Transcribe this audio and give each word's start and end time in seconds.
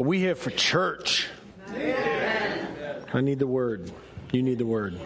But 0.00 0.06
we 0.06 0.18
here 0.18 0.34
for 0.34 0.48
church. 0.48 1.28
Amen. 1.68 3.04
I 3.12 3.20
need 3.20 3.38
the 3.38 3.46
word. 3.46 3.92
You 4.32 4.42
need 4.42 4.56
the 4.56 4.64
word. 4.64 4.98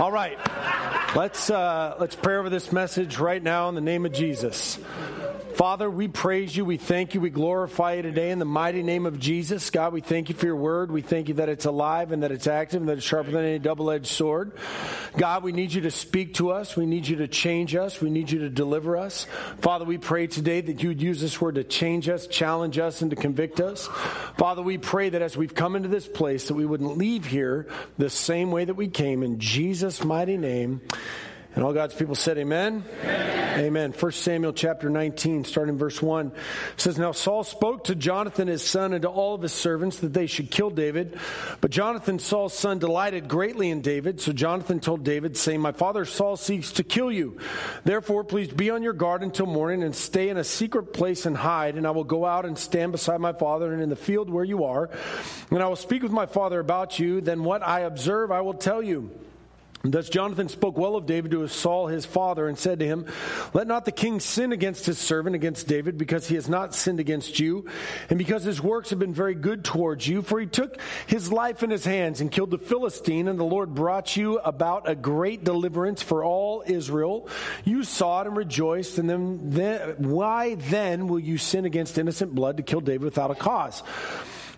All 0.00 0.10
right. 0.10 0.36
Let's 1.14 1.48
uh, 1.48 1.94
let's 2.00 2.16
pray 2.16 2.38
over 2.38 2.50
this 2.50 2.72
message 2.72 3.18
right 3.18 3.40
now 3.40 3.68
in 3.68 3.76
the 3.76 3.80
name 3.80 4.04
of 4.04 4.12
Jesus. 4.12 4.80
Father, 5.60 5.90
we 5.90 6.08
praise 6.08 6.56
you. 6.56 6.64
We 6.64 6.78
thank 6.78 7.12
you. 7.12 7.20
We 7.20 7.28
glorify 7.28 7.92
you 7.92 8.00
today 8.00 8.30
in 8.30 8.38
the 8.38 8.46
mighty 8.46 8.82
name 8.82 9.04
of 9.04 9.20
Jesus. 9.20 9.68
God, 9.68 9.92
we 9.92 10.00
thank 10.00 10.30
you 10.30 10.34
for 10.34 10.46
your 10.46 10.56
word. 10.56 10.90
We 10.90 11.02
thank 11.02 11.28
you 11.28 11.34
that 11.34 11.50
it's 11.50 11.66
alive 11.66 12.12
and 12.12 12.22
that 12.22 12.32
it's 12.32 12.46
active 12.46 12.80
and 12.80 12.88
that 12.88 12.96
it's 12.96 13.06
sharper 13.06 13.30
than 13.30 13.44
any 13.44 13.58
double 13.58 13.90
edged 13.90 14.06
sword. 14.06 14.52
God, 15.18 15.42
we 15.42 15.52
need 15.52 15.74
you 15.74 15.82
to 15.82 15.90
speak 15.90 16.32
to 16.36 16.50
us. 16.50 16.78
We 16.78 16.86
need 16.86 17.06
you 17.06 17.16
to 17.16 17.28
change 17.28 17.76
us. 17.76 18.00
We 18.00 18.08
need 18.08 18.30
you 18.30 18.38
to 18.38 18.48
deliver 18.48 18.96
us. 18.96 19.26
Father, 19.58 19.84
we 19.84 19.98
pray 19.98 20.28
today 20.28 20.62
that 20.62 20.82
you 20.82 20.88
would 20.88 21.02
use 21.02 21.20
this 21.20 21.38
word 21.42 21.56
to 21.56 21.64
change 21.64 22.08
us, 22.08 22.26
challenge 22.26 22.78
us, 22.78 23.02
and 23.02 23.10
to 23.10 23.16
convict 23.16 23.60
us. 23.60 23.86
Father, 24.38 24.62
we 24.62 24.78
pray 24.78 25.10
that 25.10 25.20
as 25.20 25.36
we've 25.36 25.54
come 25.54 25.76
into 25.76 25.90
this 25.90 26.08
place, 26.08 26.48
that 26.48 26.54
we 26.54 26.64
wouldn't 26.64 26.96
leave 26.96 27.26
here 27.26 27.68
the 27.98 28.08
same 28.08 28.50
way 28.50 28.64
that 28.64 28.76
we 28.76 28.88
came. 28.88 29.22
In 29.22 29.38
Jesus' 29.38 30.02
mighty 30.02 30.38
name. 30.38 30.80
And 31.54 31.64
all 31.64 31.72
God's 31.72 31.94
people 31.94 32.14
said, 32.14 32.38
Amen. 32.38 32.84
Amen. 33.02 33.40
Amen. 33.58 33.92
1 33.92 34.12
Samuel 34.12 34.52
chapter 34.52 34.88
19, 34.88 35.44
starting 35.44 35.76
verse 35.76 36.00
1, 36.00 36.30
says, 36.76 36.96
Now 36.96 37.10
Saul 37.10 37.42
spoke 37.42 37.84
to 37.84 37.96
Jonathan 37.96 38.46
his 38.46 38.62
son 38.62 38.92
and 38.92 39.02
to 39.02 39.08
all 39.08 39.34
of 39.34 39.42
his 39.42 39.52
servants 39.52 39.98
that 39.98 40.12
they 40.12 40.28
should 40.28 40.50
kill 40.50 40.70
David. 40.70 41.18
But 41.60 41.72
Jonathan, 41.72 42.20
Saul's 42.20 42.54
son, 42.56 42.78
delighted 42.78 43.26
greatly 43.26 43.70
in 43.70 43.80
David. 43.80 44.20
So 44.20 44.32
Jonathan 44.32 44.78
told 44.78 45.04
David, 45.04 45.36
saying, 45.36 45.60
My 45.60 45.72
father 45.72 46.04
Saul 46.04 46.36
seeks 46.36 46.72
to 46.72 46.84
kill 46.84 47.10
you. 47.10 47.38
Therefore, 47.84 48.22
please 48.22 48.48
be 48.48 48.70
on 48.70 48.84
your 48.84 48.92
guard 48.92 49.24
until 49.24 49.46
morning 49.46 49.82
and 49.82 49.94
stay 49.94 50.28
in 50.28 50.36
a 50.36 50.44
secret 50.44 50.92
place 50.92 51.26
and 51.26 51.36
hide. 51.36 51.74
And 51.74 51.86
I 51.86 51.90
will 51.90 52.04
go 52.04 52.24
out 52.24 52.46
and 52.46 52.56
stand 52.56 52.92
beside 52.92 53.20
my 53.20 53.32
father 53.32 53.72
and 53.72 53.82
in 53.82 53.88
the 53.88 53.96
field 53.96 54.30
where 54.30 54.44
you 54.44 54.64
are. 54.64 54.88
And 55.50 55.60
I 55.60 55.66
will 55.66 55.76
speak 55.76 56.04
with 56.04 56.12
my 56.12 56.26
father 56.26 56.60
about 56.60 57.00
you. 57.00 57.20
Then 57.20 57.42
what 57.42 57.66
I 57.66 57.80
observe, 57.80 58.30
I 58.30 58.40
will 58.42 58.54
tell 58.54 58.82
you. 58.82 59.10
Thus 59.82 60.10
Jonathan 60.10 60.50
spoke 60.50 60.76
well 60.76 60.94
of 60.94 61.06
David 61.06 61.30
to 61.30 61.48
Saul 61.48 61.86
his 61.86 62.04
father 62.04 62.48
and 62.48 62.58
said 62.58 62.80
to 62.80 62.86
him, 62.86 63.06
Let 63.54 63.66
not 63.66 63.86
the 63.86 63.92
king 63.92 64.20
sin 64.20 64.52
against 64.52 64.84
his 64.84 64.98
servant, 64.98 65.34
against 65.34 65.66
David, 65.66 65.96
because 65.96 66.28
he 66.28 66.34
has 66.34 66.50
not 66.50 66.74
sinned 66.74 67.00
against 67.00 67.40
you, 67.40 67.64
and 68.10 68.18
because 68.18 68.44
his 68.44 68.62
works 68.62 68.90
have 68.90 68.98
been 68.98 69.14
very 69.14 69.34
good 69.34 69.64
towards 69.64 70.06
you. 70.06 70.20
For 70.20 70.38
he 70.38 70.46
took 70.46 70.78
his 71.06 71.32
life 71.32 71.62
in 71.62 71.70
his 71.70 71.84
hands 71.84 72.20
and 72.20 72.30
killed 72.30 72.50
the 72.50 72.58
Philistine, 72.58 73.26
and 73.26 73.38
the 73.38 73.44
Lord 73.44 73.74
brought 73.74 74.18
you 74.18 74.38
about 74.40 74.86
a 74.86 74.94
great 74.94 75.44
deliverance 75.44 76.02
for 76.02 76.24
all 76.24 76.62
Israel. 76.66 77.28
You 77.64 77.82
saw 77.82 78.20
it 78.20 78.26
and 78.26 78.36
rejoiced, 78.36 78.98
and 78.98 79.08
then, 79.08 79.50
then 79.50 79.94
why 79.96 80.56
then 80.56 81.08
will 81.08 81.20
you 81.20 81.38
sin 81.38 81.64
against 81.64 81.96
innocent 81.96 82.34
blood 82.34 82.58
to 82.58 82.62
kill 82.62 82.82
David 82.82 83.04
without 83.04 83.30
a 83.30 83.34
cause? 83.34 83.82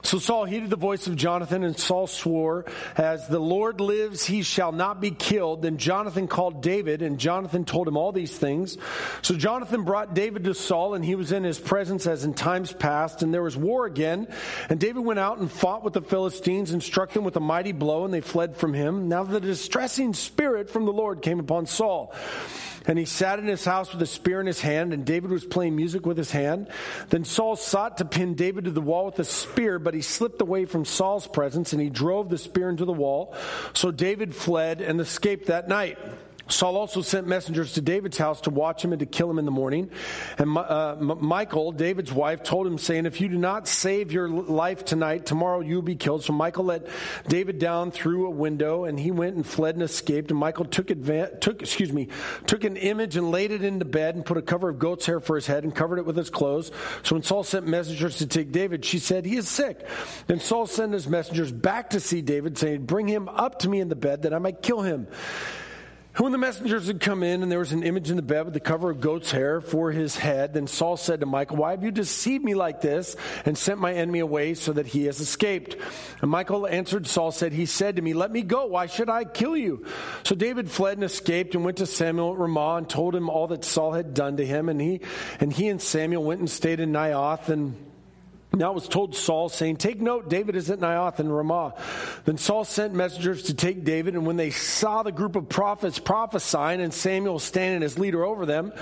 So 0.02 0.18
Saul 0.18 0.44
heeded 0.44 0.68
the 0.68 0.76
voice 0.76 1.06
of 1.06 1.14
Jonathan, 1.14 1.62
and 1.62 1.78
Saul 1.78 2.06
swore, 2.06 2.64
As 2.96 3.28
the 3.28 3.38
Lord 3.38 3.80
lives, 3.80 4.24
he 4.24 4.42
shall 4.42 4.72
not 4.72 5.00
be 5.00 5.12
killed. 5.12 5.62
Then 5.62 5.78
Jonathan 5.78 6.26
called 6.26 6.60
David, 6.60 7.02
and 7.02 7.18
Jonathan 7.18 7.64
told 7.64 7.86
him 7.86 7.96
all 7.96 8.10
these 8.10 8.36
things. 8.36 8.78
So 9.22 9.36
Jonathan 9.36 9.84
brought 9.84 10.14
David 10.14 10.44
to 10.44 10.54
Saul, 10.54 10.94
and 10.94 11.04
he 11.04 11.14
was 11.14 11.30
in 11.30 11.44
his 11.44 11.58
presence 11.58 12.06
as 12.06 12.24
in 12.24 12.34
times 12.34 12.72
past, 12.72 13.22
and 13.22 13.32
there 13.32 13.42
was 13.42 13.56
war 13.56 13.86
again. 13.86 14.26
And 14.68 14.80
David 14.80 15.04
went 15.04 15.20
out 15.20 15.38
and 15.38 15.50
fought 15.50 15.84
with 15.84 15.94
the 15.94 16.02
Philistines 16.02 16.72
and 16.72 16.82
struck 16.82 17.12
them 17.12 17.22
with 17.22 17.36
a 17.36 17.40
mighty 17.40 17.72
blow, 17.72 18.04
and 18.04 18.12
they 18.12 18.20
fled 18.20 18.56
from 18.56 18.74
him. 18.74 19.08
Now 19.08 19.22
the 19.22 19.40
distressing 19.40 20.14
spirit 20.14 20.68
from 20.68 20.84
the 20.84 20.92
Lord 20.92 21.22
came 21.22 21.38
upon 21.38 21.66
Saul. 21.66 22.12
And 22.86 22.98
he 22.98 23.04
sat 23.04 23.38
in 23.38 23.46
his 23.46 23.64
house 23.64 23.92
with 23.92 24.02
a 24.02 24.06
spear 24.06 24.40
in 24.40 24.46
his 24.46 24.60
hand, 24.60 24.92
and 24.92 25.04
David 25.04 25.30
was 25.30 25.44
playing 25.44 25.76
music 25.76 26.06
with 26.06 26.16
his 26.16 26.30
hand. 26.30 26.68
Then 27.10 27.24
Saul 27.24 27.56
sought 27.56 27.98
to 27.98 28.04
pin 28.04 28.34
David 28.34 28.64
to 28.64 28.70
the 28.70 28.80
wall 28.80 29.06
with 29.06 29.18
a 29.18 29.24
spear, 29.24 29.78
but 29.78 29.94
he 29.94 30.02
slipped 30.02 30.40
away 30.40 30.64
from 30.64 30.84
Saul's 30.84 31.26
presence, 31.26 31.72
and 31.72 31.80
he 31.80 31.90
drove 31.90 32.28
the 32.28 32.38
spear 32.38 32.68
into 32.68 32.84
the 32.84 32.92
wall. 32.92 33.34
So 33.72 33.90
David 33.90 34.34
fled 34.34 34.80
and 34.80 35.00
escaped 35.00 35.46
that 35.46 35.68
night. 35.68 35.98
Saul 36.48 36.76
also 36.76 37.02
sent 37.02 37.26
messengers 37.26 37.74
to 37.74 37.80
David's 37.80 38.18
house 38.18 38.42
to 38.42 38.50
watch 38.50 38.84
him 38.84 38.92
and 38.92 39.00
to 39.00 39.06
kill 39.06 39.30
him 39.30 39.38
in 39.38 39.44
the 39.44 39.50
morning. 39.50 39.90
And 40.38 40.56
uh, 40.56 40.96
Michal, 40.98 41.72
David's 41.72 42.12
wife, 42.12 42.42
told 42.42 42.66
him, 42.66 42.78
saying, 42.78 43.06
If 43.06 43.20
you 43.20 43.28
do 43.28 43.38
not 43.38 43.68
save 43.68 44.12
your 44.12 44.28
life 44.28 44.84
tonight, 44.84 45.26
tomorrow 45.26 45.60
you 45.60 45.76
will 45.76 45.82
be 45.82 45.96
killed. 45.96 46.24
So 46.24 46.32
Michael 46.32 46.64
let 46.64 46.86
David 47.28 47.58
down 47.58 47.90
through 47.90 48.26
a 48.26 48.30
window, 48.30 48.84
and 48.84 48.98
he 48.98 49.10
went 49.10 49.36
and 49.36 49.46
fled 49.46 49.76
and 49.76 49.82
escaped. 49.82 50.30
And 50.30 50.38
Michael 50.38 50.64
took, 50.64 50.88
took, 50.88 51.62
excuse 51.62 51.92
me, 51.92 52.08
took 52.46 52.64
an 52.64 52.76
image 52.76 53.16
and 53.16 53.30
laid 53.30 53.52
it 53.52 53.62
into 53.62 53.84
bed 53.84 54.14
and 54.14 54.24
put 54.24 54.36
a 54.36 54.42
cover 54.42 54.68
of 54.68 54.78
goat's 54.78 55.06
hair 55.06 55.20
for 55.20 55.36
his 55.36 55.46
head 55.46 55.64
and 55.64 55.74
covered 55.74 55.98
it 55.98 56.06
with 56.06 56.16
his 56.16 56.30
clothes. 56.30 56.70
So 57.02 57.14
when 57.14 57.22
Saul 57.22 57.44
sent 57.44 57.66
messengers 57.66 58.18
to 58.18 58.26
take 58.26 58.52
David, 58.52 58.84
she 58.84 58.98
said, 58.98 59.24
He 59.24 59.36
is 59.36 59.48
sick. 59.48 59.86
Then 60.26 60.40
Saul 60.40 60.66
sent 60.66 60.92
his 60.92 61.08
messengers 61.08 61.52
back 61.52 61.90
to 61.90 62.00
see 62.00 62.20
David, 62.20 62.58
saying, 62.58 62.86
Bring 62.86 63.08
him 63.08 63.28
up 63.28 63.60
to 63.60 63.68
me 63.68 63.80
in 63.80 63.88
the 63.88 63.96
bed 63.96 64.22
that 64.22 64.34
I 64.34 64.38
might 64.38 64.62
kill 64.62 64.82
him. 64.82 65.06
When 66.18 66.30
the 66.30 66.38
messengers 66.38 66.88
had 66.88 67.00
come 67.00 67.22
in, 67.22 67.42
and 67.42 67.50
there 67.50 67.58
was 67.58 67.72
an 67.72 67.82
image 67.82 68.10
in 68.10 68.16
the 68.16 68.22
bed 68.22 68.44
with 68.44 68.52
the 68.52 68.60
cover 68.60 68.90
of 68.90 69.00
goat's 69.00 69.30
hair 69.30 69.62
for 69.62 69.90
his 69.90 70.14
head, 70.14 70.52
then 70.52 70.66
Saul 70.66 70.98
said 70.98 71.20
to 71.20 71.26
Michael, 71.26 71.56
Why 71.56 71.70
have 71.70 71.82
you 71.82 71.90
deceived 71.90 72.44
me 72.44 72.54
like 72.54 72.82
this 72.82 73.16
and 73.46 73.56
sent 73.56 73.80
my 73.80 73.94
enemy 73.94 74.18
away 74.18 74.52
so 74.52 74.74
that 74.74 74.86
he 74.86 75.06
has 75.06 75.20
escaped? 75.20 75.74
And 76.20 76.30
Michal 76.30 76.66
answered 76.66 77.06
Saul, 77.06 77.32
said, 77.32 77.54
He 77.54 77.64
said 77.64 77.96
to 77.96 78.02
me, 78.02 78.12
Let 78.12 78.30
me 78.30 78.42
go. 78.42 78.66
Why 78.66 78.86
should 78.86 79.08
I 79.08 79.24
kill 79.24 79.56
you? 79.56 79.86
So 80.22 80.34
David 80.34 80.70
fled 80.70 80.98
and 80.98 81.04
escaped 81.04 81.54
and 81.54 81.64
went 81.64 81.78
to 81.78 81.86
Samuel 81.86 82.34
at 82.34 82.38
Ramah 82.38 82.76
and 82.76 82.88
told 82.90 83.14
him 83.14 83.30
all 83.30 83.46
that 83.46 83.64
Saul 83.64 83.92
had 83.92 84.12
done 84.12 84.36
to 84.36 84.44
him. 84.44 84.68
And 84.68 84.78
he 84.78 85.00
and 85.40 85.50
he 85.50 85.68
and 85.68 85.80
Samuel 85.80 86.24
went 86.24 86.40
and 86.40 86.50
stayed 86.50 86.80
in 86.80 86.92
Naioth 86.92 87.48
and 87.48 87.74
now 88.54 88.70
it 88.70 88.74
was 88.74 88.88
told 88.88 89.14
Saul, 89.16 89.48
saying, 89.48 89.76
Take 89.76 90.00
note, 90.00 90.28
David 90.28 90.56
is 90.56 90.70
at 90.70 90.78
Naioth 90.78 91.18
and 91.18 91.34
Ramah. 91.34 91.74
Then 92.24 92.36
Saul 92.36 92.64
sent 92.64 92.92
messengers 92.92 93.44
to 93.44 93.54
take 93.54 93.84
David, 93.84 94.14
and 94.14 94.26
when 94.26 94.36
they 94.36 94.50
saw 94.50 95.02
the 95.02 95.12
group 95.12 95.36
of 95.36 95.48
prophets 95.48 95.98
prophesying 95.98 96.80
and 96.80 96.92
Samuel 96.92 97.38
standing 97.38 97.82
as 97.82 97.98
leader 97.98 98.24
over 98.24 98.44
them, 98.44 98.72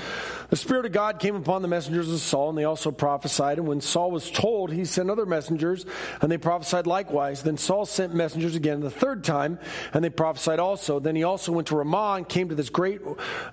the 0.50 0.56
Spirit 0.56 0.86
of 0.86 0.92
God 0.92 1.20
came 1.20 1.36
upon 1.36 1.62
the 1.62 1.68
messengers 1.68 2.12
of 2.12 2.18
Saul, 2.18 2.48
and 2.48 2.58
they 2.58 2.64
also 2.64 2.90
prophesied. 2.90 3.58
And 3.58 3.68
when 3.68 3.80
Saul 3.80 4.10
was 4.10 4.28
told, 4.28 4.72
he 4.72 4.84
sent 4.84 5.08
other 5.08 5.24
messengers, 5.24 5.86
and 6.20 6.30
they 6.30 6.38
prophesied 6.38 6.88
likewise. 6.88 7.44
Then 7.44 7.56
Saul 7.56 7.86
sent 7.86 8.12
messengers 8.12 8.56
again 8.56 8.80
the 8.80 8.90
third 8.90 9.22
time, 9.22 9.60
and 9.94 10.02
they 10.02 10.10
prophesied 10.10 10.58
also. 10.58 10.98
Then 10.98 11.14
he 11.14 11.22
also 11.22 11.52
went 11.52 11.68
to 11.68 11.76
Ramah 11.76 12.14
and 12.16 12.28
came 12.28 12.48
to 12.48 12.56
this 12.56 12.70
great 12.70 13.00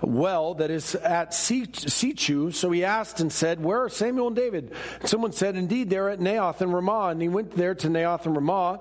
well 0.02 0.56
that 0.56 0.72
is 0.72 0.96
at 0.96 1.32
Sechu. 1.32 2.54
So 2.54 2.72
he 2.72 2.84
asked 2.84 3.20
and 3.20 3.32
said, 3.32 3.64
Where 3.64 3.84
are 3.84 3.90
Samuel 3.90 4.28
and 4.28 4.36
David? 4.36 4.74
And 5.00 5.10
someone 5.10 5.34
said, 5.34 5.56
Indeed, 5.56 5.90
they're 6.07 6.13
at 6.13 6.19
Naioth 6.19 6.62
and 6.62 6.73
Ramah, 6.73 7.09
and 7.09 7.22
he 7.22 7.28
went 7.28 7.51
there 7.51 7.75
to 7.75 7.88
Naioth 7.90 8.25
and 8.25 8.35
Ramah. 8.35 8.79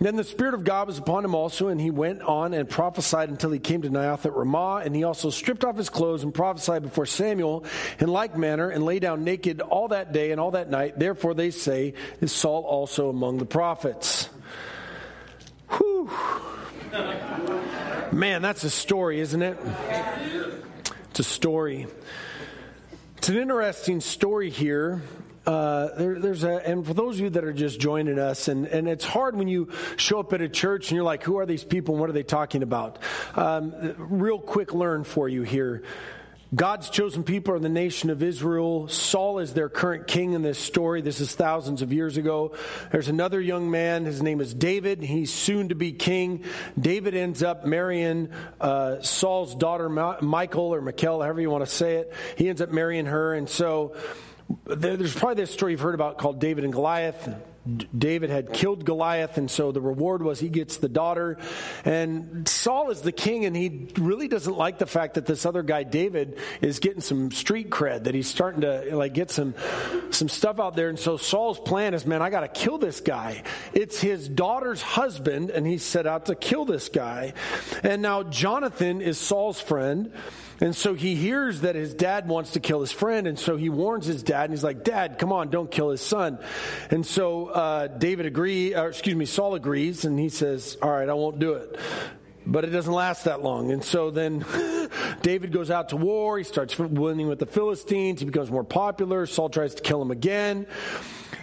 Then 0.00 0.16
the 0.16 0.24
Spirit 0.24 0.54
of 0.54 0.64
God 0.64 0.86
was 0.86 0.98
upon 0.98 1.24
him 1.24 1.34
also, 1.34 1.68
and 1.68 1.78
he 1.80 1.90
went 1.90 2.22
on 2.22 2.54
and 2.54 2.68
prophesied 2.68 3.28
until 3.28 3.50
he 3.50 3.58
came 3.58 3.82
to 3.82 3.90
Naioth 3.90 4.24
at 4.24 4.34
Ramah. 4.34 4.82
And 4.84 4.94
he 4.96 5.04
also 5.04 5.28
stripped 5.28 5.64
off 5.64 5.76
his 5.76 5.90
clothes 5.90 6.22
and 6.22 6.32
prophesied 6.32 6.82
before 6.82 7.06
Samuel 7.06 7.64
in 7.98 8.08
like 8.08 8.38
manner, 8.38 8.70
and 8.70 8.84
lay 8.84 8.98
down 8.98 9.24
naked 9.24 9.60
all 9.60 9.88
that 9.88 10.12
day 10.12 10.32
and 10.32 10.40
all 10.40 10.52
that 10.52 10.70
night. 10.70 10.98
Therefore, 10.98 11.34
they 11.34 11.50
say, 11.50 11.94
is 12.20 12.32
Saul 12.32 12.62
also 12.62 13.10
among 13.10 13.38
the 13.38 13.46
prophets? 13.46 14.30
Whew. 15.70 16.10
Man, 18.12 18.40
that's 18.40 18.64
a 18.64 18.70
story, 18.70 19.20
isn't 19.20 19.42
it? 19.42 19.58
It's 21.10 21.20
a 21.20 21.24
story. 21.24 21.86
It's 23.18 23.28
an 23.28 23.36
interesting 23.36 24.00
story 24.00 24.48
here 24.50 25.02
uh, 25.46 25.94
there, 25.96 26.18
there's 26.18 26.44
a, 26.44 26.68
and 26.68 26.84
for 26.84 26.92
those 26.92 27.16
of 27.16 27.20
you 27.20 27.30
that 27.30 27.44
are 27.44 27.52
just 27.52 27.78
joining 27.78 28.18
us, 28.18 28.48
and, 28.48 28.66
and 28.66 28.88
it's 28.88 29.04
hard 29.04 29.36
when 29.36 29.48
you 29.48 29.70
show 29.96 30.20
up 30.20 30.32
at 30.32 30.40
a 30.40 30.48
church 30.48 30.90
and 30.90 30.96
you're 30.96 31.04
like, 31.04 31.22
who 31.22 31.38
are 31.38 31.46
these 31.46 31.64
people 31.64 31.94
and 31.94 32.00
what 32.00 32.10
are 32.10 32.14
they 32.14 32.22
talking 32.24 32.62
about? 32.62 32.98
Um, 33.34 33.94
real 33.96 34.40
quick 34.40 34.74
learn 34.74 35.04
for 35.04 35.28
you 35.28 35.42
here. 35.42 35.84
God's 36.54 36.90
chosen 36.90 37.24
people 37.24 37.54
are 37.54 37.58
the 37.58 37.68
nation 37.68 38.08
of 38.08 38.22
Israel. 38.22 38.86
Saul 38.86 39.40
is 39.40 39.52
their 39.52 39.68
current 39.68 40.06
king 40.06 40.32
in 40.32 40.42
this 40.42 40.58
story. 40.58 41.02
This 41.02 41.20
is 41.20 41.34
thousands 41.34 41.82
of 41.82 41.92
years 41.92 42.16
ago. 42.16 42.54
There's 42.92 43.08
another 43.08 43.40
young 43.40 43.70
man. 43.70 44.04
His 44.04 44.22
name 44.22 44.40
is 44.40 44.54
David. 44.54 45.02
He's 45.02 45.34
soon 45.34 45.70
to 45.70 45.74
be 45.74 45.92
king. 45.92 46.44
David 46.78 47.16
ends 47.16 47.42
up 47.42 47.66
marrying 47.66 48.30
uh, 48.60 49.00
Saul's 49.02 49.56
daughter, 49.56 49.88
Michael 49.88 50.72
or 50.72 50.80
Michal, 50.80 51.20
however 51.20 51.40
you 51.40 51.50
want 51.50 51.64
to 51.64 51.70
say 51.70 51.96
it. 51.96 52.12
He 52.36 52.48
ends 52.48 52.60
up 52.60 52.70
marrying 52.70 53.06
her. 53.06 53.34
And 53.34 53.48
so 53.48 53.96
there's 54.64 55.14
probably 55.14 55.42
this 55.42 55.50
story 55.50 55.72
you've 55.72 55.80
heard 55.80 55.94
about 55.94 56.18
called 56.18 56.40
David 56.40 56.64
and 56.64 56.72
Goliath. 56.72 57.28
David 57.96 58.30
had 58.30 58.52
killed 58.52 58.84
Goliath, 58.84 59.38
and 59.38 59.50
so 59.50 59.72
the 59.72 59.80
reward 59.80 60.22
was 60.22 60.38
he 60.38 60.48
gets 60.48 60.76
the 60.76 60.88
daughter. 60.88 61.36
And 61.84 62.46
Saul 62.48 62.90
is 62.90 63.00
the 63.00 63.10
king, 63.10 63.44
and 63.44 63.56
he 63.56 63.88
really 63.98 64.28
doesn't 64.28 64.56
like 64.56 64.78
the 64.78 64.86
fact 64.86 65.14
that 65.14 65.26
this 65.26 65.44
other 65.44 65.64
guy, 65.64 65.82
David, 65.82 66.38
is 66.60 66.78
getting 66.78 67.00
some 67.00 67.32
street 67.32 67.70
cred, 67.70 68.04
that 68.04 68.14
he's 68.14 68.28
starting 68.28 68.60
to 68.60 68.94
like 68.96 69.14
get 69.14 69.32
some 69.32 69.54
some 70.10 70.28
stuff 70.28 70.60
out 70.60 70.76
there. 70.76 70.88
And 70.88 70.98
so 70.98 71.16
Saul's 71.16 71.58
plan 71.58 71.94
is, 71.94 72.06
man, 72.06 72.22
I 72.22 72.30
got 72.30 72.40
to 72.40 72.48
kill 72.48 72.78
this 72.78 73.00
guy. 73.00 73.42
It's 73.72 74.00
his 74.00 74.28
daughter's 74.28 74.80
husband, 74.80 75.50
and 75.50 75.66
he 75.66 75.78
set 75.78 76.06
out 76.06 76.26
to 76.26 76.36
kill 76.36 76.66
this 76.66 76.88
guy. 76.88 77.32
And 77.82 78.00
now 78.00 78.22
Jonathan 78.22 79.00
is 79.00 79.18
Saul's 79.18 79.60
friend. 79.60 80.12
And 80.60 80.74
so 80.74 80.94
he 80.94 81.14
hears 81.14 81.60
that 81.62 81.74
his 81.74 81.92
dad 81.94 82.28
wants 82.28 82.52
to 82.52 82.60
kill 82.60 82.80
his 82.80 82.92
friend, 82.92 83.26
and 83.26 83.38
so 83.38 83.56
he 83.56 83.68
warns 83.68 84.06
his 84.06 84.22
dad, 84.22 84.44
and 84.44 84.52
he's 84.52 84.64
like, 84.64 84.84
"Dad, 84.84 85.18
come 85.18 85.32
on, 85.32 85.50
don't 85.50 85.70
kill 85.70 85.90
his 85.90 86.00
son." 86.00 86.38
And 86.90 87.04
so 87.04 87.48
uh, 87.48 87.86
David 87.88 88.26
agree, 88.26 88.74
or 88.74 88.88
excuse 88.88 89.14
me, 89.14 89.26
Saul 89.26 89.54
agrees, 89.54 90.04
and 90.04 90.18
he 90.18 90.28
says, 90.28 90.78
"All 90.80 90.90
right, 90.90 91.08
I 91.08 91.14
won't 91.14 91.38
do 91.38 91.54
it." 91.54 91.78
But 92.48 92.64
it 92.64 92.68
doesn't 92.70 92.92
last 92.92 93.24
that 93.24 93.42
long. 93.42 93.72
And 93.72 93.82
so 93.82 94.12
then 94.12 94.46
David 95.22 95.50
goes 95.50 95.68
out 95.68 95.88
to 95.88 95.96
war. 95.96 96.38
He 96.38 96.44
starts 96.44 96.78
winning 96.78 97.26
with 97.26 97.40
the 97.40 97.46
Philistines. 97.46 98.20
He 98.20 98.26
becomes 98.26 98.52
more 98.52 98.62
popular. 98.62 99.26
Saul 99.26 99.48
tries 99.50 99.74
to 99.74 99.82
kill 99.82 100.00
him 100.00 100.12
again 100.12 100.66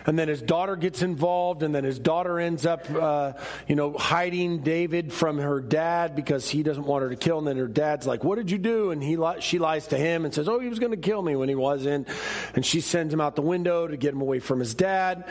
and 0.05 0.17
then 0.17 0.27
his 0.27 0.41
daughter 0.41 0.75
gets 0.75 1.01
involved, 1.01 1.63
and 1.63 1.73
then 1.73 1.83
his 1.83 1.99
daughter 1.99 2.39
ends 2.39 2.65
up, 2.65 2.89
uh, 2.89 3.33
you 3.67 3.75
know, 3.75 3.93
hiding 3.93 4.59
David 4.59 5.13
from 5.13 5.37
her 5.37 5.61
dad 5.61 6.15
because 6.15 6.49
he 6.49 6.63
doesn't 6.63 6.85
want 6.85 7.03
her 7.03 7.09
to 7.09 7.15
kill. 7.15 7.37
And 7.39 7.47
then 7.47 7.57
her 7.57 7.67
dad's 7.67 8.05
like, 8.05 8.23
"What 8.23 8.35
did 8.35 8.51
you 8.51 8.57
do?" 8.57 8.91
And 8.91 9.01
he 9.03 9.17
she 9.39 9.59
lies 9.59 9.87
to 9.87 9.97
him 9.97 10.25
and 10.25 10.33
says, 10.33 10.47
"Oh, 10.47 10.59
he 10.59 10.69
was 10.69 10.79
going 10.79 10.91
to 10.91 10.97
kill 10.97 11.21
me 11.21 11.35
when 11.35 11.49
he 11.49 11.55
wasn't." 11.55 12.07
And 12.55 12.65
she 12.65 12.81
sends 12.81 13.13
him 13.13 13.21
out 13.21 13.35
the 13.35 13.41
window 13.41 13.87
to 13.87 13.97
get 13.97 14.13
him 14.13 14.21
away 14.21 14.39
from 14.39 14.59
his 14.59 14.73
dad. 14.73 15.25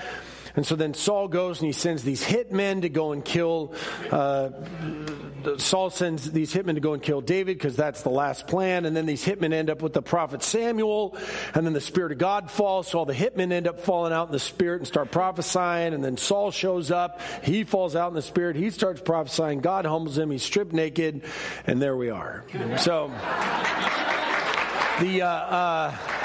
And 0.55 0.67
so 0.67 0.77
then 0.77 0.93
Saul 0.95 1.29
goes 1.29 1.61
and 1.61 1.67
he 1.67 1.73
sends 1.73 2.03
these 2.03 2.23
hitmen 2.23 2.83
to 2.83 2.89
go 2.89 3.13
and 3.13 3.25
kill. 3.25 3.75
Uh, 4.11 4.51
Saul 5.59 5.91
sends 5.91 6.31
these 6.31 6.53
hitmen 6.53 6.75
to 6.75 6.81
go 6.81 6.95
and 6.95 7.03
kill 7.03 7.21
David 7.21 7.59
because 7.59 7.77
that's 7.77 8.03
the 8.03 8.11
last 8.11 8.47
plan. 8.47 8.85
And 8.85 8.97
then 8.97 9.07
these 9.07 9.25
hitmen 9.25 9.53
end 9.53 9.71
up 9.71 9.83
with 9.83 9.93
the 9.93 10.03
prophet 10.03 10.43
Samuel. 10.43 11.17
And 11.55 11.67
then 11.67 11.73
the 11.73 11.81
Spirit 11.81 12.13
of 12.13 12.19
God 12.19 12.51
falls. 12.51 12.89
So 12.89 12.99
all 12.99 13.05
the 13.05 13.15
hitmen 13.15 13.53
end 13.53 13.67
up 13.67 13.81
falling 13.81 14.13
out 14.13 14.29
in 14.29 14.33
the 14.33 14.39
Spirit 14.39 14.81
and 14.81 14.87
start 14.87 15.11
prophesying. 15.11 15.95
And 15.95 16.05
then 16.05 16.17
Saul 16.17 16.51
shows 16.51 16.91
up. 16.91 17.21
He 17.43 17.65
falls 17.65 17.97
out 17.97 18.09
in 18.09 18.15
the 18.15 18.23
Spirit. 18.23 18.57
He 18.57 18.71
starts 18.71 19.01
prophesying. 19.01 19.61
God 19.61 19.85
humbles 19.85 20.19
him. 20.19 20.31
He's 20.31 20.43
stripped 20.43 20.73
naked. 20.73 21.23
And 21.67 21.81
there 21.81 21.97
we 21.97 22.11
are. 22.11 22.45
So 22.79 23.09
the. 25.01 25.23
Uh, 25.23 25.29
uh, 25.29 26.22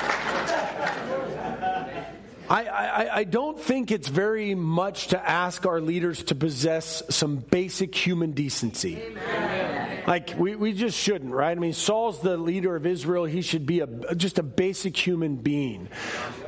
I, 2.50 2.66
I, 2.66 3.16
I, 3.18 3.24
don't 3.26 3.60
think 3.60 3.92
it's 3.92 4.08
very 4.08 4.56
much 4.56 5.08
to 5.08 5.30
ask 5.30 5.66
our 5.66 5.82
leaders 5.82 6.24
to 6.26 6.36
possess 6.36 7.04
some 7.10 7.38
basic 7.38 7.94
human 7.94 8.32
decency. 8.32 9.02
Amen. 9.02 10.04
Like, 10.08 10.36
we, 10.38 10.56
we 10.56 10.72
just 10.72 10.98
shouldn't, 10.98 11.34
right? 11.34 11.56
I 11.56 11.60
mean, 11.60 11.74
Saul's 11.74 12.22
the 12.22 12.38
leader 12.38 12.78
of 12.78 12.86
Israel. 12.86 13.26
He 13.26 13.42
should 13.42 13.66
be 13.66 13.82
a, 13.82 14.16
just 14.16 14.40
a 14.40 14.44
basic 14.44 14.96
human 14.96 15.36
being. 15.36 15.90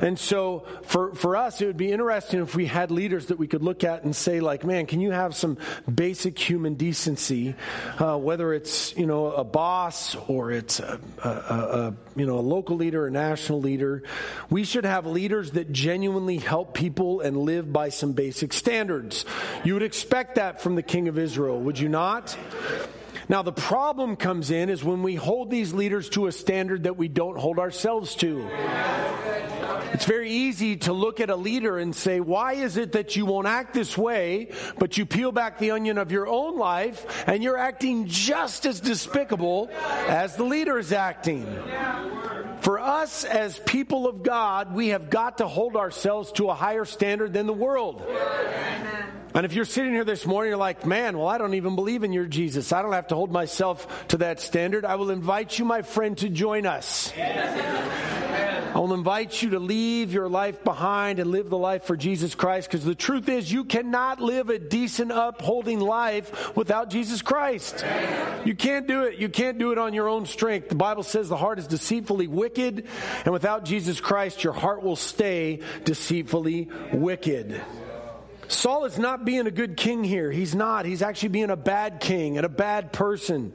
And 0.00 0.18
so, 0.18 0.64
for, 0.84 1.14
for 1.14 1.36
us, 1.36 1.60
it 1.60 1.66
would 1.66 1.76
be 1.76 1.92
interesting 1.92 2.40
if 2.40 2.54
we 2.54 2.64
had 2.64 2.90
leaders 2.90 3.26
that 3.26 3.38
we 3.38 3.46
could 3.46 3.62
look 3.62 3.84
at 3.84 4.02
and 4.02 4.16
say, 4.16 4.40
like, 4.40 4.64
man, 4.64 4.86
can 4.86 5.02
you 5.02 5.10
have 5.10 5.36
some 5.36 5.58
basic 5.92 6.38
human 6.38 6.76
decency? 6.76 7.54
Uh, 7.98 8.16
whether 8.16 8.54
it's, 8.54 8.96
you 8.96 9.04
know, 9.04 9.26
a 9.32 9.44
boss 9.44 10.16
or 10.26 10.52
it's 10.52 10.80
a, 10.80 10.98
a, 11.22 11.28
a, 11.28 11.94
you 12.16 12.24
know, 12.24 12.38
a 12.38 12.40
local 12.40 12.76
leader, 12.76 13.06
a 13.06 13.10
national 13.10 13.60
leader. 13.60 14.04
We 14.48 14.64
should 14.64 14.86
have 14.86 15.04
leaders 15.04 15.50
that 15.50 15.70
genuinely 15.90 16.38
help 16.38 16.72
people 16.72 17.20
and 17.20 17.36
live 17.36 17.72
by 17.72 17.88
some 17.88 18.12
basic 18.12 18.52
standards. 18.52 19.24
You 19.64 19.74
would 19.74 19.82
expect 19.82 20.36
that 20.36 20.62
from 20.62 20.76
the 20.76 20.84
king 20.84 21.08
of 21.08 21.18
Israel, 21.18 21.60
would 21.62 21.80
you 21.80 21.88
not? 21.88 22.36
Now, 23.28 23.42
the 23.42 23.50
problem 23.50 24.14
comes 24.14 24.52
in 24.52 24.70
is 24.70 24.84
when 24.84 25.02
we 25.02 25.16
hold 25.16 25.50
these 25.50 25.74
leaders 25.74 26.08
to 26.10 26.28
a 26.28 26.32
standard 26.32 26.84
that 26.84 26.96
we 26.96 27.08
don't 27.08 27.36
hold 27.36 27.58
ourselves 27.58 28.14
to. 28.16 28.48
It's 29.92 30.04
very 30.04 30.30
easy 30.30 30.76
to 30.76 30.92
look 30.92 31.18
at 31.18 31.28
a 31.28 31.34
leader 31.34 31.76
and 31.76 31.92
say, 31.92 32.20
Why 32.20 32.52
is 32.52 32.76
it 32.76 32.92
that 32.92 33.16
you 33.16 33.26
won't 33.26 33.48
act 33.48 33.74
this 33.74 33.98
way, 33.98 34.52
but 34.78 34.96
you 34.96 35.06
peel 35.06 35.32
back 35.32 35.58
the 35.58 35.72
onion 35.72 35.98
of 35.98 36.12
your 36.12 36.28
own 36.28 36.56
life 36.56 37.24
and 37.26 37.42
you're 37.42 37.58
acting 37.58 38.06
just 38.06 38.64
as 38.64 38.78
despicable 38.78 39.68
as 40.06 40.36
the 40.36 40.44
leader 40.44 40.78
is 40.78 40.92
acting? 40.92 41.44
For 42.60 42.78
us 42.78 43.24
as 43.24 43.58
people 43.58 44.06
of 44.06 44.22
God, 44.22 44.74
we 44.74 44.88
have 44.88 45.10
got 45.10 45.38
to 45.38 45.48
hold 45.48 45.76
ourselves 45.76 46.32
to 46.32 46.50
a 46.50 46.54
higher 46.54 46.84
standard 46.84 47.32
than 47.32 47.46
the 47.46 47.52
world. 47.52 48.02
And 49.32 49.46
if 49.46 49.52
you're 49.54 49.64
sitting 49.64 49.92
here 49.92 50.04
this 50.04 50.26
morning, 50.26 50.50
you're 50.50 50.58
like, 50.58 50.84
man, 50.84 51.16
well, 51.16 51.28
I 51.28 51.38
don't 51.38 51.54
even 51.54 51.76
believe 51.76 52.02
in 52.02 52.12
your 52.12 52.26
Jesus. 52.26 52.72
I 52.72 52.82
don't 52.82 52.92
have 52.92 53.08
to 53.08 53.14
hold 53.14 53.30
myself 53.30 54.08
to 54.08 54.18
that 54.18 54.40
standard. 54.40 54.84
I 54.84 54.96
will 54.96 55.10
invite 55.10 55.58
you, 55.58 55.64
my 55.64 55.82
friend, 55.82 56.18
to 56.18 56.28
join 56.28 56.66
us. 56.66 57.12
I 58.74 58.78
will 58.78 58.94
invite 58.94 59.42
you 59.42 59.50
to 59.50 59.58
leave 59.58 60.12
your 60.12 60.28
life 60.28 60.62
behind 60.62 61.18
and 61.18 61.30
live 61.30 61.50
the 61.50 61.58
life 61.58 61.84
for 61.84 61.96
Jesus 61.96 62.34
Christ 62.34 62.70
because 62.70 62.84
the 62.84 62.94
truth 62.94 63.28
is 63.28 63.50
you 63.50 63.64
cannot 63.64 64.20
live 64.20 64.48
a 64.48 64.58
decent 64.58 65.10
upholding 65.10 65.80
life 65.80 66.54
without 66.56 66.88
Jesus 66.88 67.20
Christ. 67.20 67.84
You 68.44 68.54
can't 68.54 68.86
do 68.86 69.04
it. 69.04 69.18
You 69.18 69.28
can't 69.28 69.58
do 69.58 69.72
it 69.72 69.78
on 69.78 69.92
your 69.92 70.08
own 70.08 70.24
strength. 70.24 70.68
The 70.68 70.76
Bible 70.76 71.02
says 71.02 71.28
the 71.28 71.36
heart 71.36 71.58
is 71.58 71.66
deceitfully 71.66 72.28
wicked 72.28 72.86
and 73.24 73.32
without 73.32 73.64
Jesus 73.64 74.00
Christ 74.00 74.44
your 74.44 74.52
heart 74.52 74.82
will 74.82 74.96
stay 74.96 75.60
deceitfully 75.84 76.68
wicked. 76.92 77.60
Saul 78.50 78.84
is 78.84 78.98
not 78.98 79.24
being 79.24 79.46
a 79.46 79.50
good 79.50 79.76
king 79.76 80.02
here. 80.02 80.30
He's 80.30 80.54
not. 80.54 80.84
He's 80.84 81.02
actually 81.02 81.28
being 81.28 81.50
a 81.50 81.56
bad 81.56 82.00
king 82.00 82.36
and 82.36 82.44
a 82.44 82.48
bad 82.48 82.92
person. 82.92 83.52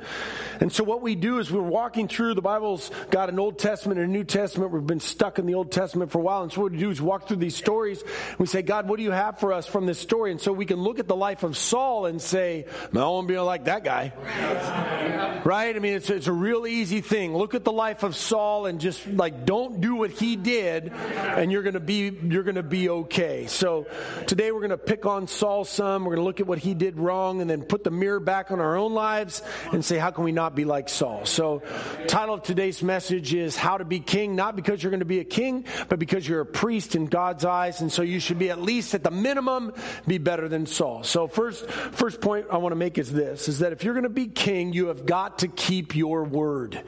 And 0.61 0.71
so 0.71 0.85
what 0.85 1.01
we 1.01 1.15
do 1.15 1.39
is 1.39 1.51
we're 1.51 1.61
walking 1.61 2.07
through, 2.07 2.33
the 2.33 2.41
Bible's 2.41 2.89
got 3.09 3.27
an 3.27 3.37
Old 3.37 3.59
Testament 3.59 3.99
and 3.99 4.09
a 4.09 4.11
New 4.11 4.23
Testament. 4.23 4.71
We've 4.71 4.87
been 4.87 5.01
stuck 5.01 5.37
in 5.37 5.45
the 5.45 5.55
Old 5.55 5.71
Testament 5.71 6.11
for 6.11 6.19
a 6.19 6.21
while. 6.21 6.43
And 6.43 6.51
so 6.51 6.61
what 6.61 6.71
we 6.71 6.77
do 6.77 6.91
is 6.91 7.01
walk 7.01 7.27
through 7.27 7.37
these 7.37 7.57
stories. 7.57 8.03
We 8.37 8.45
say, 8.45 8.61
God, 8.61 8.87
what 8.87 8.95
do 8.97 9.03
you 9.03 9.11
have 9.11 9.39
for 9.39 9.51
us 9.51 9.67
from 9.67 9.85
this 9.85 9.99
story? 9.99 10.31
And 10.31 10.39
so 10.39 10.53
we 10.53 10.65
can 10.65 10.77
look 10.77 10.99
at 10.99 11.09
the 11.09 11.15
life 11.15 11.43
of 11.43 11.57
Saul 11.57 12.05
and 12.05 12.21
say, 12.21 12.65
I 12.93 12.97
want 12.97 13.27
to 13.27 13.33
be 13.33 13.37
like 13.37 13.65
that 13.65 13.83
guy. 13.83 14.13
Right? 15.43 15.75
I 15.75 15.79
mean, 15.79 15.93
it's, 15.93 16.09
it's 16.09 16.27
a 16.27 16.33
real 16.33 16.65
easy 16.65 17.01
thing. 17.01 17.35
Look 17.35 17.53
at 17.53 17.65
the 17.65 17.73
life 17.73 18.03
of 18.03 18.15
Saul 18.15 18.65
and 18.65 18.79
just 18.79 19.05
like, 19.05 19.45
don't 19.45 19.81
do 19.81 19.95
what 19.95 20.11
he 20.11 20.37
did 20.37 20.93
and 20.93 21.51
you're 21.51 21.63
going 21.63 21.73
to 21.73 21.79
be, 21.81 22.17
you're 22.23 22.43
going 22.43 22.55
to 22.55 22.63
be 22.63 22.87
okay. 22.89 23.47
So 23.47 23.87
today 24.25 24.51
we're 24.51 24.61
going 24.61 24.69
to 24.69 24.84
pick 24.85 25.05
on 25.05 25.27
Saul 25.27 25.65
some. 25.65 26.03
We're 26.03 26.15
going 26.15 26.23
to 26.23 26.25
look 26.25 26.39
at 26.39 26.47
what 26.47 26.59
he 26.59 26.73
did 26.73 26.99
wrong 26.99 27.41
and 27.41 27.49
then 27.49 27.63
put 27.63 27.83
the 27.83 27.91
mirror 27.91 28.19
back 28.19 28.51
on 28.51 28.59
our 28.59 28.77
own 28.77 28.93
lives 28.93 29.41
and 29.71 29.83
say, 29.83 29.97
how 29.97 30.11
can 30.11 30.23
we 30.23 30.31
not 30.31 30.55
be 30.55 30.65
like 30.65 30.89
Saul? 30.89 31.25
So, 31.25 31.61
title 32.07 32.35
of 32.35 32.43
today's 32.43 32.81
message 32.83 33.33
is 33.33 33.55
How 33.55 33.77
to 33.77 33.85
Be 33.85 33.99
King, 33.99 34.35
not 34.35 34.55
because 34.55 34.81
you're 34.81 34.91
going 34.91 34.99
to 34.99 35.05
be 35.05 35.19
a 35.19 35.25
king, 35.25 35.65
but 35.89 35.99
because 35.99 36.27
you're 36.27 36.41
a 36.41 36.45
priest 36.45 36.95
in 36.95 37.05
God's 37.05 37.45
eyes. 37.45 37.81
And 37.81 37.91
so 37.91 38.01
you 38.01 38.19
should 38.19 38.39
be 38.39 38.49
at 38.49 38.61
least 38.61 38.93
at 38.93 39.03
the 39.03 39.11
minimum 39.11 39.73
be 40.07 40.17
better 40.17 40.47
than 40.47 40.65
Saul. 40.65 41.03
So 41.03 41.27
first, 41.27 41.69
first 41.69 42.21
point 42.21 42.47
I 42.51 42.57
want 42.57 42.71
to 42.71 42.77
make 42.77 42.97
is 42.97 43.11
this, 43.11 43.47
is 43.47 43.59
that 43.59 43.71
if 43.71 43.83
you're 43.83 43.93
going 43.93 44.03
to 44.03 44.09
be 44.09 44.27
king, 44.27 44.73
you 44.73 44.87
have 44.87 45.05
got 45.05 45.39
to 45.39 45.47
keep 45.47 45.95
your 45.95 46.23
word. 46.23 46.81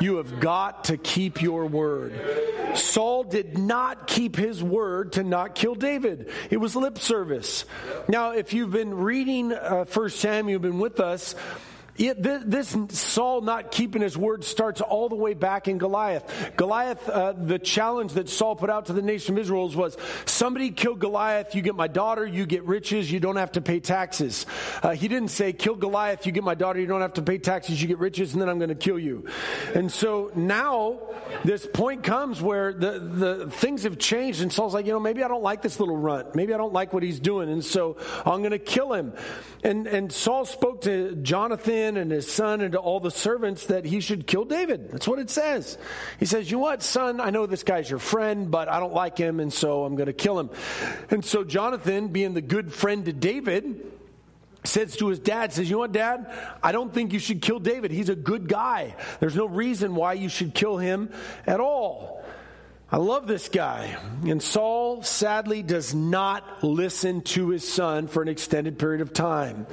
You 0.00 0.16
have 0.16 0.40
got 0.40 0.84
to 0.84 0.96
keep 0.96 1.42
your 1.42 1.66
word. 1.66 2.76
Saul 2.76 3.24
did 3.24 3.56
not 3.56 4.06
keep 4.06 4.36
his 4.36 4.62
word 4.62 5.12
to 5.12 5.22
not 5.22 5.54
kill 5.54 5.74
David. 5.74 6.30
It 6.50 6.58
was 6.58 6.76
lip 6.76 6.98
service. 7.06 7.64
Now, 8.08 8.32
if 8.32 8.52
you've 8.52 8.72
been 8.72 8.94
reading 8.94 9.52
uh, 9.52 9.84
First 9.84 10.18
Samuel, 10.18 10.52
you've 10.52 10.62
been 10.62 10.80
with 10.80 10.98
us, 11.00 11.34
it, 11.98 12.22
this 12.22 12.76
Saul 12.90 13.40
not 13.40 13.70
keeping 13.70 14.02
his 14.02 14.16
word 14.16 14.44
starts 14.44 14.80
all 14.80 15.08
the 15.08 15.16
way 15.16 15.34
back 15.34 15.68
in 15.68 15.78
Goliath. 15.78 16.52
Goliath, 16.56 17.08
uh, 17.08 17.32
the 17.32 17.58
challenge 17.58 18.14
that 18.14 18.28
Saul 18.28 18.56
put 18.56 18.70
out 18.70 18.86
to 18.86 18.92
the 18.92 19.02
nation 19.02 19.34
of 19.34 19.40
Israel 19.40 19.68
was 19.70 19.96
somebody 20.26 20.70
kill 20.70 20.94
Goliath, 20.94 21.54
you 21.54 21.62
get 21.62 21.74
my 21.74 21.88
daughter, 21.88 22.26
you 22.26 22.46
get 22.46 22.64
riches, 22.64 23.10
you 23.10 23.20
don't 23.20 23.36
have 23.36 23.52
to 23.52 23.60
pay 23.60 23.80
taxes. 23.80 24.46
Uh, 24.82 24.90
he 24.90 25.08
didn't 25.08 25.28
say, 25.28 25.52
kill 25.52 25.74
Goliath, 25.74 26.26
you 26.26 26.32
get 26.32 26.44
my 26.44 26.54
daughter, 26.54 26.78
you 26.78 26.86
don't 26.86 27.00
have 27.00 27.14
to 27.14 27.22
pay 27.22 27.38
taxes, 27.38 27.80
you 27.80 27.88
get 27.88 27.98
riches, 27.98 28.32
and 28.32 28.42
then 28.42 28.48
I'm 28.48 28.58
going 28.58 28.68
to 28.68 28.74
kill 28.74 28.98
you. 28.98 29.26
And 29.74 29.90
so 29.90 30.30
now 30.34 30.98
this 31.44 31.66
point 31.66 32.02
comes 32.02 32.40
where 32.40 32.72
the, 32.72 32.98
the 32.98 33.50
things 33.50 33.84
have 33.84 33.98
changed, 33.98 34.42
and 34.42 34.52
Saul's 34.52 34.74
like, 34.74 34.86
you 34.86 34.92
know, 34.92 35.00
maybe 35.00 35.22
I 35.22 35.28
don't 35.28 35.42
like 35.42 35.62
this 35.62 35.80
little 35.80 35.96
runt. 35.96 36.34
Maybe 36.34 36.54
I 36.54 36.56
don't 36.56 36.72
like 36.72 36.92
what 36.92 37.02
he's 37.02 37.20
doing, 37.20 37.50
and 37.50 37.64
so 37.64 37.96
I'm 38.24 38.40
going 38.40 38.50
to 38.50 38.58
kill 38.58 38.92
him. 38.92 39.12
And, 39.66 39.88
and 39.88 40.12
Saul 40.12 40.44
spoke 40.44 40.82
to 40.82 41.16
Jonathan 41.16 41.96
and 41.96 42.12
his 42.12 42.32
son 42.32 42.60
and 42.60 42.70
to 42.70 42.78
all 42.78 43.00
the 43.00 43.10
servants 43.10 43.66
that 43.66 43.84
he 43.84 43.98
should 43.98 44.24
kill 44.24 44.44
David. 44.44 44.92
That's 44.92 45.08
what 45.08 45.18
it 45.18 45.28
says. 45.28 45.76
He 46.20 46.24
says, 46.24 46.48
You 46.48 46.58
know 46.58 46.62
what, 46.62 46.84
son? 46.84 47.20
I 47.20 47.30
know 47.30 47.46
this 47.46 47.64
guy's 47.64 47.90
your 47.90 47.98
friend, 47.98 48.48
but 48.48 48.68
I 48.68 48.78
don't 48.78 48.94
like 48.94 49.18
him, 49.18 49.40
and 49.40 49.52
so 49.52 49.84
I'm 49.84 49.96
going 49.96 50.06
to 50.06 50.12
kill 50.12 50.38
him. 50.38 50.50
And 51.10 51.24
so 51.24 51.42
Jonathan, 51.42 52.08
being 52.08 52.32
the 52.32 52.42
good 52.42 52.72
friend 52.72 53.06
to 53.06 53.12
David, 53.12 53.84
says 54.62 54.96
to 54.98 55.08
his 55.08 55.18
dad, 55.18 55.52
says, 55.52 55.68
You 55.68 55.74
know 55.74 55.80
what, 55.80 55.90
dad? 55.90 56.32
I 56.62 56.70
don't 56.70 56.94
think 56.94 57.12
you 57.12 57.18
should 57.18 57.42
kill 57.42 57.58
David. 57.58 57.90
He's 57.90 58.08
a 58.08 58.14
good 58.14 58.48
guy. 58.48 58.94
There's 59.18 59.34
no 59.34 59.46
reason 59.46 59.96
why 59.96 60.12
you 60.12 60.28
should 60.28 60.54
kill 60.54 60.78
him 60.78 61.12
at 61.44 61.58
all. 61.58 62.24
I 62.90 62.98
love 62.98 63.26
this 63.26 63.48
guy. 63.48 63.96
And 64.24 64.40
Saul 64.42 65.02
sadly 65.02 65.62
does 65.62 65.94
not 65.94 66.62
listen 66.62 67.22
to 67.22 67.48
his 67.48 67.66
son 67.66 68.06
for 68.06 68.22
an 68.22 68.28
extended 68.28 68.78
period 68.78 69.00
of 69.00 69.12
time. 69.12 69.66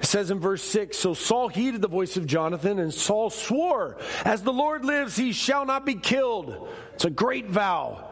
It 0.00 0.06
says 0.06 0.30
in 0.30 0.40
verse 0.40 0.62
6 0.62 0.98
So 0.98 1.14
Saul 1.14 1.48
heeded 1.48 1.80
the 1.80 1.88
voice 1.88 2.16
of 2.16 2.26
Jonathan, 2.26 2.78
and 2.78 2.92
Saul 2.92 3.30
swore, 3.30 3.96
As 4.24 4.42
the 4.42 4.52
Lord 4.52 4.84
lives, 4.84 5.16
he 5.16 5.32
shall 5.32 5.64
not 5.64 5.86
be 5.86 5.94
killed. 5.94 6.68
It's 6.94 7.04
a 7.04 7.10
great 7.10 7.46
vow. 7.48 8.10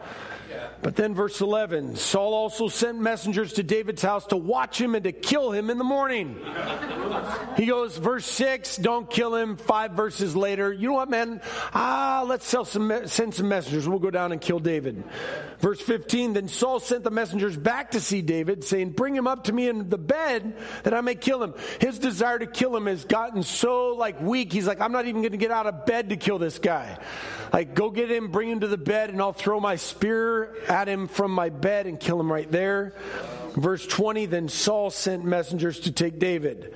But 0.81 0.95
then, 0.95 1.13
verse 1.13 1.41
11 1.41 1.95
Saul 1.95 2.33
also 2.33 2.67
sent 2.67 2.99
messengers 2.99 3.53
to 3.53 3.63
David's 3.63 4.01
house 4.01 4.25
to 4.27 4.37
watch 4.37 4.79
him 4.79 4.95
and 4.95 5.03
to 5.03 5.11
kill 5.11 5.51
him 5.51 5.69
in 5.69 5.77
the 5.77 5.83
morning. 5.83 6.39
He 7.57 7.65
goes, 7.65 7.97
verse 7.97 8.25
6, 8.25 8.77
don't 8.77 9.09
kill 9.09 9.35
him. 9.35 9.57
Five 9.57 9.91
verses 9.91 10.35
later, 10.35 10.71
you 10.71 10.87
know 10.87 10.95
what, 10.95 11.09
man? 11.09 11.41
Ah, 11.73 12.23
let's 12.25 12.47
some, 12.47 13.07
send 13.07 13.33
some 13.33 13.49
messengers. 13.49 13.87
We'll 13.87 13.99
go 13.99 14.09
down 14.09 14.31
and 14.31 14.41
kill 14.41 14.59
David. 14.59 15.03
Verse 15.59 15.79
15, 15.79 16.33
then 16.33 16.47
Saul 16.47 16.79
sent 16.79 17.03
the 17.03 17.11
messengers 17.11 17.55
back 17.55 17.91
to 17.91 17.99
see 17.99 18.21
David, 18.21 18.63
saying, 18.63 18.91
Bring 18.91 19.15
him 19.15 19.27
up 19.27 19.45
to 19.45 19.53
me 19.53 19.69
in 19.69 19.89
the 19.89 19.97
bed 19.97 20.55
that 20.83 20.93
I 20.93 21.01
may 21.01 21.15
kill 21.15 21.43
him. 21.43 21.53
His 21.79 21.99
desire 21.99 22.39
to 22.39 22.47
kill 22.47 22.75
him 22.75 22.87
has 22.87 23.05
gotten 23.05 23.43
so 23.43 23.89
like 23.89 24.19
weak. 24.21 24.51
He's 24.51 24.65
like, 24.65 24.81
I'm 24.81 24.91
not 24.91 25.05
even 25.05 25.21
going 25.21 25.31
to 25.31 25.37
get 25.37 25.51
out 25.51 25.67
of 25.67 25.85
bed 25.85 26.09
to 26.09 26.17
kill 26.17 26.39
this 26.39 26.57
guy. 26.57 26.97
Like, 27.53 27.75
go 27.75 27.89
get 27.91 28.09
him, 28.09 28.31
bring 28.31 28.49
him 28.49 28.61
to 28.61 28.67
the 28.67 28.77
bed, 28.77 29.09
and 29.09 29.21
I'll 29.21 29.33
throw 29.33 29.59
my 29.59 29.75
spear 29.75 30.40
at 30.67 30.87
him 30.87 31.07
from 31.07 31.31
my 31.31 31.49
bed 31.49 31.87
and 31.87 31.99
kill 31.99 32.19
him 32.19 32.31
right 32.31 32.51
there. 32.51 32.93
Verse 33.55 33.85
20 33.85 34.25
Then 34.27 34.49
Saul 34.49 34.89
sent 34.89 35.25
messengers 35.25 35.81
to 35.81 35.91
take 35.91 36.19
David. 36.19 36.73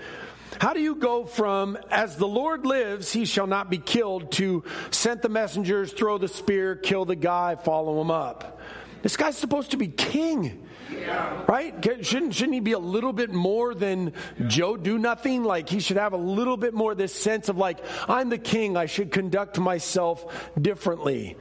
How 0.60 0.74
do 0.74 0.80
you 0.80 0.96
go 0.96 1.26
from, 1.26 1.78
as 1.92 2.16
the 2.16 2.28
Lord 2.28 2.66
lives, 2.66 3.12
he 3.12 3.26
shall 3.26 3.48
not 3.48 3.70
be 3.70 3.78
killed, 3.78 4.32
to 4.34 4.64
sent 4.90 5.22
the 5.22 5.30
messengers, 5.30 5.92
throw 5.92 6.18
the 6.18 6.30
spear, 6.30 6.76
kill 6.76 7.04
the 7.06 7.16
guy, 7.16 7.56
follow 7.56 8.00
him 8.00 8.10
up? 8.10 8.62
This 9.02 9.18
guy's 9.18 9.38
supposed 9.38 9.72
to 9.72 9.78
be 9.78 9.88
king. 9.88 10.62
Right? 11.48 11.74
Shouldn't, 12.02 12.34
shouldn't 12.34 12.54
he 12.54 12.60
be 12.60 12.72
a 12.72 12.80
little 12.80 13.14
bit 13.14 13.32
more 13.32 13.76
than 13.76 14.14
Joe 14.48 14.78
do 14.78 14.98
nothing? 14.98 15.44
Like 15.44 15.70
he 15.70 15.80
should 15.80 15.98
have 15.98 16.14
a 16.14 16.18
little 16.18 16.58
bit 16.58 16.74
more 16.74 16.96
this 16.96 17.14
sense 17.14 17.50
of 17.50 17.58
like, 17.58 17.80
I'm 18.08 18.30
the 18.30 18.38
king, 18.38 18.78
I 18.78 18.86
should 18.86 19.12
conduct 19.12 19.60
myself 19.60 20.52
differently. 20.60 21.38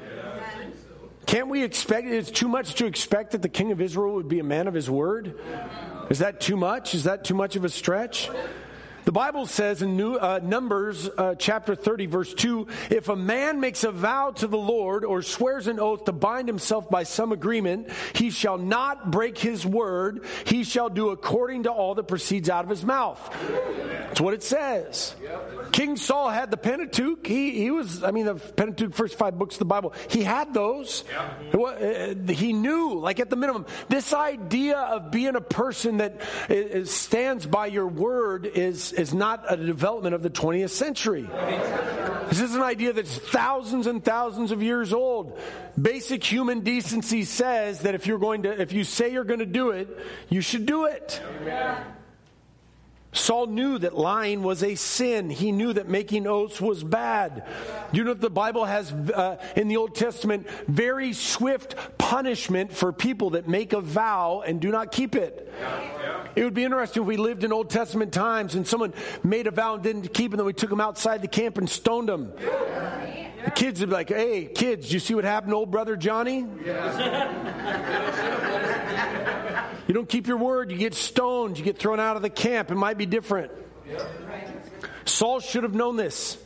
Can't 1.26 1.48
we 1.48 1.62
expect 1.62 2.06
it's 2.06 2.30
too 2.30 2.48
much 2.48 2.74
to 2.76 2.86
expect 2.86 3.32
that 3.32 3.42
the 3.42 3.48
king 3.48 3.72
of 3.72 3.80
Israel 3.80 4.14
would 4.14 4.28
be 4.28 4.40
a 4.40 4.44
man 4.44 4.68
of 4.68 4.74
his 4.74 4.90
word? 4.90 5.38
Is 6.10 6.18
that 6.18 6.40
too 6.40 6.56
much? 6.56 6.94
Is 6.94 7.04
that 7.04 7.24
too 7.24 7.34
much 7.34 7.56
of 7.56 7.64
a 7.64 7.68
stretch? 7.68 8.30
The 9.04 9.12
Bible 9.12 9.44
says 9.44 9.82
in 9.82 9.98
New, 9.98 10.14
uh, 10.14 10.40
Numbers 10.42 11.08
uh, 11.08 11.34
chapter 11.34 11.74
30, 11.74 12.06
verse 12.06 12.32
2 12.32 12.66
if 12.90 13.10
a 13.10 13.16
man 13.16 13.60
makes 13.60 13.84
a 13.84 13.92
vow 13.92 14.30
to 14.30 14.46
the 14.46 14.56
Lord 14.58 15.04
or 15.04 15.20
swears 15.20 15.66
an 15.66 15.78
oath 15.78 16.06
to 16.06 16.12
bind 16.12 16.48
himself 16.48 16.88
by 16.88 17.02
some 17.02 17.32
agreement, 17.32 17.90
he 18.14 18.30
shall 18.30 18.56
not 18.56 19.10
break 19.10 19.36
his 19.36 19.66
word. 19.66 20.24
He 20.46 20.64
shall 20.64 20.88
do 20.88 21.10
according 21.10 21.64
to 21.64 21.70
all 21.70 21.94
that 21.96 22.08
proceeds 22.08 22.48
out 22.48 22.64
of 22.64 22.70
his 22.70 22.84
mouth. 22.84 23.20
That's 24.08 24.22
what 24.22 24.32
it 24.32 24.42
says. 24.42 25.14
King 25.74 25.96
Saul 25.96 26.30
had 26.30 26.52
the 26.52 26.56
Pentateuch. 26.56 27.26
He, 27.26 27.50
he 27.50 27.72
was, 27.72 28.04
I 28.04 28.12
mean, 28.12 28.26
the 28.26 28.36
Pentateuch, 28.36 28.94
first 28.94 29.18
five 29.18 29.36
books 29.36 29.56
of 29.56 29.58
the 29.58 29.64
Bible, 29.64 29.92
he 30.08 30.22
had 30.22 30.54
those. 30.54 31.02
Uh, 31.52 32.14
he 32.32 32.52
knew, 32.52 33.00
like 33.00 33.18
at 33.18 33.28
the 33.28 33.34
minimum, 33.34 33.66
this 33.88 34.14
idea 34.14 34.78
of 34.78 35.10
being 35.10 35.34
a 35.34 35.40
person 35.40 35.96
that 35.96 36.22
stands 36.86 37.44
by 37.46 37.66
your 37.66 37.88
word 37.88 38.46
is 38.46 38.92
is 38.92 39.12
not 39.12 39.46
a 39.48 39.56
development 39.56 40.14
of 40.14 40.22
the 40.22 40.30
20th 40.30 40.70
century. 40.70 41.28
This 42.28 42.40
is 42.40 42.54
an 42.54 42.62
idea 42.62 42.92
that's 42.92 43.18
thousands 43.18 43.88
and 43.88 44.02
thousands 44.04 44.52
of 44.52 44.62
years 44.62 44.92
old. 44.92 45.36
Basic 45.80 46.22
human 46.22 46.60
decency 46.60 47.24
says 47.24 47.80
that 47.80 47.96
if 47.96 48.06
you're 48.06 48.20
going 48.20 48.44
to, 48.44 48.62
if 48.62 48.72
you 48.72 48.84
say 48.84 49.12
you're 49.12 49.24
going 49.24 49.40
to 49.40 49.46
do 49.46 49.70
it, 49.70 49.88
you 50.28 50.40
should 50.40 50.66
do 50.66 50.84
it. 50.84 51.20
Saul 53.14 53.46
knew 53.46 53.78
that 53.78 53.96
lying 53.96 54.42
was 54.42 54.62
a 54.62 54.74
sin. 54.74 55.30
He 55.30 55.52
knew 55.52 55.72
that 55.72 55.88
making 55.88 56.26
oaths 56.26 56.60
was 56.60 56.84
bad. 56.84 57.46
You 57.92 58.04
know, 58.04 58.12
that 58.12 58.20
the 58.20 58.28
Bible 58.28 58.64
has 58.64 58.92
uh, 58.92 59.36
in 59.56 59.68
the 59.68 59.76
Old 59.76 59.94
Testament 59.94 60.48
very 60.66 61.12
swift 61.12 61.76
punishment 61.96 62.72
for 62.72 62.92
people 62.92 63.30
that 63.30 63.48
make 63.48 63.72
a 63.72 63.80
vow 63.80 64.42
and 64.44 64.60
do 64.60 64.70
not 64.70 64.92
keep 64.92 65.14
it. 65.14 65.52
It 66.34 66.42
would 66.42 66.54
be 66.54 66.64
interesting 66.64 67.02
if 67.02 67.06
we 67.06 67.16
lived 67.16 67.44
in 67.44 67.52
Old 67.52 67.70
Testament 67.70 68.12
times 68.12 68.56
and 68.56 68.66
someone 68.66 68.92
made 69.22 69.46
a 69.46 69.52
vow 69.52 69.74
and 69.74 69.82
didn't 69.82 70.12
keep 70.12 70.32
it, 70.32 70.34
and 70.34 70.40
then 70.40 70.46
we 70.46 70.52
took 70.52 70.70
them 70.70 70.80
outside 70.80 71.22
the 71.22 71.28
camp 71.28 71.58
and 71.58 71.70
stoned 71.70 72.08
them. 72.08 72.32
The 73.44 73.50
kids 73.50 73.80
would 73.80 73.90
be 73.90 73.94
like, 73.94 74.08
hey, 74.08 74.46
kids, 74.46 74.92
you 74.92 74.98
see 74.98 75.14
what 75.14 75.24
happened 75.24 75.52
to 75.52 75.56
old 75.56 75.70
brother 75.70 75.96
Johnny? 75.96 76.46
You 79.86 79.92
don't 79.92 80.08
keep 80.08 80.26
your 80.26 80.38
word, 80.38 80.70
you 80.70 80.78
get 80.78 80.94
stoned, 80.94 81.58
you 81.58 81.64
get 81.64 81.78
thrown 81.78 82.00
out 82.00 82.16
of 82.16 82.22
the 82.22 82.30
camp. 82.30 82.70
It 82.70 82.74
might 82.74 82.96
be 82.96 83.06
different. 83.06 83.52
Saul 85.04 85.40
should 85.40 85.62
have 85.62 85.74
known 85.74 85.96
this. 85.96 86.38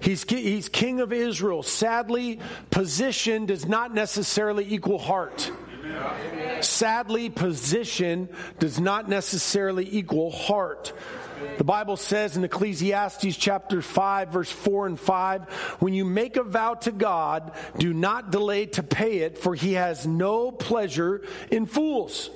He's, 0.00 0.24
he's 0.24 0.70
king 0.70 1.00
of 1.00 1.12
Israel. 1.12 1.62
Sadly, 1.62 2.40
position 2.70 3.44
does 3.46 3.66
not 3.66 3.92
necessarily 3.92 4.66
equal 4.72 4.98
heart. 4.98 5.50
Sadly, 6.60 7.30
position 7.30 8.28
does 8.58 8.78
not 8.78 9.08
necessarily 9.08 9.88
equal 9.90 10.30
heart. 10.30 10.92
The 11.56 11.64
Bible 11.64 11.96
says 11.96 12.36
in 12.36 12.44
Ecclesiastes 12.44 13.36
chapter 13.36 13.80
5, 13.80 14.28
verse 14.28 14.50
4 14.50 14.86
and 14.86 15.00
5, 15.00 15.48
when 15.80 15.94
you 15.94 16.04
make 16.04 16.36
a 16.36 16.42
vow 16.42 16.74
to 16.74 16.92
God, 16.92 17.52
do 17.78 17.94
not 17.94 18.30
delay 18.30 18.66
to 18.66 18.82
pay 18.82 19.18
it, 19.18 19.38
for 19.38 19.54
he 19.54 19.74
has 19.74 20.06
no 20.06 20.50
pleasure 20.50 21.22
in 21.50 21.66
fools. 21.66 22.30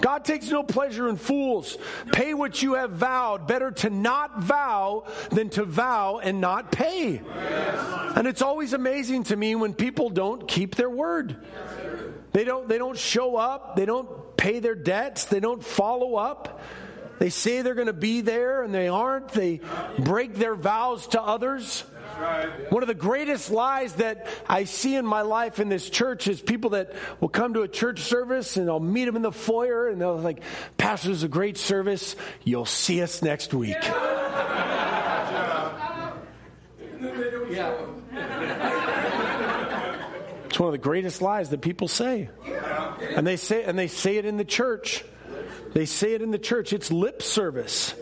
God 0.00 0.24
takes 0.24 0.48
no 0.48 0.62
pleasure 0.62 1.08
in 1.08 1.16
fools. 1.16 1.76
Pay 2.12 2.32
what 2.32 2.62
you 2.62 2.74
have 2.74 2.92
vowed. 2.92 3.46
Better 3.46 3.70
to 3.70 3.90
not 3.90 4.40
vow 4.40 5.04
than 5.30 5.50
to 5.50 5.64
vow 5.64 6.20
and 6.22 6.40
not 6.40 6.72
pay. 6.72 7.20
And 8.16 8.26
it's 8.26 8.42
always 8.42 8.72
amazing 8.72 9.24
to 9.24 9.36
me 9.36 9.54
when 9.54 9.74
people 9.74 10.08
don't 10.08 10.48
keep 10.48 10.74
their 10.74 10.90
word. 10.90 11.36
They 12.32 12.44
don't, 12.44 12.68
they 12.68 12.78
don't 12.78 12.98
show 12.98 13.36
up. 13.36 13.76
They 13.76 13.86
don't 13.86 14.36
pay 14.36 14.60
their 14.60 14.74
debts. 14.74 15.24
They 15.24 15.40
don't 15.40 15.64
follow 15.64 16.16
up. 16.16 16.60
They 17.18 17.28
say 17.28 17.62
they're 17.62 17.74
going 17.74 17.86
to 17.86 17.92
be 17.92 18.22
there 18.22 18.62
and 18.62 18.72
they 18.72 18.88
aren't. 18.88 19.28
They 19.28 19.60
break 19.98 20.34
their 20.34 20.54
vows 20.54 21.06
to 21.08 21.20
others. 21.20 21.84
One 22.70 22.82
of 22.82 22.86
the 22.86 22.94
greatest 22.94 23.50
lies 23.50 23.94
that 23.94 24.26
I 24.48 24.64
see 24.64 24.96
in 24.96 25.06
my 25.06 25.22
life 25.22 25.60
in 25.60 25.68
this 25.68 25.88
church 25.88 26.28
is 26.28 26.40
people 26.40 26.70
that 26.70 26.92
will 27.20 27.28
come 27.28 27.54
to 27.54 27.62
a 27.62 27.68
church 27.68 28.00
service 28.00 28.56
and 28.56 28.68
I'll 28.68 28.80
meet 28.80 29.04
them 29.04 29.16
in 29.16 29.22
the 29.22 29.32
foyer 29.32 29.88
and 29.88 30.00
they'll 30.00 30.16
like, 30.16 30.42
Pastor, 30.76 31.10
is 31.10 31.22
a 31.22 31.28
great 31.28 31.56
service. 31.56 32.16
You'll 32.44 32.66
see 32.66 33.02
us 33.02 33.22
next 33.22 33.54
week. 33.54 33.76
It's 33.78 33.88
one 40.60 40.68
of 40.68 40.72
the 40.72 40.78
greatest 40.78 41.22
lies 41.22 41.50
that 41.50 41.60
people 41.60 41.88
say. 41.88 42.28
And 43.16 43.26
they 43.26 43.36
say 43.36 43.64
and 43.64 43.78
they 43.78 43.88
say 43.88 44.16
it 44.16 44.24
in 44.24 44.36
the 44.36 44.44
church. 44.44 45.04
They 45.72 45.86
say 45.86 46.12
it 46.14 46.22
in 46.22 46.30
the 46.30 46.38
church. 46.38 46.72
It's 46.72 46.92
lip 46.92 47.22
service 47.22 47.94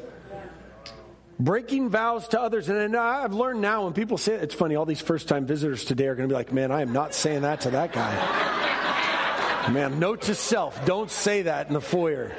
breaking 1.41 1.91
vows 1.91 2.29
to 2.29 2.41
others. 2.41 2.69
And 2.69 2.97
I've 2.97 3.33
learned 3.33 3.61
now 3.61 3.85
when 3.85 3.93
people 3.93 4.19
say 4.19 4.35
it, 4.35 4.43
it's 4.43 4.55
funny, 4.55 4.75
all 4.75 4.87
these 4.87 5.01
first 5.01 5.29
time 5.29 5.47
visitors 5.47 5.85
today 5.85 6.07
are 6.09 6.15
going 6.15 6.29
to 6.29 6.33
be 6.33 6.37
like, 6.37 6.53
man, 6.53 6.73
I 6.73 6.83
am 6.83 6.93
not 6.93 7.15
saying 7.15 7.43
that 7.43 7.63
to 7.63 7.71
that 7.71 7.93
guy. 7.93 9.71
man, 9.73 9.99
note 9.99 10.23
to 10.23 10.35
self, 10.35 10.85
don't 10.85 11.11
say 11.11 11.43
that 11.43 11.69
in 11.69 11.75
the 11.75 11.81
foyer. 11.81 12.33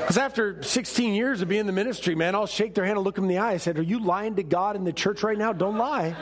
Because 0.00 0.18
after 0.18 0.62
16 0.62 1.14
years 1.14 1.40
of 1.40 1.48
being 1.48 1.60
in 1.60 1.66
the 1.66 1.72
ministry, 1.72 2.14
man, 2.14 2.34
I'll 2.34 2.46
shake 2.46 2.74
their 2.74 2.84
hand 2.84 2.98
and 2.98 3.04
look 3.04 3.14
them 3.14 3.24
in 3.24 3.28
the 3.28 3.38
eye. 3.38 3.52
I 3.52 3.56
said, 3.58 3.78
Are 3.78 3.82
you 3.82 4.00
lying 4.00 4.36
to 4.36 4.42
God 4.42 4.74
in 4.76 4.84
the 4.84 4.92
church 4.92 5.22
right 5.22 5.38
now? 5.38 5.52
Don't 5.52 5.78
lie. 5.78 6.16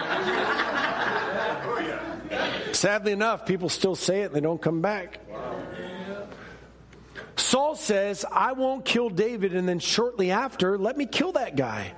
Sadly 2.73 3.12
enough, 3.12 3.47
people 3.47 3.69
still 3.69 3.95
say 3.95 4.23
it 4.23 4.27
and 4.27 4.35
they 4.35 4.41
don't 4.41 4.61
come 4.61 4.81
back. 4.81 5.19
Saul 7.37 7.75
says, 7.75 8.25
I 8.31 8.53
won't 8.53 8.85
kill 8.85 9.09
David, 9.11 9.55
and 9.55 9.69
then 9.69 9.79
shortly 9.79 10.31
after, 10.31 10.79
let 10.79 10.97
me 10.97 11.07
kill 11.07 11.33
that 11.33 11.57
guy. 11.57 11.93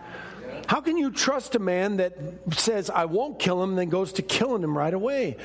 How 0.73 0.81
can 0.81 0.97
you 0.97 1.11
trust 1.11 1.55
a 1.55 1.59
man 1.59 1.99
that 1.99 2.17
says, 2.53 2.89
I 2.89 3.05
won't 3.05 3.39
kill 3.39 3.63
him, 3.63 3.77
then 3.77 3.91
goes 3.91 4.15
to 4.15 4.23
killing 4.23 4.65
him 4.65 4.75
right 4.75 4.95
away? 4.95 5.37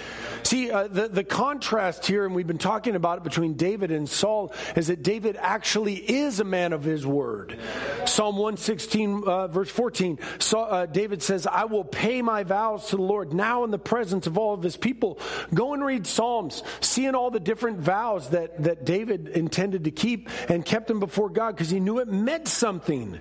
See, 0.44 0.72
uh, 0.72 0.88
the, 0.88 1.10
the 1.10 1.26
contrast 1.26 2.06
here, 2.06 2.26
and 2.26 2.34
we've 2.34 2.48
been 2.48 2.58
talking 2.58 2.96
about 2.96 3.18
it 3.18 3.26
between 3.26 3.56
David 3.56 3.92
and 3.92 4.08
Saul, 4.08 4.54
is 4.78 4.88
that 4.88 5.04
David 5.04 5.36
actually 5.38 5.96
is 5.96 6.40
a 6.40 6.46
man 6.46 6.72
of 6.72 6.86
his 6.86 7.06
word. 7.06 7.60
Psalm 8.06 8.38
116, 8.38 9.24
uh, 9.28 9.48
verse 9.50 9.70
14, 9.70 10.18
so, 10.40 10.62
uh, 10.62 10.86
David 10.86 11.22
says, 11.22 11.46
I 11.46 11.66
will 11.66 11.84
pay 11.84 12.22
my 12.22 12.44
vows 12.44 12.88
to 12.92 12.96
the 12.96 13.02
Lord 13.02 13.34
now 13.34 13.66
in 13.66 13.72
the 13.72 13.78
presence 13.78 14.28
of 14.28 14.38
all 14.38 14.54
of 14.54 14.64
his 14.64 14.78
people. 14.78 15.20
Go 15.54 15.74
and 15.74 15.84
read 15.84 16.08
Psalms, 16.08 16.64
seeing 16.80 17.16
all 17.16 17.32
the 17.32 17.42
different 17.42 17.80
vows 17.80 18.30
that, 18.30 18.64
that 18.64 18.86
David 18.86 19.28
intended 19.28 19.84
to 19.84 19.92
keep 19.92 20.30
and 20.48 20.64
kept 20.64 20.88
them 20.88 21.02
before 21.02 21.30
God 21.30 21.54
because 21.54 21.70
he 21.70 21.82
knew 21.82 22.00
it 22.00 22.08
meant 22.08 22.48
something. 22.48 23.20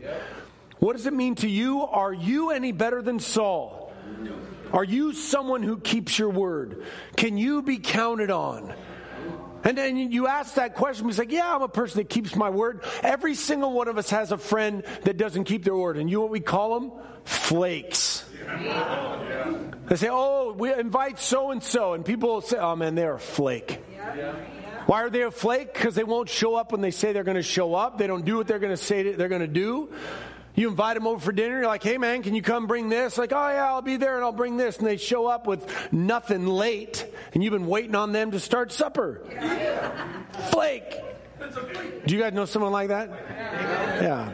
What 0.78 0.97
does 0.97 1.06
it 1.06 1.12
mean 1.12 1.37
to 1.37 1.49
you? 1.49 1.83
Are 1.83 2.12
you 2.12 2.50
any 2.50 2.73
better 2.73 3.02
than 3.02 3.18
Saul? 3.21 3.92
Are 4.73 4.85
you 4.85 5.12
someone 5.12 5.62
who 5.62 5.78
keeps 5.78 6.18
your 6.18 6.30
word? 6.30 6.85
Can 7.16 7.38
you 7.38 7.62
be 7.62 7.78
counted 7.78 8.30
on? 8.30 8.75
And 9.64 9.76
then 9.76 9.97
you 9.97 10.28
ask 10.28 10.54
that 10.54 10.75
question, 10.75 11.06
he's 11.06 11.18
like, 11.18 11.33
Yeah, 11.33 11.54
I'm 11.54 11.62
a 11.62 11.68
person 11.68 11.99
that 11.99 12.09
keeps 12.09 12.37
my 12.37 12.50
word. 12.50 12.83
Every 13.02 13.35
single 13.35 13.73
one 13.73 13.88
of 13.88 13.99
us 13.99 14.11
has 14.11 14.30
a 14.33 14.38
friend 14.38 14.85
that 15.04 15.16
doesn't 15.16 15.45
keep 15.45 15.64
their 15.64 15.75
word. 15.75 15.97
And 15.97 16.09
you 16.11 16.18
know 16.18 16.23
what 16.23 16.30
we 16.30 16.40
call 16.40 16.78
them? 16.78 16.92
Flakes. 17.25 18.25
They 19.88 19.97
say, 19.97 20.09
oh, 20.11 20.52
we 20.52 20.73
invite 20.73 21.18
so 21.18 21.50
and 21.50 21.62
so. 21.62 21.95
And 21.95 22.04
people 22.04 22.40
say, 22.40 22.59
oh 22.59 22.76
man, 22.76 22.95
they're 22.95 23.14
a 23.14 23.21
flake. 23.21 23.83
Yeah. 23.92 24.35
Why 24.87 25.02
are 25.02 25.11
they 25.11 25.23
a 25.23 25.30
flake? 25.30 25.75
Because 25.75 25.95
they 25.95 26.04
won't 26.04 26.28
show 26.28 26.54
up 26.54 26.71
when 26.71 26.80
they 26.80 26.92
say 26.92 27.12
they're 27.12 27.25
going 27.25 27.37
to 27.37 27.42
show 27.42 27.75
up. 27.75 27.99
They 27.99 28.06
don't 28.06 28.25
do 28.25 28.37
what 28.37 28.47
they're 28.47 28.61
going 28.61 28.73
to 28.73 28.76
say 28.76 29.12
they're 29.12 29.28
going 29.28 29.40
to 29.40 29.49
do. 29.49 29.90
You 30.57 30.69
invite 30.69 30.95
them 30.95 31.07
over 31.07 31.21
for 31.21 31.33
dinner. 31.33 31.59
You're 31.59 31.67
like, 31.67 31.83
hey 31.83 31.99
man, 31.99 32.23
can 32.23 32.35
you 32.35 32.43
come 32.43 32.67
bring 32.67 32.89
this? 32.89 33.19
Like, 33.19 33.33
oh 33.33 33.49
yeah, 33.49 33.67
I'll 33.67 33.83
be 33.83 33.97
there 33.99 34.17
and 34.17 34.25
I'll 34.25 34.33
bring 34.33 34.57
this. 34.57 34.79
And 34.79 34.87
they 34.87 34.97
show 34.97 35.27
up 35.27 35.47
with 35.47 35.93
nothing 35.93 36.47
late, 36.47 37.07
and 37.35 37.45
you've 37.45 37.53
been 37.53 37.67
waiting 37.67 37.95
on 37.95 38.13
them 38.13 38.31
to 38.31 38.41
start 38.41 38.73
supper. 38.73 39.21
Flake. 40.51 41.03
Do 42.07 42.15
you 42.15 42.21
guys 42.21 42.33
know 42.33 42.47
someone 42.47 42.73
like 42.73 42.89
that? 42.89 43.11
Yeah. 44.01 44.33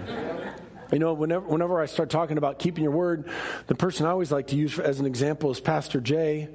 You 0.93 0.99
know, 0.99 1.15
whenever, 1.15 1.47
whenever 1.47 1.81
I 1.81 1.87
start 1.87 2.11
talking 2.11 2.39
about 2.39 2.59
keeping 2.59 2.85
your 2.85 2.93
word, 2.93 3.29
the 3.67 3.75
person 3.75 4.07
I 4.07 4.11
always 4.11 4.31
like 4.31 4.49
to 4.49 4.57
use 4.57 4.79
as 4.79 5.01
an 5.01 5.07
example 5.07 5.51
is 5.51 5.59
Pastor 5.59 6.01
Jay. 6.01 6.51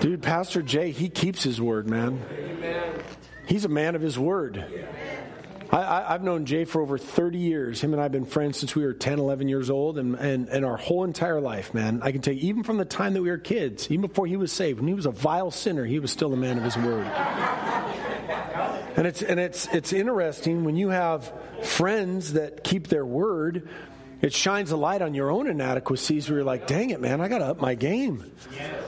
Dude, 0.00 0.22
Pastor 0.22 0.62
Jay, 0.62 0.90
he 0.90 1.08
keeps 1.08 1.42
his 1.42 1.60
word, 1.60 1.86
man. 1.86 2.20
He's 3.46 3.64
a 3.64 3.68
man 3.68 3.94
of 3.94 4.02
his 4.02 4.18
word. 4.18 4.64
I, 5.72 6.12
have 6.12 6.22
known 6.22 6.46
Jay 6.46 6.64
for 6.64 6.80
over 6.80 6.98
30 6.98 7.38
years. 7.38 7.80
Him 7.80 7.92
and 7.92 8.00
I 8.00 8.04
have 8.04 8.12
been 8.12 8.24
friends 8.24 8.58
since 8.58 8.74
we 8.74 8.84
were 8.84 8.92
10, 8.92 9.18
11 9.18 9.48
years 9.48 9.70
old, 9.70 9.98
and, 9.98 10.14
and, 10.14 10.48
and 10.48 10.64
our 10.64 10.76
whole 10.76 11.04
entire 11.04 11.40
life, 11.40 11.74
man. 11.74 12.00
I 12.02 12.12
can 12.12 12.20
tell 12.20 12.34
you, 12.34 12.48
even 12.48 12.62
from 12.62 12.76
the 12.76 12.84
time 12.84 13.14
that 13.14 13.22
we 13.22 13.30
were 13.30 13.38
kids, 13.38 13.90
even 13.90 14.02
before 14.02 14.26
he 14.26 14.36
was 14.36 14.52
saved, 14.52 14.78
when 14.78 14.88
he 14.88 14.94
was 14.94 15.06
a 15.06 15.10
vile 15.10 15.50
sinner, 15.50 15.84
he 15.84 15.98
was 15.98 16.10
still 16.10 16.32
a 16.32 16.36
man 16.36 16.58
of 16.58 16.64
his 16.64 16.76
word. 16.76 17.06
And 18.96 19.08
it's, 19.08 19.22
and 19.22 19.40
it's, 19.40 19.66
it's 19.74 19.92
interesting 19.92 20.64
when 20.64 20.76
you 20.76 20.90
have 20.90 21.32
friends 21.64 22.34
that 22.34 22.62
keep 22.62 22.86
their 22.86 23.04
word 23.04 23.68
it 24.24 24.32
shines 24.32 24.70
a 24.70 24.76
light 24.76 25.02
on 25.02 25.12
your 25.12 25.30
own 25.30 25.46
inadequacies 25.46 26.30
where 26.30 26.38
you're 26.38 26.46
like, 26.46 26.66
dang 26.66 26.88
it, 26.88 26.98
man, 26.98 27.20
I 27.20 27.28
got 27.28 27.38
to 27.38 27.44
up 27.44 27.60
my 27.60 27.74
game. 27.74 28.32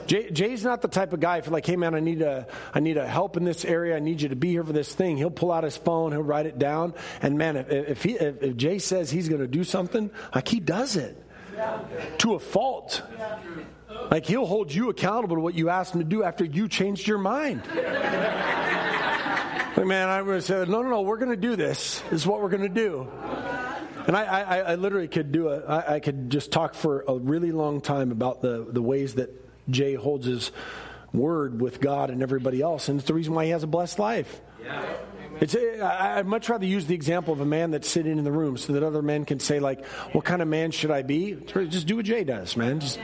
Jay, 0.07 0.31
Jay's 0.31 0.63
not 0.63 0.81
the 0.81 0.87
type 0.87 1.13
of 1.13 1.19
guy, 1.19 1.37
if 1.37 1.45
you're 1.45 1.53
like, 1.53 1.67
hey, 1.67 1.75
man, 1.75 1.93
I 1.93 1.99
need, 1.99 2.23
a, 2.23 2.47
I 2.73 2.79
need 2.79 2.97
a 2.97 3.07
help 3.07 3.37
in 3.37 3.43
this 3.43 3.63
area. 3.63 3.95
I 3.95 3.99
need 3.99 4.19
you 4.19 4.29
to 4.29 4.35
be 4.35 4.49
here 4.49 4.63
for 4.63 4.73
this 4.73 4.95
thing. 4.95 5.15
He'll 5.15 5.29
pull 5.29 5.51
out 5.51 5.63
his 5.63 5.77
phone, 5.77 6.11
he'll 6.11 6.23
write 6.23 6.47
it 6.47 6.57
down. 6.57 6.95
And 7.21 7.37
man, 7.37 7.55
if, 7.55 7.69
if, 7.69 8.03
he, 8.03 8.13
if, 8.13 8.41
if 8.41 8.57
Jay 8.57 8.79
says 8.79 9.11
he's 9.11 9.29
going 9.29 9.41
to 9.41 9.47
do 9.47 9.63
something, 9.63 10.09
like 10.33 10.47
he 10.47 10.59
does 10.59 10.95
it 10.95 11.23
to 12.17 12.33
a 12.33 12.39
fault. 12.39 13.03
Like 14.09 14.25
he'll 14.25 14.47
hold 14.47 14.73
you 14.73 14.89
accountable 14.89 15.35
to 15.35 15.41
what 15.41 15.53
you 15.53 15.69
asked 15.69 15.93
him 15.93 16.01
to 16.01 16.07
do 16.07 16.23
after 16.23 16.45
you 16.45 16.67
changed 16.67 17.07
your 17.07 17.19
mind. 17.19 17.61
Like, 19.77 19.85
man, 19.85 20.25
going 20.25 20.39
to 20.39 20.41
say, 20.41 20.65
no, 20.65 20.81
no, 20.81 20.89
no, 20.89 21.01
we're 21.03 21.17
going 21.17 21.29
to 21.29 21.37
do 21.37 21.55
this. 21.55 22.01
This 22.09 22.21
is 22.21 22.25
what 22.25 22.41
we're 22.41 22.49
going 22.49 22.63
to 22.63 22.69
do. 22.69 23.07
And 24.07 24.15
I, 24.15 24.23
I, 24.23 24.57
I 24.59 24.75
literally 24.75 25.09
could 25.09 25.31
do 25.31 25.49
a, 25.49 25.59
I, 25.65 25.95
I 25.95 25.99
could 25.99 26.29
just 26.29 26.51
talk 26.51 26.73
for 26.73 27.03
a 27.07 27.15
really 27.15 27.51
long 27.51 27.81
time 27.81 28.11
about 28.11 28.41
the, 28.41 28.65
the 28.67 28.81
ways 28.81 29.15
that 29.15 29.29
Jay 29.69 29.95
holds 29.95 30.25
his 30.25 30.51
word 31.13 31.61
with 31.61 31.81
God 31.81 32.09
and 32.09 32.23
everybody 32.23 32.61
else. 32.61 32.87
And 32.87 32.99
it's 32.99 33.07
the 33.07 33.13
reason 33.13 33.33
why 33.33 33.45
he 33.45 33.51
has 33.51 33.63
a 33.63 33.67
blessed 33.67 33.99
life. 33.99 34.41
Yeah. 34.63 34.85
It's, 35.39 35.55
I'd 35.55 36.25
much 36.25 36.49
rather 36.49 36.65
use 36.65 36.87
the 36.87 36.95
example 36.95 37.33
of 37.33 37.41
a 37.41 37.45
man 37.45 37.71
that's 37.71 37.87
sitting 37.87 38.17
in 38.17 38.23
the 38.23 38.31
room 38.31 38.57
so 38.57 38.73
that 38.73 38.81
other 38.81 39.01
men 39.01 39.25
can 39.25 39.39
say, 39.39 39.59
like, 39.59 39.85
what 40.13 40.25
kind 40.25 40.41
of 40.41 40.47
man 40.47 40.71
should 40.71 40.89
I 40.89 41.03
be? 41.03 41.33
Just 41.33 41.85
do 41.85 41.97
what 41.97 42.05
Jay 42.05 42.23
does, 42.23 42.57
man. 42.57 42.79
Just 42.79 42.99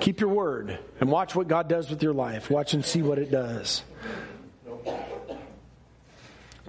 keep 0.00 0.20
your 0.20 0.30
word 0.30 0.78
and 1.00 1.10
watch 1.10 1.36
what 1.36 1.46
God 1.46 1.68
does 1.68 1.90
with 1.90 2.02
your 2.02 2.14
life. 2.14 2.50
Watch 2.50 2.74
and 2.74 2.84
see 2.84 3.02
what 3.02 3.18
it 3.18 3.30
does. 3.30 3.84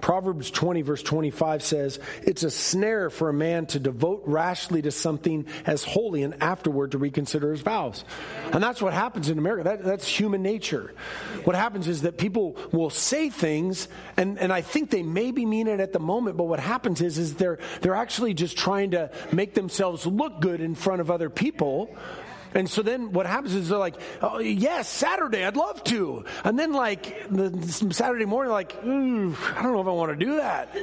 Proverbs 0.06 0.52
20, 0.52 0.82
verse 0.82 1.02
25 1.02 1.64
says, 1.64 1.98
It's 2.22 2.44
a 2.44 2.50
snare 2.52 3.10
for 3.10 3.28
a 3.28 3.32
man 3.32 3.66
to 3.66 3.80
devote 3.80 4.22
rashly 4.24 4.80
to 4.82 4.92
something 4.92 5.46
as 5.64 5.82
holy 5.82 6.22
and 6.22 6.40
afterward 6.40 6.92
to 6.92 6.98
reconsider 6.98 7.50
his 7.50 7.60
vows. 7.60 8.04
And 8.52 8.62
that's 8.62 8.80
what 8.80 8.92
happens 8.92 9.30
in 9.30 9.36
America. 9.36 9.64
That, 9.64 9.82
that's 9.82 10.06
human 10.06 10.44
nature. 10.44 10.94
What 11.42 11.56
happens 11.56 11.88
is 11.88 12.02
that 12.02 12.18
people 12.18 12.56
will 12.70 12.88
say 12.88 13.30
things, 13.30 13.88
and, 14.16 14.38
and 14.38 14.52
I 14.52 14.60
think 14.60 14.90
they 14.90 15.02
maybe 15.02 15.44
mean 15.44 15.66
it 15.66 15.80
at 15.80 15.92
the 15.92 15.98
moment, 15.98 16.36
but 16.36 16.44
what 16.44 16.60
happens 16.60 17.00
is, 17.00 17.18
is 17.18 17.34
they're, 17.34 17.58
they're 17.80 17.96
actually 17.96 18.32
just 18.32 18.56
trying 18.56 18.92
to 18.92 19.10
make 19.32 19.54
themselves 19.54 20.06
look 20.06 20.40
good 20.40 20.60
in 20.60 20.76
front 20.76 21.00
of 21.00 21.10
other 21.10 21.30
people 21.30 21.96
and 22.56 22.68
so 22.68 22.82
then 22.82 23.12
what 23.12 23.26
happens 23.26 23.54
is 23.54 23.68
they're 23.68 23.78
like, 23.78 23.94
oh, 24.22 24.38
yes, 24.38 24.88
Saturday, 24.88 25.44
I'd 25.44 25.56
love 25.56 25.84
to. 25.84 26.24
And 26.42 26.58
then 26.58 26.72
like 26.72 27.30
the, 27.30 27.92
Saturday 27.92 28.24
morning, 28.24 28.52
like, 28.52 28.74
I 28.76 28.82
don't 28.82 29.72
know 29.72 29.80
if 29.80 29.86
I 29.86 29.90
want 29.90 30.18
to 30.18 30.24
do 30.24 30.36
that. 30.36 30.74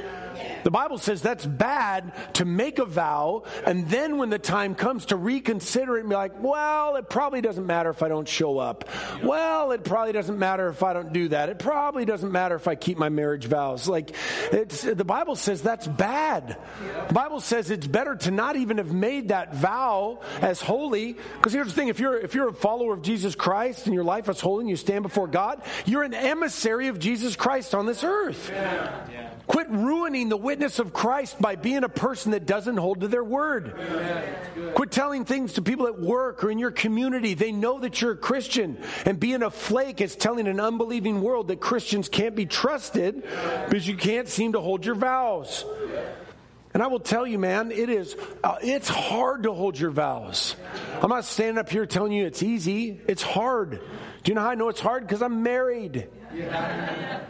The 0.64 0.70
Bible 0.70 0.98
says 0.98 1.20
that's 1.20 1.44
bad 1.44 2.12
to 2.34 2.44
make 2.44 2.78
a 2.78 2.86
vow, 2.86 3.42
and 3.66 3.88
then 3.88 4.16
when 4.16 4.30
the 4.30 4.38
time 4.38 4.74
comes 4.74 5.06
to 5.06 5.16
reconsider 5.16 5.96
it 5.96 6.00
and 6.00 6.08
be 6.08 6.14
like, 6.14 6.42
well, 6.42 6.96
it 6.96 7.10
probably 7.10 7.40
doesn't 7.40 7.66
matter 7.66 7.90
if 7.90 8.02
I 8.02 8.08
don't 8.08 8.26
show 8.26 8.58
up. 8.58 8.88
Well, 9.22 9.72
it 9.72 9.84
probably 9.84 10.12
doesn't 10.12 10.38
matter 10.38 10.68
if 10.68 10.82
I 10.82 10.92
don't 10.92 11.12
do 11.12 11.28
that. 11.28 11.48
It 11.48 11.58
probably 11.58 12.04
doesn't 12.04 12.32
matter 12.32 12.54
if 12.54 12.68
I 12.68 12.76
keep 12.76 12.96
my 12.96 13.08
marriage 13.08 13.46
vows. 13.46 13.88
Like, 13.88 14.14
it's, 14.52 14.82
the 14.82 15.04
Bible 15.04 15.36
says 15.36 15.62
that's 15.62 15.86
bad. 15.86 16.56
The 17.08 17.14
Bible 17.14 17.40
says 17.40 17.70
it's 17.70 17.86
better 17.86 18.16
to 18.16 18.30
not 18.30 18.56
even 18.56 18.78
have 18.78 18.92
made 18.92 19.28
that 19.28 19.54
vow 19.54 20.20
as 20.40 20.60
holy, 20.60 21.12
because 21.12 21.52
here's 21.52 21.63
the 21.68 21.72
thing: 21.72 21.88
if 21.88 22.00
you're 22.00 22.16
if 22.16 22.34
you're 22.34 22.48
a 22.48 22.52
follower 22.52 22.94
of 22.94 23.02
Jesus 23.02 23.34
Christ 23.34 23.86
and 23.86 23.94
your 23.94 24.04
life 24.04 24.28
is 24.28 24.40
holy, 24.40 24.62
and 24.62 24.70
you 24.70 24.76
stand 24.76 25.02
before 25.02 25.26
God, 25.26 25.62
you're 25.84 26.02
an 26.02 26.14
emissary 26.14 26.88
of 26.88 26.98
Jesus 26.98 27.36
Christ 27.36 27.74
on 27.74 27.86
this 27.86 28.04
earth. 28.04 28.50
Yeah. 28.52 29.06
Yeah. 29.12 29.30
Quit 29.46 29.68
ruining 29.70 30.30
the 30.30 30.36
witness 30.36 30.78
of 30.78 30.92
Christ 30.92 31.40
by 31.40 31.56
being 31.56 31.84
a 31.84 31.88
person 31.88 32.32
that 32.32 32.46
doesn't 32.46 32.78
hold 32.78 33.00
to 33.00 33.08
their 33.08 33.22
word. 33.22 33.74
Quit 34.74 34.90
telling 34.90 35.24
things 35.26 35.54
to 35.54 35.62
people 35.62 35.86
at 35.86 36.00
work 36.00 36.42
or 36.42 36.50
in 36.50 36.58
your 36.58 36.70
community. 36.70 37.34
They 37.34 37.52
know 37.52 37.78
that 37.80 38.00
you're 38.00 38.12
a 38.12 38.16
Christian. 38.16 38.78
And 39.04 39.20
being 39.20 39.42
a 39.42 39.50
flake 39.50 40.00
is 40.00 40.16
telling 40.16 40.46
an 40.48 40.60
unbelieving 40.60 41.20
world 41.20 41.48
that 41.48 41.60
Christians 41.60 42.08
can't 42.08 42.34
be 42.34 42.46
trusted 42.46 43.22
because 43.68 43.86
you 43.86 43.96
can't 43.96 44.28
seem 44.28 44.54
to 44.54 44.60
hold 44.60 44.86
your 44.86 44.94
vows. 44.94 45.64
And 46.74 46.82
I 46.82 46.88
will 46.88 47.00
tell 47.00 47.24
you, 47.24 47.38
man, 47.38 47.70
it 47.70 47.88
is 47.88 48.16
uh, 48.42 48.56
it's 48.60 48.88
hard 48.88 49.44
to 49.44 49.52
hold 49.52 49.78
your 49.78 49.90
vows. 49.90 50.56
I'm 51.00 51.08
not 51.08 51.24
standing 51.24 51.56
up 51.56 51.70
here 51.70 51.86
telling 51.86 52.12
you 52.12 52.26
it's 52.26 52.42
easy. 52.42 53.00
It's 53.06 53.22
hard. 53.22 53.70
Do 53.70 54.30
you 54.30 54.34
know 54.34 54.40
how 54.40 54.50
I 54.50 54.54
know 54.56 54.68
it's 54.68 54.80
hard? 54.80 55.06
Because 55.06 55.22
I'm 55.22 55.44
married. 55.44 56.08
Yeah. 56.34 57.20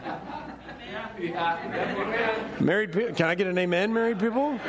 Married 2.59 2.91
people, 2.91 3.13
can 3.13 3.27
I 3.27 3.35
get 3.35 3.47
an 3.47 3.57
amen, 3.57 3.93
married 3.93 4.19
people? 4.19 4.59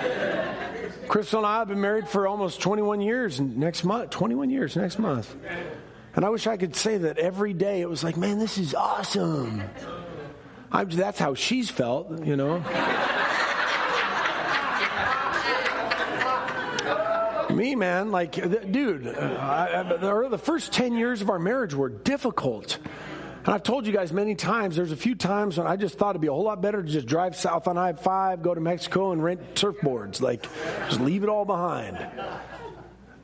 Crystal 1.08 1.38
and 1.38 1.46
I 1.46 1.58
have 1.60 1.68
been 1.68 1.80
married 1.80 2.08
for 2.08 2.26
almost 2.26 2.60
21 2.60 3.00
years 3.00 3.40
next 3.40 3.84
month. 3.84 4.10
21 4.10 4.50
years 4.50 4.76
next 4.76 4.98
month. 4.98 5.34
And 6.14 6.24
I 6.24 6.28
wish 6.28 6.46
I 6.46 6.56
could 6.56 6.76
say 6.76 6.98
that 6.98 7.18
every 7.18 7.52
day 7.52 7.80
it 7.80 7.88
was 7.88 8.04
like, 8.04 8.16
man, 8.16 8.38
this 8.38 8.58
is 8.58 8.74
awesome. 8.74 9.62
I, 10.70 10.84
that's 10.84 11.18
how 11.18 11.34
she's 11.34 11.70
felt, 11.70 12.24
you 12.24 12.36
know. 12.36 12.62
Me, 17.56 17.74
man, 17.74 18.12
like, 18.12 18.38
uh, 18.38 18.46
dude, 18.46 19.06
uh, 19.06 19.10
I, 19.10 19.80
I, 19.80 20.28
the 20.28 20.38
first 20.38 20.72
10 20.72 20.94
years 20.94 21.22
of 21.22 21.30
our 21.30 21.38
marriage 21.38 21.74
were 21.74 21.88
difficult. 21.88 22.78
And 23.46 23.54
I've 23.54 23.62
told 23.62 23.86
you 23.86 23.92
guys 23.92 24.12
many 24.12 24.34
times, 24.34 24.76
there's 24.76 24.92
a 24.92 24.96
few 24.96 25.14
times 25.14 25.56
when 25.56 25.66
I 25.66 25.76
just 25.76 25.96
thought 25.96 26.10
it'd 26.10 26.20
be 26.20 26.26
a 26.26 26.32
whole 26.32 26.44
lot 26.44 26.60
better 26.60 26.82
to 26.82 26.88
just 26.88 27.06
drive 27.06 27.34
south 27.34 27.66
on 27.66 27.78
I 27.78 27.94
5, 27.94 28.42
go 28.42 28.54
to 28.54 28.60
Mexico, 28.60 29.12
and 29.12 29.24
rent 29.24 29.54
surfboards. 29.54 30.20
Like, 30.20 30.46
just 30.88 31.00
leave 31.00 31.22
it 31.22 31.30
all 31.30 31.46
behind. 31.46 31.96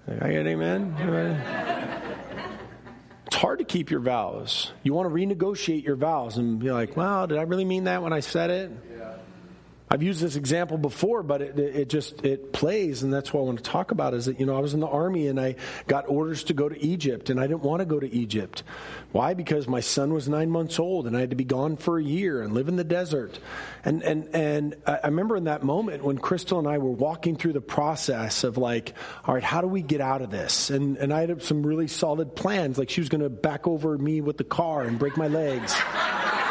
I 0.08 0.32
get 0.32 0.46
amen? 0.46 0.96
It's 3.26 3.36
hard 3.36 3.58
to 3.58 3.64
keep 3.64 3.90
your 3.90 4.00
vows. 4.00 4.72
You 4.82 4.94
want 4.94 5.08
to 5.08 5.14
renegotiate 5.14 5.84
your 5.84 5.96
vows 5.96 6.38
and 6.38 6.58
be 6.58 6.70
like, 6.70 6.96
well, 6.96 7.26
did 7.26 7.36
I 7.36 7.42
really 7.42 7.64
mean 7.64 7.84
that 7.84 8.02
when 8.02 8.12
I 8.12 8.20
said 8.20 8.50
it? 8.50 8.70
I've 9.92 10.02
used 10.02 10.22
this 10.22 10.36
example 10.36 10.78
before, 10.78 11.22
but 11.22 11.42
it, 11.42 11.58
it 11.58 11.88
just 11.90 12.24
it 12.24 12.50
plays, 12.50 13.02
and 13.02 13.12
that's 13.12 13.30
what 13.30 13.42
I 13.42 13.44
want 13.44 13.58
to 13.58 13.70
talk 13.70 13.90
about. 13.90 14.14
Is 14.14 14.24
that 14.24 14.40
you 14.40 14.46
know 14.46 14.56
I 14.56 14.60
was 14.60 14.72
in 14.72 14.80
the 14.80 14.86
army 14.86 15.26
and 15.26 15.38
I 15.38 15.56
got 15.86 16.08
orders 16.08 16.44
to 16.44 16.54
go 16.54 16.66
to 16.66 16.82
Egypt, 16.82 17.28
and 17.28 17.38
I 17.38 17.46
didn't 17.46 17.60
want 17.60 17.80
to 17.80 17.84
go 17.84 18.00
to 18.00 18.10
Egypt. 18.10 18.62
Why? 19.10 19.34
Because 19.34 19.68
my 19.68 19.80
son 19.80 20.14
was 20.14 20.30
nine 20.30 20.48
months 20.48 20.78
old, 20.78 21.06
and 21.06 21.14
I 21.14 21.20
had 21.20 21.28
to 21.28 21.36
be 21.36 21.44
gone 21.44 21.76
for 21.76 21.98
a 21.98 22.02
year 22.02 22.40
and 22.40 22.54
live 22.54 22.68
in 22.68 22.76
the 22.76 22.84
desert. 22.84 23.38
And 23.84 24.02
and 24.02 24.34
and 24.34 24.76
I 24.86 25.08
remember 25.08 25.36
in 25.36 25.44
that 25.44 25.62
moment 25.62 26.02
when 26.02 26.16
Crystal 26.16 26.58
and 26.58 26.66
I 26.66 26.78
were 26.78 26.90
walking 26.90 27.36
through 27.36 27.52
the 27.52 27.60
process 27.60 28.44
of 28.44 28.56
like, 28.56 28.94
all 29.26 29.34
right, 29.34 29.44
how 29.44 29.60
do 29.60 29.66
we 29.66 29.82
get 29.82 30.00
out 30.00 30.22
of 30.22 30.30
this? 30.30 30.70
And 30.70 30.96
and 30.96 31.12
I 31.12 31.20
had 31.26 31.42
some 31.42 31.66
really 31.66 31.86
solid 31.86 32.34
plans. 32.34 32.78
Like 32.78 32.88
she 32.88 33.02
was 33.02 33.10
going 33.10 33.20
to 33.20 33.28
back 33.28 33.66
over 33.66 33.98
me 33.98 34.22
with 34.22 34.38
the 34.38 34.44
car 34.44 34.84
and 34.84 34.98
break 34.98 35.18
my 35.18 35.28
legs, 35.28 35.76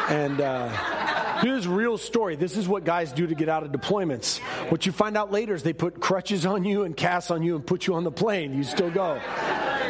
and. 0.10 0.40
Uh, 0.40 1.01
Here's 1.42 1.68
real 1.68 1.98
story. 1.98 2.36
This 2.36 2.56
is 2.56 2.68
what 2.68 2.84
guys 2.84 3.12
do 3.12 3.26
to 3.26 3.36
get 3.36 3.50
out 3.50 3.64
of 3.64 3.72
deployments. 3.72 4.40
What 4.70 4.86
you 4.86 4.92
find 4.92 5.18
out 5.18 5.32
later 5.32 5.54
is 5.56 5.64
they 5.64 5.74
put 5.74 6.00
crutches 6.00 6.46
on 6.46 6.64
you 6.64 6.84
and 6.84 6.96
casts 6.96 7.32
on 7.32 7.42
you 7.42 7.56
and 7.56 7.66
put 7.66 7.88
you 7.88 7.96
on 7.96 8.04
the 8.04 8.12
plane. 8.12 8.56
You 8.56 8.64
still 8.64 8.92
go. 8.92 9.20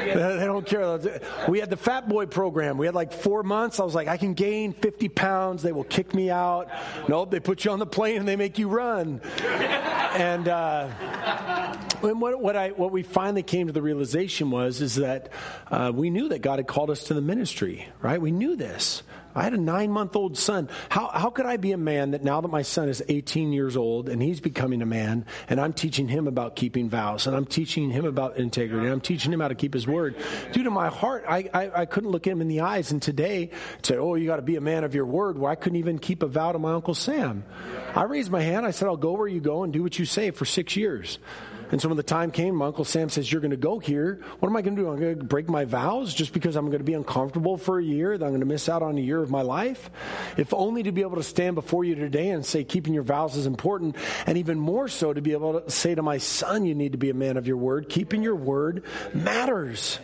They 0.05 0.13
don't 0.45 0.65
care. 0.65 0.99
We 1.47 1.59
had 1.59 1.69
the 1.69 1.77
Fat 1.77 2.09
Boy 2.09 2.25
program. 2.25 2.77
We 2.77 2.85
had 2.85 2.95
like 2.95 3.13
four 3.13 3.43
months. 3.43 3.79
I 3.79 3.83
was 3.83 3.93
like, 3.93 4.07
I 4.07 4.17
can 4.17 4.33
gain 4.33 4.73
50 4.73 5.09
pounds. 5.09 5.61
They 5.61 5.71
will 5.71 5.83
kick 5.83 6.13
me 6.13 6.29
out. 6.29 6.69
Nope, 7.07 7.31
they 7.31 7.39
put 7.39 7.65
you 7.65 7.71
on 7.71 7.79
the 7.79 7.85
plane 7.85 8.17
and 8.17 8.27
they 8.27 8.35
make 8.35 8.57
you 8.57 8.67
run. 8.67 9.21
and 10.13 10.47
uh, 10.47 10.87
what, 12.01 12.41
what, 12.41 12.55
I, 12.55 12.69
what 12.69 12.91
we 12.91 13.03
finally 13.03 13.43
came 13.43 13.67
to 13.67 13.73
the 13.73 13.81
realization 13.81 14.51
was 14.51 14.81
is 14.81 14.95
that 14.95 15.29
uh, 15.69 15.91
we 15.93 16.09
knew 16.09 16.29
that 16.29 16.41
God 16.41 16.59
had 16.59 16.67
called 16.67 16.89
us 16.89 17.05
to 17.05 17.13
the 17.13 17.21
ministry, 17.21 17.87
right? 18.01 18.19
We 18.19 18.31
knew 18.31 18.55
this. 18.55 19.03
I 19.33 19.43
had 19.43 19.53
a 19.53 19.57
nine 19.57 19.91
month 19.91 20.15
old 20.15 20.37
son. 20.37 20.69
How, 20.89 21.07
how 21.07 21.29
could 21.29 21.45
I 21.45 21.57
be 21.57 21.71
a 21.71 21.77
man 21.77 22.11
that 22.11 22.23
now 22.23 22.41
that 22.41 22.49
my 22.49 22.63
son 22.63 22.89
is 22.89 23.01
18 23.07 23.53
years 23.53 23.77
old 23.77 24.09
and 24.09 24.21
he's 24.21 24.41
becoming 24.41 24.81
a 24.81 24.85
man 24.85 25.25
and 25.47 25.59
I'm 25.59 25.73
teaching 25.73 26.07
him 26.07 26.27
about 26.27 26.55
keeping 26.55 26.89
vows 26.89 27.27
and 27.27 27.35
I'm 27.35 27.45
teaching 27.45 27.89
him 27.89 28.05
about 28.05 28.37
integrity 28.37 28.85
and 28.85 28.93
I'm 28.93 29.01
teaching 29.01 29.31
him 29.31 29.39
how 29.39 29.47
to 29.47 29.55
keep 29.55 29.73
his 29.73 29.87
word? 29.87 30.15
Due 30.51 30.63
to 30.63 30.71
my 30.71 30.89
heart, 30.89 31.23
I, 31.27 31.49
I, 31.53 31.81
I 31.81 31.85
couldn't 31.85 32.11
look 32.11 32.25
him 32.25 32.41
in 32.41 32.47
the 32.47 32.61
eyes 32.61 32.91
and 32.91 33.01
today 33.01 33.51
say, 33.83 33.95
oh, 33.97 34.15
you 34.15 34.27
got 34.27 34.37
to 34.37 34.41
be 34.41 34.57
a 34.57 34.61
man 34.61 34.83
of 34.83 34.95
your 34.95 35.05
word 35.05 35.37
where 35.37 35.51
I 35.51 35.55
couldn't 35.55 35.77
even 35.77 35.99
keep 35.99 36.23
a 36.23 36.27
vow 36.27 36.51
to 36.51 36.59
my 36.59 36.73
Uncle 36.73 36.95
Sam. 36.95 37.45
I 37.95 38.03
raised 38.03 38.31
my 38.31 38.41
hand. 38.41 38.65
I 38.65 38.71
said, 38.71 38.87
I'll 38.87 38.97
go 38.97 39.13
where 39.13 39.27
you 39.27 39.39
go 39.39 39.63
and 39.63 39.71
do 39.71 39.81
what 39.81 39.97
you 39.97 40.05
say 40.05 40.31
for 40.31 40.45
six 40.45 40.75
years. 40.75 41.19
And 41.71 41.81
so 41.81 41.87
when 41.87 41.97
the 41.97 42.03
time 42.03 42.31
came, 42.31 42.55
my 42.55 42.67
Uncle 42.67 42.85
Sam 42.85 43.09
says, 43.09 43.31
You're 43.31 43.41
going 43.41 43.51
to 43.51 43.57
go 43.57 43.79
here. 43.79 44.21
What 44.39 44.49
am 44.49 44.55
I 44.55 44.61
going 44.61 44.75
to 44.75 44.81
do? 44.81 44.89
I'm 44.89 44.99
going 44.99 45.19
to 45.19 45.23
break 45.23 45.49
my 45.49 45.65
vows 45.65 46.13
just 46.13 46.33
because 46.33 46.55
I'm 46.55 46.67
going 46.67 46.79
to 46.79 46.83
be 46.83 46.93
uncomfortable 46.93 47.57
for 47.57 47.79
a 47.79 47.83
year, 47.83 48.17
that 48.17 48.25
I'm 48.25 48.31
going 48.31 48.41
to 48.41 48.45
miss 48.45 48.69
out 48.69 48.83
on 48.83 48.97
a 48.97 49.01
year 49.01 49.21
of 49.21 49.31
my 49.31 49.41
life? 49.41 49.89
If 50.37 50.53
only 50.53 50.83
to 50.83 50.91
be 50.91 51.01
able 51.01 51.17
to 51.17 51.23
stand 51.23 51.55
before 51.55 51.83
you 51.83 51.95
today 51.95 52.29
and 52.29 52.45
say, 52.45 52.63
Keeping 52.63 52.93
your 52.93 53.03
vows 53.03 53.35
is 53.35 53.45
important. 53.45 53.95
And 54.25 54.37
even 54.37 54.59
more 54.59 54.87
so 54.87 55.13
to 55.13 55.21
be 55.21 55.31
able 55.31 55.61
to 55.61 55.71
say 55.71 55.95
to 55.95 56.01
my 56.01 56.17
son, 56.17 56.65
You 56.65 56.75
need 56.75 56.91
to 56.91 56.97
be 56.97 57.09
a 57.09 57.15
man 57.15 57.37
of 57.37 57.47
your 57.47 57.57
word. 57.57 57.89
Keeping 57.89 58.21
your 58.21 58.35
word 58.35 58.83
matters. 59.13 59.99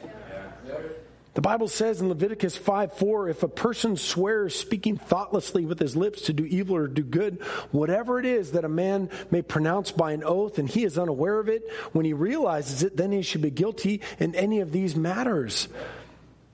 The 1.37 1.41
Bible 1.41 1.67
says 1.67 2.01
in 2.01 2.09
Leviticus 2.09 2.57
5 2.57 2.93
4, 2.93 3.29
if 3.29 3.43
a 3.43 3.47
person 3.47 3.95
swears 3.95 4.55
speaking 4.55 4.97
thoughtlessly 4.97 5.65
with 5.65 5.77
his 5.77 5.95
lips 5.95 6.23
to 6.23 6.33
do 6.33 6.43
evil 6.45 6.75
or 6.75 6.87
do 6.87 7.03
good, 7.03 7.43
whatever 7.69 8.17
it 8.17 8.25
is 8.25 8.53
that 8.53 8.65
a 8.65 8.69
man 8.69 9.11
may 9.29 9.43
pronounce 9.43 9.91
by 9.91 10.13
an 10.13 10.23
oath 10.23 10.57
and 10.57 10.67
he 10.67 10.83
is 10.83 10.97
unaware 10.97 11.37
of 11.37 11.47
it, 11.47 11.61
when 11.91 12.05
he 12.05 12.13
realizes 12.13 12.81
it, 12.81 12.97
then 12.97 13.11
he 13.11 13.21
should 13.21 13.43
be 13.43 13.51
guilty 13.51 14.01
in 14.17 14.33
any 14.33 14.61
of 14.61 14.71
these 14.71 14.95
matters. 14.95 15.67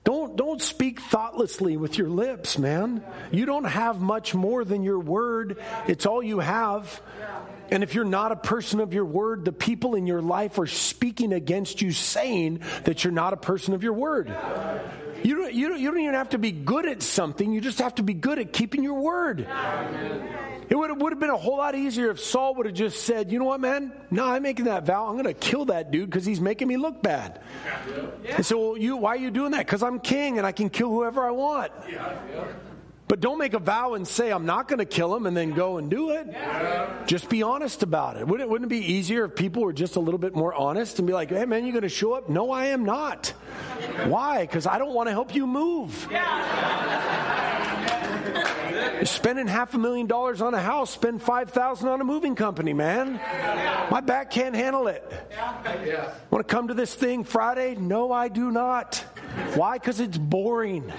Don't, 0.04 0.36
don't 0.36 0.60
speak 0.60 1.00
thoughtlessly 1.00 1.78
with 1.78 1.96
your 1.96 2.10
lips, 2.10 2.58
man. 2.58 3.02
You 3.32 3.46
don't 3.46 3.64
have 3.64 4.02
much 4.02 4.34
more 4.34 4.66
than 4.66 4.82
your 4.82 4.98
word. 4.98 5.56
It's 5.88 6.04
all 6.04 6.22
you 6.22 6.40
have. 6.40 7.00
And 7.70 7.82
if 7.82 7.94
you're 7.94 8.04
not 8.04 8.32
a 8.32 8.36
person 8.36 8.80
of 8.80 8.92
your 8.92 9.04
word, 9.04 9.44
the 9.44 9.52
people 9.52 9.94
in 9.94 10.06
your 10.06 10.22
life 10.22 10.58
are 10.58 10.66
speaking 10.66 11.32
against 11.32 11.82
you, 11.82 11.92
saying 11.92 12.60
that 12.84 13.04
you're 13.04 13.12
not 13.12 13.32
a 13.32 13.36
person 13.36 13.74
of 13.74 13.82
your 13.82 13.94
word. 13.94 14.34
You 15.22 15.36
don't, 15.36 15.54
you, 15.54 15.68
don't, 15.68 15.80
you 15.80 15.90
don't 15.90 16.00
even 16.00 16.14
have 16.14 16.30
to 16.30 16.38
be 16.38 16.52
good 16.52 16.86
at 16.86 17.02
something, 17.02 17.50
you 17.52 17.62
just 17.62 17.78
have 17.78 17.94
to 17.94 18.02
be 18.02 18.12
good 18.12 18.38
at 18.38 18.52
keeping 18.52 18.84
your 18.84 19.00
word. 19.00 19.46
It 20.68 20.76
would, 20.76 21.00
would 21.00 21.12
have 21.12 21.20
been 21.20 21.30
a 21.30 21.36
whole 21.36 21.58
lot 21.58 21.74
easier 21.74 22.10
if 22.10 22.20
Saul 22.20 22.54
would 22.56 22.66
have 22.66 22.74
just 22.74 23.04
said, 23.04 23.30
You 23.30 23.38
know 23.38 23.44
what, 23.44 23.60
man? 23.60 23.92
No, 24.10 24.24
I'm 24.24 24.42
making 24.42 24.64
that 24.64 24.86
vow. 24.86 25.06
I'm 25.06 25.14
going 25.14 25.24
to 25.24 25.34
kill 25.34 25.66
that 25.66 25.90
dude 25.90 26.08
because 26.08 26.24
he's 26.24 26.40
making 26.40 26.68
me 26.68 26.76
look 26.76 27.02
bad. 27.02 27.40
And 28.28 28.44
so, 28.44 28.70
well, 28.70 28.78
you, 28.78 28.96
why 28.96 29.10
are 29.10 29.16
you 29.16 29.30
doing 29.30 29.52
that? 29.52 29.66
Because 29.66 29.82
I'm 29.82 30.00
king 30.00 30.38
and 30.38 30.46
I 30.46 30.52
can 30.52 30.70
kill 30.70 30.88
whoever 30.88 31.26
I 31.26 31.30
want. 31.30 31.72
But 33.06 33.20
don't 33.20 33.38
make 33.38 33.52
a 33.52 33.58
vow 33.58 33.94
and 33.94 34.08
say, 34.08 34.30
I'm 34.30 34.46
not 34.46 34.66
going 34.66 34.78
to 34.78 34.86
kill 34.86 35.14
him 35.14 35.26
and 35.26 35.36
then 35.36 35.52
go 35.52 35.76
and 35.76 35.90
do 35.90 36.10
it. 36.10 36.26
Yeah. 36.26 37.04
Just 37.06 37.28
be 37.28 37.42
honest 37.42 37.82
about 37.82 38.16
it. 38.16 38.26
Wouldn't, 38.26 38.48
it. 38.48 38.50
wouldn't 38.50 38.72
it 38.72 38.74
be 38.74 38.92
easier 38.94 39.26
if 39.26 39.36
people 39.36 39.62
were 39.62 39.74
just 39.74 39.96
a 39.96 40.00
little 40.00 40.18
bit 40.18 40.34
more 40.34 40.54
honest 40.54 40.98
and 40.98 41.06
be 41.06 41.12
like, 41.12 41.28
hey, 41.28 41.44
man, 41.44 41.64
you're 41.64 41.72
going 41.72 41.82
to 41.82 41.88
show 41.88 42.14
up? 42.14 42.30
No, 42.30 42.50
I 42.50 42.66
am 42.66 42.84
not. 42.84 43.28
Why? 44.06 44.40
Because 44.40 44.66
I 44.66 44.78
don't 44.78 44.94
want 44.94 45.08
to 45.08 45.12
help 45.12 45.34
you 45.34 45.46
move. 45.46 46.08
Yeah. 46.10 47.24
Spending 49.04 49.46
half 49.46 49.74
a 49.74 49.78
million 49.78 50.06
dollars 50.06 50.40
on 50.40 50.54
a 50.54 50.60
house, 50.60 50.90
spend 50.90 51.22
5000 51.22 51.86
on 51.86 52.00
a 52.00 52.04
moving 52.04 52.34
company, 52.34 52.72
man. 52.72 53.20
My 53.90 54.00
back 54.00 54.30
can't 54.30 54.54
handle 54.54 54.86
it. 54.86 55.04
Want 56.30 56.46
to 56.46 56.54
come 56.54 56.68
to 56.68 56.74
this 56.74 56.94
thing 56.94 57.24
Friday? 57.24 57.74
No, 57.74 58.12
I 58.12 58.28
do 58.28 58.50
not. 58.50 58.96
Why? 59.54 59.74
Because 59.76 60.00
it's 60.00 60.16
boring. 60.16 60.90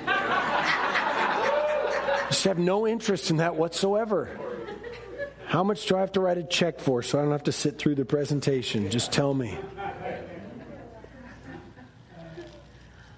Just 2.29 2.43
have 2.45 2.57
no 2.57 2.87
interest 2.87 3.29
in 3.29 3.37
that 3.37 3.55
whatsoever. 3.55 4.29
How 5.45 5.63
much 5.63 5.85
do 5.85 5.95
I 5.95 5.99
have 5.99 6.11
to 6.13 6.19
write 6.19 6.37
a 6.37 6.43
check 6.43 6.79
for 6.79 7.03
so 7.03 7.19
I 7.19 7.21
don't 7.21 7.31
have 7.31 7.43
to 7.43 7.51
sit 7.51 7.77
through 7.77 7.95
the 7.95 8.05
presentation? 8.05 8.89
Just 8.89 9.11
tell 9.11 9.33
me. 9.33 9.57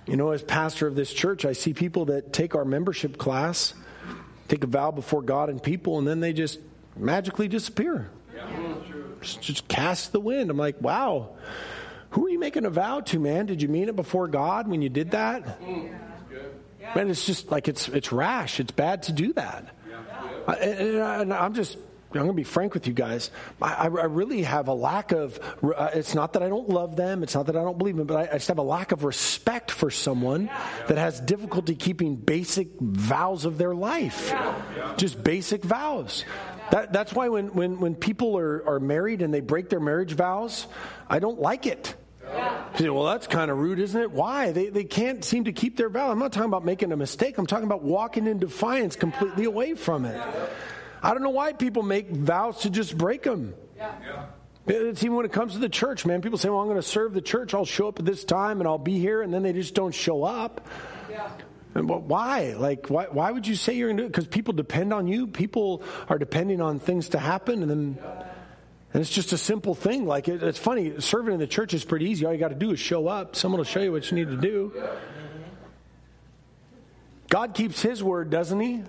You 0.05 0.15
know, 0.15 0.31
as 0.31 0.41
pastor 0.41 0.87
of 0.87 0.95
this 0.95 1.13
church, 1.13 1.45
I 1.45 1.53
see 1.53 1.73
people 1.73 2.05
that 2.05 2.31
take 2.31 2.55
our 2.55 2.63
membership 2.63 3.17
class, 3.17 3.73
take 4.47 4.63
a 4.63 4.67
vow 4.67 4.91
before 4.91 5.21
God 5.21 5.49
and 5.49 5.61
people, 5.61 5.99
and 5.99 6.07
then 6.07 6.19
they 6.19 6.31
just 6.31 6.59
magically 6.95 7.47
disappear. 7.47 8.09
Just, 9.21 9.41
just 9.41 9.67
cast 9.67 10.11
the 10.11 10.19
wind. 10.19 10.49
I'm 10.49 10.57
like, 10.57 10.81
wow, 10.81 11.35
who 12.11 12.25
are 12.25 12.29
you 12.29 12.39
making 12.39 12.65
a 12.65 12.69
vow 12.69 13.01
to, 13.01 13.19
man? 13.19 13.45
Did 13.47 13.61
you 13.61 13.67
mean 13.67 13.89
it 13.89 13.95
before 13.95 14.27
God 14.27 14.67
when 14.67 14.81
you 14.81 14.89
did 14.89 15.11
that? 15.11 15.59
Man, 16.95 17.09
it's 17.09 17.25
just 17.25 17.51
like 17.51 17.67
it's 17.67 17.87
it's 17.89 18.11
rash. 18.11 18.59
It's 18.59 18.71
bad 18.71 19.03
to 19.03 19.11
do 19.11 19.33
that. 19.33 19.73
I, 20.47 20.55
and 20.55 21.33
I'm 21.33 21.53
just 21.53 21.77
I'm 22.11 22.19
going 22.21 22.27
to 22.27 22.33
be 22.33 22.43
frank 22.43 22.73
with 22.73 22.87
you 22.87 22.93
guys. 22.93 23.31
I, 23.61 23.85
I, 23.85 24.05
really 24.05 24.43
have 24.43 24.69
a 24.69 24.73
lack 24.73 25.11
of. 25.11 25.39
Uh, 25.61 25.89
it's 25.93 26.15
not 26.15 26.33
that 26.33 26.43
I 26.43 26.47
don't 26.47 26.69
love 26.69 26.95
them. 26.95 27.21
It's 27.21 27.35
not 27.35 27.47
that 27.47 27.57
I 27.57 27.63
don't 27.63 27.77
believe 27.77 27.97
them, 27.97 28.07
but 28.07 28.15
I, 28.15 28.33
I 28.33 28.33
just 28.37 28.47
have 28.47 28.59
a 28.59 28.63
lack 28.63 28.93
of 28.93 29.03
respect 29.03 29.71
for 29.71 29.91
someone 29.91 30.49
that 30.87 30.97
has 30.97 31.19
difficulty 31.19 31.75
keeping 31.75 32.15
basic 32.15 32.69
vows 32.79 33.43
of 33.43 33.57
their 33.57 33.75
life. 33.75 34.33
Just 34.95 35.21
basic 35.21 35.63
vows. 35.65 36.23
That, 36.71 36.93
that's 36.93 37.13
why 37.13 37.27
when, 37.27 37.53
when, 37.53 37.79
when 37.79 37.93
people 37.93 38.37
are, 38.37 38.65
are 38.67 38.79
married 38.79 39.21
and 39.21 39.33
they 39.33 39.41
break 39.41 39.69
their 39.69 39.79
marriage 39.81 40.13
vows, 40.13 40.67
I 41.09 41.19
don't 41.19 41.39
like 41.39 41.65
it. 41.65 41.93
Say, 42.77 42.89
well, 42.89 43.05
that's 43.05 43.25
kind 43.27 43.49
of 43.49 43.57
rude, 43.57 43.79
isn't 43.79 43.99
it? 43.99 44.11
Why? 44.11 44.51
They, 44.51 44.69
they 44.69 44.83
can't 44.83 45.23
seem 45.25 45.45
to 45.45 45.51
keep 45.51 45.77
their 45.77 45.89
vow. 45.89 46.11
I'm 46.11 46.19
not 46.19 46.31
talking 46.31 46.49
about 46.49 46.63
making 46.63 46.91
a 46.91 46.97
mistake. 46.97 47.37
I'm 47.37 47.47
talking 47.47 47.65
about 47.65 47.81
walking 47.81 48.27
in 48.27 48.37
defiance 48.37 48.95
completely 48.95 49.45
away 49.45 49.73
from 49.73 50.05
it. 50.05 50.21
I 51.01 51.13
don't 51.13 51.23
know 51.23 51.31
why 51.31 51.53
people 51.53 51.83
make 51.83 52.09
vows 52.09 52.61
to 52.61 52.69
just 52.69 52.97
break 52.97 53.23
them. 53.23 53.55
It's 54.67 55.01
even 55.03 55.15
when 55.15 55.25
it 55.25 55.31
comes 55.31 55.53
to 55.53 55.59
the 55.59 55.69
church, 55.69 56.05
man. 56.05 56.21
People 56.21 56.37
say, 56.37 56.49
well, 56.49 56.59
I'm 56.59 56.67
going 56.67 56.77
to 56.77 56.87
serve 56.87 57.13
the 57.13 57.21
church. 57.21 57.53
I'll 57.53 57.65
show 57.65 57.87
up 57.87 57.99
at 57.99 58.05
this 58.05 58.25
time 58.25 58.59
and 58.59 58.67
I'll 58.67 58.77
be 58.77 58.99
here. 58.99 59.21
And 59.21 59.33
then 59.33 59.43
they 59.43 59.53
just 59.53 59.73
don't 59.73 59.95
show 59.95 60.23
up. 60.23 60.67
Yeah. 61.09 61.29
But 61.73 62.03
why? 62.03 62.53
Like, 62.57 62.89
why, 62.89 63.05
why 63.05 63.31
would 63.31 63.47
you 63.47 63.55
say 63.55 63.75
you're 63.75 63.87
going 63.87 63.97
to 63.97 64.03
do 64.03 64.07
it? 64.07 64.11
Because 64.11 64.27
people 64.27 64.53
depend 64.53 64.93
on 64.93 65.07
you. 65.07 65.27
People 65.27 65.83
are 66.09 66.17
depending 66.17 66.59
on 66.59 66.79
things 66.79 67.09
to 67.09 67.19
happen. 67.19 67.61
And 67.61 67.71
then 67.71 67.97
and 68.93 69.01
it's 69.01 69.09
just 69.09 69.33
a 69.33 69.37
simple 69.37 69.75
thing. 69.75 70.05
Like 70.05 70.27
it, 70.27 70.41
it's 70.41 70.59
funny, 70.59 70.99
serving 71.01 71.33
in 71.33 71.39
the 71.39 71.47
church 71.47 71.73
is 71.73 71.83
pretty 71.83 72.09
easy. 72.09 72.25
All 72.25 72.33
you 72.33 72.39
got 72.39 72.49
to 72.49 72.55
do 72.55 72.71
is 72.71 72.79
show 72.79 73.07
up. 73.07 73.35
Someone 73.35 73.57
will 73.57 73.65
show 73.65 73.81
you 73.81 73.91
what 73.91 74.09
you 74.09 74.17
need 74.17 74.29
to 74.29 74.37
do. 74.37 74.71
God 77.29 77.53
keeps 77.53 77.81
His 77.81 78.01
word, 78.01 78.29
doesn't 78.29 78.59
He? 78.59 78.83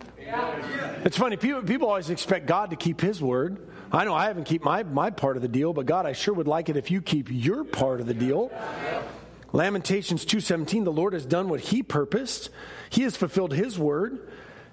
It's 1.05 1.17
funny. 1.17 1.37
People, 1.37 1.63
people 1.63 1.89
always 1.89 2.11
expect 2.11 2.47
God 2.47 2.71
to 2.71 2.77
keep 2.77 3.01
His 3.01 3.21
word. 3.21 3.69
I 3.91 4.05
know 4.05 4.15
I 4.15 4.27
haven't 4.27 4.45
keep 4.45 4.63
my, 4.63 4.83
my 4.83 5.11
part 5.11 5.37
of 5.37 5.43
the 5.43 5.49
deal, 5.49 5.73
but 5.73 5.87
God, 5.87 6.07
I 6.07 6.13
sure 6.13 6.35
would 6.35 6.47
like 6.47 6.69
it 6.69 6.77
if 6.77 6.91
you 6.91 7.01
keep 7.01 7.29
your 7.31 7.65
part 7.65 8.01
of 8.01 8.07
the 8.07 8.15
deal. 8.15 8.53
Lamentations 9.53 10.27
2:17 10.27 10.85
the 10.85 10.93
Lord 10.93 11.15
has 11.15 11.25
done 11.25 11.49
what 11.49 11.61
he 11.61 11.83
purposed. 11.83 12.51
He 12.91 13.03
has 13.03 13.17
fulfilled 13.17 13.55
his 13.55 13.79
word. 13.79 14.19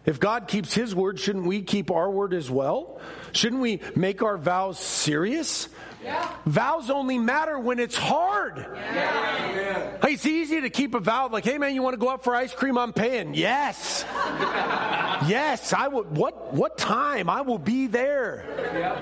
If 0.06 0.20
God 0.20 0.48
keeps 0.48 0.74
his 0.74 0.94
word, 0.94 1.20
shouldn't 1.20 1.46
we 1.46 1.62
keep 1.62 1.89
our 1.91 2.10
word 2.10 2.34
as 2.34 2.50
well? 2.50 3.00
Shouldn't 3.32 3.62
we 3.62 3.82
make 3.96 4.22
our 4.22 4.38
vows 4.38 4.80
serious? 4.80 5.68
Yeah. 6.04 6.32
Vows 6.46 6.91
only 6.91 7.18
matter 7.18 7.58
when 7.58 7.80
it's 7.80 7.98
hard. 7.98 8.58
Yeah. 8.58 9.98
Hey, 10.02 10.13
it's 10.13 10.26
easy 10.26 10.62
to 10.62 10.70
keep 10.70 10.94
a 10.94 11.00
vow 11.00 11.30
like, 11.30 11.44
hey 11.44 11.58
man, 11.58 11.74
you 11.74 11.82
want 11.82 11.96
to 11.96 11.98
go 11.98 12.10
out 12.10 12.24
for 12.24 12.36
ice 12.36 12.54
cream? 12.54 12.78
I'm 12.78 12.94
paying. 12.94 13.34
Yes. 13.34 14.06
yes, 15.28 15.74
I 15.74 15.88
will. 15.88 16.04
What, 16.04 16.54
what 16.54 16.78
time? 16.78 17.28
I 17.28 17.41
will 17.41 17.58
be 17.58 17.88
there. 17.88 18.46
Yeah. 18.58 19.00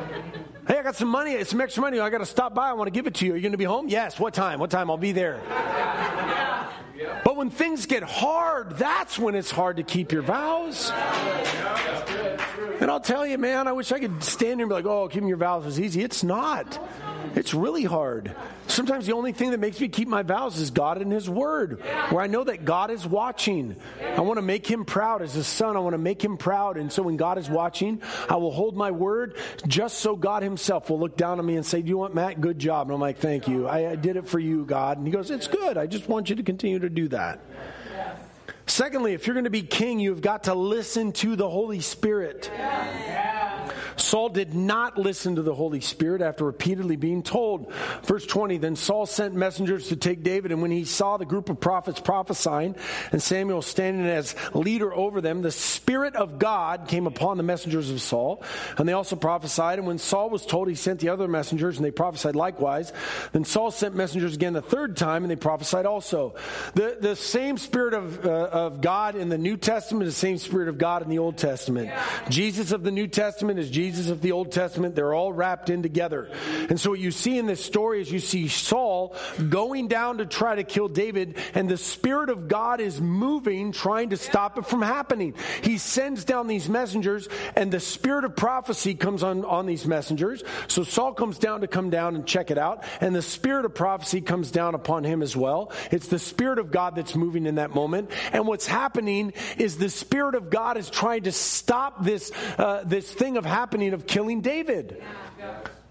Hey, 0.65 0.77
I 0.79 0.83
got 0.83 0.95
some 0.95 1.09
money, 1.09 1.33
It's 1.33 1.49
some 1.49 1.59
extra 1.59 1.81
money. 1.81 1.99
I 1.99 2.09
got 2.09 2.19
to 2.19 2.25
stop 2.25 2.55
by. 2.55 2.69
I 2.69 2.73
want 2.73 2.87
to 2.87 2.91
give 2.91 3.05
it 3.05 3.15
to 3.15 3.25
you. 3.25 3.33
Are 3.33 3.35
you 3.35 3.41
going 3.41 3.51
to 3.51 3.57
be 3.57 3.65
home? 3.65 3.89
Yes. 3.89 4.17
What 4.17 4.33
time? 4.33 4.59
What 4.59 4.71
time? 4.71 4.89
I'll 4.89 4.95
be 4.95 5.11
there. 5.11 5.41
But 7.23 7.35
when 7.35 7.49
things 7.49 7.85
get 7.85 8.03
hard, 8.03 8.77
that's 8.77 9.17
when 9.17 9.35
it's 9.35 9.51
hard 9.51 9.77
to 9.77 9.83
keep 9.83 10.11
your 10.11 10.21
vows. 10.21 10.91
And 12.79 12.91
I'll 12.91 12.99
tell 12.99 13.25
you, 13.25 13.37
man, 13.37 13.67
I 13.67 13.71
wish 13.71 13.91
I 13.91 13.99
could 13.99 14.23
stand 14.23 14.59
here 14.59 14.65
and 14.65 14.69
be 14.69 14.73
like, 14.75 14.85
oh, 14.85 15.07
keeping 15.07 15.27
your 15.27 15.37
vows 15.37 15.65
is 15.65 15.79
easy. 15.79 16.03
It's 16.03 16.23
not. 16.23 16.79
It's 17.35 17.53
really 17.53 17.83
hard. 17.83 18.35
Sometimes 18.67 19.05
the 19.05 19.13
only 19.13 19.31
thing 19.31 19.51
that 19.51 19.59
makes 19.59 19.79
me 19.79 19.87
keep 19.87 20.07
my 20.07 20.23
vows 20.23 20.57
is 20.59 20.71
God 20.71 21.01
and 21.01 21.11
His 21.11 21.29
Word, 21.29 21.81
where 22.09 22.21
I 22.21 22.27
know 22.27 22.43
that 22.43 22.65
God 22.65 22.91
is 22.91 23.05
watching. 23.05 23.75
I 24.01 24.21
want 24.21 24.37
to 24.37 24.41
make 24.41 24.69
Him 24.69 24.85
proud 24.85 25.21
as 25.21 25.35
a 25.35 25.43
son. 25.43 25.75
I 25.75 25.79
want 25.79 25.93
to 25.93 25.99
make 25.99 26.23
Him 26.23 26.37
proud. 26.37 26.77
And 26.77 26.91
so 26.91 27.03
when 27.03 27.17
God 27.17 27.37
is 27.37 27.49
watching, 27.49 28.01
I 28.29 28.35
will 28.37 28.51
hold 28.51 28.75
my 28.75 28.91
word 28.91 29.37
just 29.67 29.99
so 29.99 30.15
God 30.15 30.43
Himself 30.43 30.89
will 30.89 30.99
look 30.99 31.17
down 31.17 31.39
on 31.39 31.45
me 31.45 31.55
and 31.55 31.65
say, 31.65 31.81
Do 31.81 31.89
you 31.89 31.97
want 31.97 32.15
Matt? 32.15 32.39
Good 32.39 32.59
job. 32.59 32.87
And 32.87 32.95
I'm 32.95 33.01
like, 33.01 33.17
Thank 33.17 33.47
you. 33.47 33.67
I, 33.67 33.91
I 33.91 33.95
did 33.95 34.15
it 34.15 34.27
for 34.27 34.39
you, 34.39 34.65
God. 34.65 34.97
And 34.97 35.07
He 35.07 35.11
goes, 35.11 35.31
It's 35.31 35.47
good. 35.47 35.77
I 35.77 35.87
just 35.87 36.07
want 36.07 36.29
you 36.29 36.35
to 36.37 36.43
continue 36.43 36.79
to 36.79 36.89
do 36.89 37.07
that. 37.09 37.41
Secondly, 38.65 39.13
if 39.13 39.27
you're 39.27 39.33
going 39.33 39.43
to 39.43 39.49
be 39.49 39.61
king, 39.61 39.99
you've 39.99 40.21
got 40.21 40.45
to 40.45 40.53
listen 40.53 41.11
to 41.13 41.35
the 41.35 41.49
Holy 41.49 41.81
Spirit. 41.81 42.49
Saul 44.13 44.29
did 44.29 44.53
not 44.53 44.95
listen 44.95 45.37
to 45.37 45.41
the 45.41 45.55
Holy 45.55 45.81
Spirit 45.81 46.21
after 46.21 46.45
repeatedly 46.45 46.97
being 46.97 47.23
told. 47.23 47.73
Verse 48.03 48.27
20 48.27 48.59
Then 48.59 48.75
Saul 48.75 49.07
sent 49.07 49.33
messengers 49.33 49.87
to 49.87 49.95
take 49.95 50.21
David, 50.21 50.51
and 50.51 50.61
when 50.61 50.69
he 50.69 50.85
saw 50.85 51.17
the 51.17 51.25
group 51.25 51.49
of 51.49 51.59
prophets 51.59 51.99
prophesying 51.99 52.75
and 53.11 53.23
Samuel 53.23 53.63
standing 53.63 54.05
as 54.05 54.35
leader 54.53 54.93
over 54.93 55.19
them, 55.19 55.41
the 55.41 55.49
Spirit 55.49 56.15
of 56.15 56.37
God 56.37 56.87
came 56.87 57.07
upon 57.07 57.37
the 57.37 57.43
messengers 57.43 57.89
of 57.89 58.01
Saul, 58.01 58.43
and 58.77 58.87
they 58.87 58.93
also 58.93 59.15
prophesied. 59.15 59.79
And 59.79 59.87
when 59.87 59.97
Saul 59.97 60.29
was 60.29 60.45
told, 60.45 60.69
he 60.69 60.75
sent 60.75 60.99
the 60.99 61.09
other 61.09 61.27
messengers, 61.27 61.77
and 61.77 61.83
they 61.83 61.89
prophesied 61.89 62.35
likewise. 62.35 62.93
Then 63.31 63.45
Saul 63.45 63.71
sent 63.71 63.95
messengers 63.95 64.35
again 64.35 64.53
the 64.53 64.61
third 64.61 64.95
time, 64.95 65.23
and 65.23 65.31
they 65.31 65.35
prophesied 65.35 65.87
also. 65.87 66.35
The, 66.75 66.97
the 67.01 67.15
same 67.15 67.57
Spirit 67.57 67.95
of, 67.95 68.23
uh, 68.23 68.29
of 68.29 68.81
God 68.81 69.15
in 69.15 69.29
the 69.29 69.39
New 69.39 69.57
Testament 69.57 70.07
is 70.07 70.13
the 70.13 70.19
same 70.19 70.37
Spirit 70.37 70.67
of 70.67 70.77
God 70.77 71.01
in 71.01 71.09
the 71.09 71.17
Old 71.17 71.39
Testament. 71.39 71.91
Jesus 72.29 72.71
of 72.71 72.83
the 72.83 72.91
New 72.91 73.07
Testament 73.07 73.57
is 73.57 73.71
Jesus 73.71 74.02
of 74.09 74.21
the 74.21 74.31
Old 74.31 74.51
Testament. 74.51 74.95
They're 74.95 75.13
all 75.13 75.33
wrapped 75.33 75.69
in 75.69 75.83
together. 75.83 76.29
And 76.69 76.79
so 76.79 76.91
what 76.91 76.99
you 76.99 77.11
see 77.11 77.37
in 77.37 77.45
this 77.45 77.63
story 77.63 78.01
is 78.01 78.11
you 78.11 78.19
see 78.19 78.47
Saul 78.47 79.15
going 79.49 79.87
down 79.87 80.17
to 80.19 80.25
try 80.25 80.55
to 80.55 80.63
kill 80.63 80.87
David, 80.87 81.37
and 81.53 81.69
the 81.69 81.77
Spirit 81.77 82.29
of 82.29 82.47
God 82.47 82.79
is 82.79 82.99
moving, 83.01 83.71
trying 83.71 84.09
to 84.09 84.17
stop 84.17 84.57
it 84.57 84.65
from 84.65 84.81
happening. 84.81 85.35
He 85.61 85.77
sends 85.77 86.25
down 86.25 86.47
these 86.47 86.69
messengers, 86.69 87.27
and 87.55 87.71
the 87.71 87.79
Spirit 87.79 88.25
of 88.25 88.35
prophecy 88.35 88.95
comes 88.95 89.23
on, 89.23 89.45
on 89.45 89.65
these 89.65 89.85
messengers. 89.85 90.43
So 90.67 90.83
Saul 90.83 91.13
comes 91.13 91.37
down 91.37 91.61
to 91.61 91.67
come 91.67 91.89
down 91.89 92.15
and 92.15 92.25
check 92.25 92.51
it 92.51 92.57
out, 92.57 92.83
and 93.01 93.15
the 93.15 93.21
Spirit 93.21 93.65
of 93.65 93.75
prophecy 93.75 94.21
comes 94.21 94.51
down 94.51 94.75
upon 94.75 95.03
him 95.03 95.21
as 95.21 95.35
well. 95.35 95.71
It's 95.91 96.07
the 96.07 96.19
Spirit 96.19 96.59
of 96.59 96.71
God 96.71 96.95
that's 96.95 97.15
moving 97.15 97.45
in 97.45 97.55
that 97.55 97.73
moment. 97.73 98.11
And 98.31 98.47
what's 98.47 98.67
happening 98.67 99.33
is 99.57 99.77
the 99.77 99.89
Spirit 99.89 100.35
of 100.35 100.49
God 100.49 100.77
is 100.77 100.89
trying 100.89 101.23
to 101.23 101.31
stop 101.31 102.03
this, 102.03 102.31
uh, 102.57 102.83
this 102.85 103.11
thing 103.11 103.37
of 103.37 103.45
happening 103.45 103.92
of 103.93 104.07
killing 104.07 104.41
David. 104.41 105.01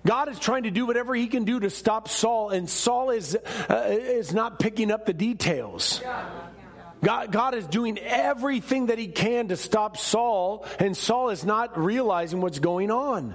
God 0.04 0.28
is 0.28 0.38
trying 0.38 0.64
to 0.64 0.70
do 0.70 0.84
whatever 0.86 1.14
he 1.14 1.28
can 1.28 1.44
do 1.44 1.60
to 1.60 1.70
stop 1.70 2.08
Saul, 2.08 2.50
and 2.50 2.68
Saul 2.68 3.10
is, 3.10 3.36
uh, 3.36 3.86
is 3.88 4.34
not 4.34 4.58
picking 4.58 4.90
up 4.90 5.06
the 5.06 5.12
details. 5.12 6.02
God, 7.02 7.32
God 7.32 7.54
is 7.54 7.66
doing 7.66 7.98
everything 7.98 8.86
that 8.86 8.98
he 8.98 9.08
can 9.08 9.48
to 9.48 9.56
stop 9.56 9.96
Saul, 9.96 10.66
and 10.78 10.96
Saul 10.96 11.30
is 11.30 11.44
not 11.44 11.78
realizing 11.78 12.40
what's 12.40 12.60
going 12.60 12.90
on. 12.90 13.34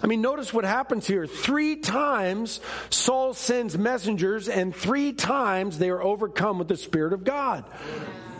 I 0.00 0.06
mean, 0.06 0.20
notice 0.20 0.54
what 0.54 0.64
happens 0.64 1.06
here. 1.06 1.26
Three 1.26 1.76
times 1.76 2.60
Saul 2.90 3.34
sends 3.34 3.76
messengers, 3.76 4.48
and 4.48 4.74
three 4.74 5.12
times 5.12 5.78
they 5.78 5.90
are 5.90 6.00
overcome 6.00 6.58
with 6.58 6.68
the 6.68 6.76
Spirit 6.76 7.12
of 7.12 7.24
God. 7.24 7.64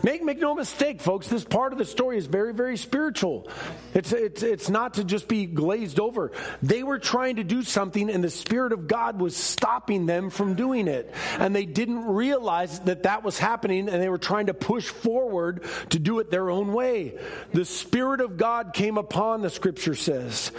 Make, 0.01 0.23
make 0.23 0.39
no 0.39 0.55
mistake, 0.55 1.01
folks, 1.01 1.27
this 1.27 1.43
part 1.43 1.73
of 1.73 1.79
the 1.79 1.85
story 1.85 2.17
is 2.17 2.25
very, 2.25 2.53
very 2.53 2.77
spiritual. 2.77 3.49
It's, 3.93 4.13
it's, 4.13 4.43
it's 4.43 4.69
not 4.69 4.93
to 4.93 5.03
just 5.03 5.27
be 5.27 5.45
glazed 5.45 5.99
over. 5.99 6.31
They 6.63 6.83
were 6.83 6.99
trying 6.99 7.35
to 7.35 7.43
do 7.43 7.63
something, 7.63 8.09
and 8.09 8.23
the 8.23 8.29
Spirit 8.29 8.71
of 8.71 8.87
God 8.87 9.19
was 9.19 9.35
stopping 9.35 10.05
them 10.05 10.29
from 10.29 10.55
doing 10.55 10.87
it. 10.87 11.13
And 11.37 11.53
they 11.53 11.65
didn't 11.65 12.05
realize 12.05 12.79
that 12.81 13.03
that 13.03 13.23
was 13.23 13.37
happening, 13.37 13.89
and 13.89 14.01
they 14.01 14.09
were 14.09 14.17
trying 14.17 14.45
to 14.45 14.53
push 14.53 14.87
forward 14.87 15.65
to 15.89 15.99
do 15.99 16.19
it 16.19 16.31
their 16.31 16.49
own 16.49 16.71
way. 16.71 17.17
The 17.53 17.65
Spirit 17.65 18.21
of 18.21 18.37
God 18.37 18.73
came 18.73 18.97
upon, 18.97 19.41
the 19.41 19.49
scripture 19.49 19.95
says. 19.95 20.51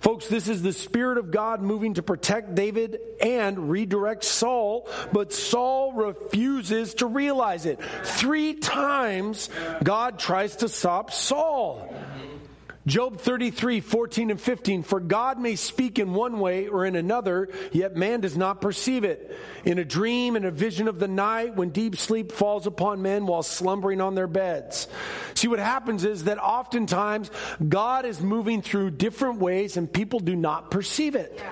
Folks, 0.00 0.28
this 0.28 0.48
is 0.48 0.62
the 0.62 0.72
Spirit 0.72 1.18
of 1.18 1.30
God 1.30 1.60
moving 1.60 1.94
to 1.94 2.02
protect 2.02 2.54
David 2.54 3.00
and 3.20 3.70
redirect 3.70 4.24
Saul, 4.24 4.88
but 5.12 5.32
Saul 5.32 5.92
refuses 5.92 6.94
to 6.94 7.06
realize 7.06 7.66
it. 7.66 7.80
Three 8.04 8.54
times 8.54 8.85
God 9.82 10.18
tries 10.18 10.56
to 10.56 10.68
stop 10.68 11.10
Saul. 11.10 11.92
Job 12.86 13.20
33, 13.20 13.80
14 13.80 14.30
and 14.30 14.40
15. 14.40 14.82
For 14.84 15.00
God 15.00 15.40
may 15.40 15.56
speak 15.56 15.98
in 15.98 16.14
one 16.14 16.38
way 16.38 16.68
or 16.68 16.86
in 16.86 16.94
another, 16.94 17.48
yet 17.72 17.96
man 17.96 18.20
does 18.20 18.36
not 18.36 18.60
perceive 18.60 19.02
it. 19.02 19.36
In 19.64 19.78
a 19.78 19.84
dream, 19.84 20.36
in 20.36 20.44
a 20.44 20.52
vision 20.52 20.86
of 20.86 21.00
the 21.00 21.08
night, 21.08 21.56
when 21.56 21.70
deep 21.70 21.96
sleep 21.96 22.30
falls 22.30 22.64
upon 22.68 23.02
men 23.02 23.26
while 23.26 23.42
slumbering 23.42 24.00
on 24.00 24.14
their 24.14 24.28
beds. 24.28 24.86
See, 25.34 25.48
what 25.48 25.58
happens 25.58 26.04
is 26.04 26.24
that 26.24 26.38
oftentimes 26.38 27.32
God 27.68 28.06
is 28.06 28.20
moving 28.20 28.62
through 28.62 28.92
different 28.92 29.40
ways 29.40 29.76
and 29.76 29.92
people 29.92 30.20
do 30.20 30.36
not 30.36 30.70
perceive 30.70 31.16
it. 31.16 31.42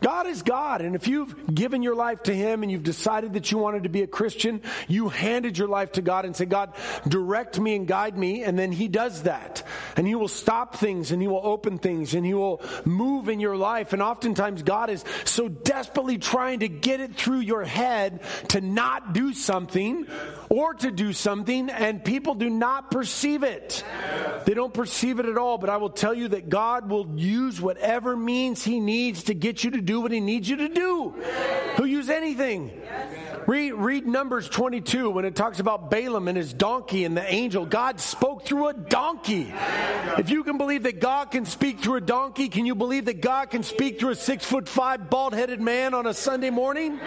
God 0.00 0.26
is 0.26 0.42
God. 0.42 0.80
And 0.80 0.94
if 0.94 1.08
you've 1.08 1.54
given 1.54 1.82
your 1.82 1.94
life 1.94 2.24
to 2.24 2.34
Him 2.34 2.62
and 2.62 2.70
you've 2.70 2.82
decided 2.82 3.34
that 3.34 3.50
you 3.50 3.58
wanted 3.58 3.84
to 3.84 3.88
be 3.88 4.02
a 4.02 4.06
Christian, 4.06 4.62
you 4.86 5.08
handed 5.08 5.58
your 5.58 5.68
life 5.68 5.92
to 5.92 6.02
God 6.02 6.24
and 6.24 6.34
said, 6.34 6.50
God, 6.50 6.74
direct 7.06 7.58
me 7.58 7.74
and 7.74 7.86
guide 7.86 8.16
me. 8.16 8.42
And 8.44 8.58
then 8.58 8.72
He 8.72 8.88
does 8.88 9.22
that. 9.22 9.66
And 9.96 10.06
He 10.06 10.14
will 10.14 10.28
stop 10.28 10.76
things 10.76 11.12
and 11.12 11.20
He 11.20 11.28
will 11.28 11.40
open 11.42 11.78
things 11.78 12.14
and 12.14 12.24
He 12.24 12.34
will 12.34 12.62
move 12.84 13.28
in 13.28 13.40
your 13.40 13.56
life. 13.56 13.92
And 13.92 14.02
oftentimes 14.02 14.62
God 14.62 14.90
is 14.90 15.04
so 15.24 15.48
desperately 15.48 16.18
trying 16.18 16.60
to 16.60 16.68
get 16.68 17.00
it 17.00 17.14
through 17.14 17.40
your 17.40 17.64
head 17.64 18.20
to 18.48 18.60
not 18.60 19.12
do 19.12 19.32
something 19.32 20.06
or 20.48 20.74
to 20.74 20.90
do 20.90 21.12
something 21.12 21.70
and 21.70 22.04
people 22.04 22.34
do 22.34 22.50
not 22.50 22.90
perceive 22.90 23.42
it. 23.42 23.84
They 24.44 24.54
don't 24.54 24.72
perceive 24.72 25.18
it 25.18 25.26
at 25.26 25.38
all. 25.38 25.58
But 25.58 25.70
I 25.70 25.76
will 25.78 25.90
tell 25.90 26.14
you 26.14 26.28
that 26.28 26.48
God 26.48 26.88
will 26.88 27.18
use 27.18 27.60
whatever 27.60 28.16
means 28.16 28.64
He 28.64 28.80
needs 28.80 29.24
to 29.24 29.34
get 29.34 29.64
you 29.64 29.72
to 29.72 29.80
do 29.88 30.02
what 30.02 30.12
he 30.12 30.20
needs 30.20 30.46
you 30.46 30.56
to 30.56 30.68
do. 30.68 31.14
He'll 31.76 31.86
use 31.86 32.10
anything. 32.10 32.70
Read, 33.46 33.72
read 33.72 34.06
Numbers 34.06 34.46
22 34.46 35.08
when 35.08 35.24
it 35.24 35.34
talks 35.34 35.60
about 35.60 35.90
Balaam 35.90 36.28
and 36.28 36.36
his 36.36 36.52
donkey 36.52 37.06
and 37.06 37.16
the 37.16 37.24
angel. 37.32 37.64
God 37.64 37.98
spoke 37.98 38.44
through 38.44 38.68
a 38.68 38.74
donkey. 38.74 39.50
If 40.18 40.28
you 40.28 40.44
can 40.44 40.58
believe 40.58 40.82
that 40.82 41.00
God 41.00 41.30
can 41.30 41.46
speak 41.46 41.80
through 41.80 41.96
a 41.96 42.00
donkey, 42.02 42.50
can 42.50 42.66
you 42.66 42.74
believe 42.74 43.06
that 43.06 43.22
God 43.22 43.48
can 43.48 43.62
speak 43.62 43.98
through 43.98 44.10
a 44.10 44.14
six 44.14 44.44
foot 44.44 44.68
five 44.68 45.08
bald 45.08 45.32
headed 45.32 45.62
man 45.62 45.94
on 45.94 46.06
a 46.06 46.12
Sunday 46.12 46.50
morning? 46.50 47.00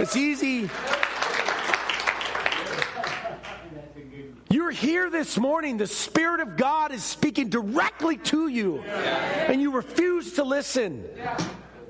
It's 0.00 0.16
easy. 0.16 0.68
You're 4.52 4.70
here 4.70 5.08
this 5.08 5.38
morning. 5.38 5.78
The 5.78 5.86
Spirit 5.86 6.40
of 6.40 6.58
God 6.58 6.92
is 6.92 7.02
speaking 7.02 7.48
directly 7.48 8.18
to 8.18 8.48
you, 8.48 8.80
and 8.82 9.62
you 9.62 9.70
refuse 9.70 10.34
to 10.34 10.44
listen. 10.44 11.08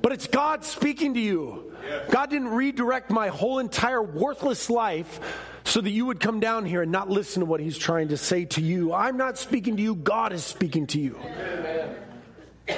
But 0.01 0.13
it's 0.13 0.29
God 0.29 0.65
speaking 0.65 1.15
to 1.15 1.21
you. 1.21 1.73
God 2.13 2.31
didn't 2.31 2.51
redirect 2.51 3.11
my 3.11 3.29
whole 3.29 3.59
entire 3.59 4.01
worthless 4.01 4.71
life 4.71 5.19
so 5.65 5.81
that 5.81 5.91
you 5.91 6.07
would 6.07 6.21
come 6.21 6.39
down 6.39 6.65
here 6.65 6.83
and 6.83 6.93
not 6.93 7.11
listen 7.11 7.41
to 7.41 7.47
what 7.47 7.59
He's 7.59 7.77
trying 7.77 8.09
to 8.09 8.17
say 8.17 8.45
to 8.45 8.61
you. 8.61 8.93
I'm 8.93 9.17
not 9.17 9.39
speaking 9.39 9.77
to 9.79 9.83
you, 9.83 9.97
God 9.97 10.33
is 10.33 10.45
speaking 10.45 10.87
to 10.89 11.01
you. 11.01 11.19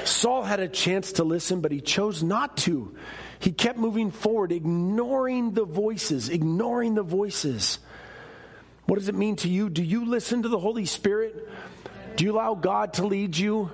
Saul 0.05 0.45
had 0.45 0.61
a 0.61 0.69
chance 0.69 1.13
to 1.13 1.25
listen, 1.25 1.61
but 1.61 1.71
he 1.71 1.83
chose 1.83 2.23
not 2.23 2.57
to. 2.59 2.97
He 3.39 3.53
kept 3.53 3.79
moving 3.79 4.11
forward, 4.11 4.51
ignoring 4.51 5.53
the 5.53 5.67
voices, 5.67 6.31
ignoring 6.31 6.95
the 6.95 7.03
voices. 7.03 7.81
What 8.87 8.99
does 8.99 9.09
it 9.09 9.15
mean 9.15 9.37
to 9.37 9.49
you? 9.49 9.71
Do 9.71 9.83
you 9.83 10.05
listen 10.05 10.43
to 10.43 10.49
the 10.49 10.59
Holy 10.59 10.85
Spirit? 10.85 11.49
Do 12.17 12.25
you 12.25 12.33
allow 12.33 12.55
God 12.55 12.95
to 12.95 13.07
lead 13.07 13.37
you? 13.37 13.71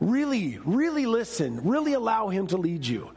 Really, 0.00 0.58
really 0.64 1.06
listen. 1.06 1.60
Really 1.68 1.92
allow 1.92 2.28
Him 2.28 2.46
to 2.48 2.56
lead 2.56 2.86
you. 2.86 3.10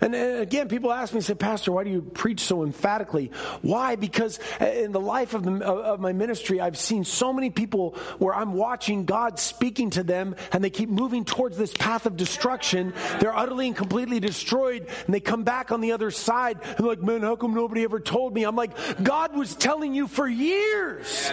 And 0.00 0.14
again, 0.14 0.68
people 0.68 0.92
ask 0.92 1.12
me, 1.12 1.20
say, 1.20 1.34
Pastor, 1.34 1.72
why 1.72 1.82
do 1.82 1.90
you 1.90 2.02
preach 2.02 2.40
so 2.40 2.62
emphatically? 2.62 3.32
Why? 3.62 3.96
Because 3.96 4.38
uh, 4.60 4.66
in 4.66 4.92
the 4.92 5.00
life 5.00 5.34
of, 5.34 5.42
the, 5.42 5.64
of 5.64 5.98
my 5.98 6.12
ministry, 6.12 6.60
I've 6.60 6.78
seen 6.78 7.04
so 7.04 7.32
many 7.32 7.50
people 7.50 7.96
where 8.18 8.32
I'm 8.32 8.52
watching 8.52 9.06
God 9.06 9.40
speaking 9.40 9.90
to 9.90 10.04
them 10.04 10.36
and 10.52 10.62
they 10.62 10.70
keep 10.70 10.88
moving 10.88 11.24
towards 11.24 11.56
this 11.56 11.72
path 11.72 12.06
of 12.06 12.16
destruction. 12.16 12.94
They're 13.18 13.36
utterly 13.36 13.66
and 13.66 13.76
completely 13.76 14.20
destroyed 14.20 14.86
and 15.06 15.14
they 15.14 15.20
come 15.20 15.42
back 15.42 15.72
on 15.72 15.80
the 15.80 15.92
other 15.92 16.12
side 16.12 16.60
and 16.76 16.86
like, 16.86 17.02
man, 17.02 17.22
how 17.22 17.34
come 17.34 17.54
nobody 17.54 17.82
ever 17.82 17.98
told 17.98 18.34
me? 18.34 18.44
I'm 18.44 18.56
like, 18.56 19.02
God 19.02 19.36
was 19.36 19.56
telling 19.56 19.94
you 19.94 20.06
for 20.06 20.28
years 20.28 21.28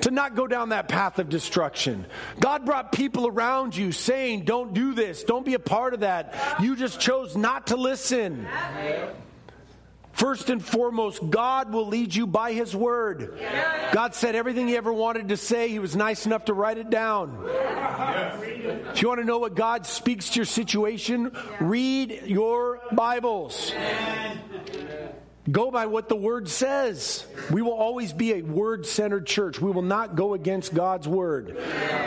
to 0.00 0.10
not 0.10 0.34
go 0.34 0.48
down 0.48 0.70
that 0.70 0.88
path 0.88 1.20
of 1.20 1.28
destruction. 1.28 2.06
God 2.40 2.64
brought 2.64 2.90
people 2.90 3.28
around 3.28 3.76
you 3.76 3.92
saying, 3.92 4.44
don't 4.44 4.74
do 4.74 4.92
this. 4.92 5.22
Don't 5.22 5.44
be 5.44 5.54
a 5.54 5.60
part 5.60 5.94
of 5.94 6.00
that. 6.00 6.34
You 6.60 6.74
just 6.74 6.98
chose 6.98 7.36
not 7.36 7.68
to 7.68 7.75
listen. 7.76 8.46
First 10.12 10.48
and 10.48 10.64
foremost, 10.64 11.20
God 11.28 11.72
will 11.72 11.88
lead 11.88 12.14
you 12.14 12.26
by 12.26 12.52
His 12.52 12.74
Word. 12.74 13.38
God 13.92 14.14
said 14.14 14.34
everything 14.34 14.66
He 14.66 14.76
ever 14.76 14.90
wanted 14.90 15.28
to 15.28 15.36
say, 15.36 15.68
He 15.68 15.78
was 15.78 15.94
nice 15.94 16.24
enough 16.24 16.46
to 16.46 16.54
write 16.54 16.78
it 16.78 16.88
down. 16.88 17.38
If 17.46 19.02
you 19.02 19.08
want 19.08 19.20
to 19.20 19.26
know 19.26 19.38
what 19.38 19.54
God 19.54 19.84
speaks 19.84 20.30
to 20.30 20.36
your 20.36 20.46
situation, 20.46 21.36
read 21.60 22.22
your 22.24 22.80
Bibles. 22.92 23.72
Go 25.50 25.70
by 25.70 25.86
what 25.86 26.08
the 26.08 26.16
word 26.16 26.48
says. 26.48 27.24
We 27.50 27.62
will 27.62 27.72
always 27.72 28.12
be 28.12 28.32
a 28.32 28.42
word 28.42 28.84
centered 28.84 29.26
church. 29.26 29.60
We 29.60 29.70
will 29.70 29.82
not 29.82 30.16
go 30.16 30.34
against 30.34 30.74
God's 30.74 31.06
word. 31.06 31.56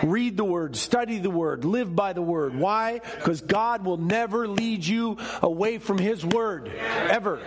Read 0.04 0.36
the 0.36 0.44
word, 0.44 0.76
study 0.76 1.20
the 1.20 1.30
word, 1.30 1.64
live 1.64 1.96
by 1.96 2.14
the 2.14 2.22
word. 2.22 2.56
Why? 2.56 3.00
Because 3.00 3.42
God 3.42 3.86
will 3.86 3.98
never 3.98 4.48
lead 4.48 4.86
you 4.86 5.18
away 5.42 5.78
from 5.78 5.98
his 5.98 6.26
word. 6.26 6.70
Ever. 6.70 7.40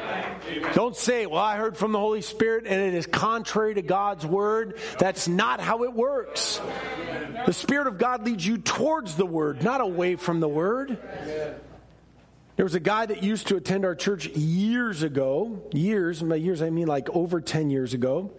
Don't 0.75 0.97
say, 0.97 1.27
well, 1.27 1.43
I 1.43 1.57
heard 1.57 1.77
from 1.77 1.93
the 1.93 1.99
Holy 1.99 2.23
Spirit 2.23 2.67
and 2.67 2.81
it 2.81 2.95
is 2.95 3.07
contrary 3.07 3.75
to 3.75 3.83
God's 3.83 4.25
word. 4.25 4.79
That's 4.99 5.29
not 5.29 5.61
how 5.61 5.85
it 5.85 5.93
works. 5.93 6.61
The 7.45 7.53
Spirit 7.53 7.87
of 7.87 7.99
God 7.99 8.25
leads 8.25 8.47
you 8.47 8.59
towards 8.59 9.17
the 9.17 9.27
word, 9.27 9.63
not 9.63 9.81
away 9.81 10.17
from 10.17 10.41
the 10.41 10.49
word. 10.49 10.99
There 12.57 12.65
was 12.65 12.75
a 12.75 12.81
guy 12.81 13.07
that 13.07 13.23
used 13.23 13.49
to 13.49 13.57
attend 13.57 13.85
our 13.85 13.95
church 13.95 14.29
years 14.29 15.03
ago, 15.03 15.63
years, 15.73 16.23
by 16.23 16.37
years 16.37 16.61
I 16.61 16.71
mean 16.71 16.87
like 16.87 17.09
over 17.11 17.41
10 17.41 17.71
years 17.71 17.95
ago. 17.95 18.33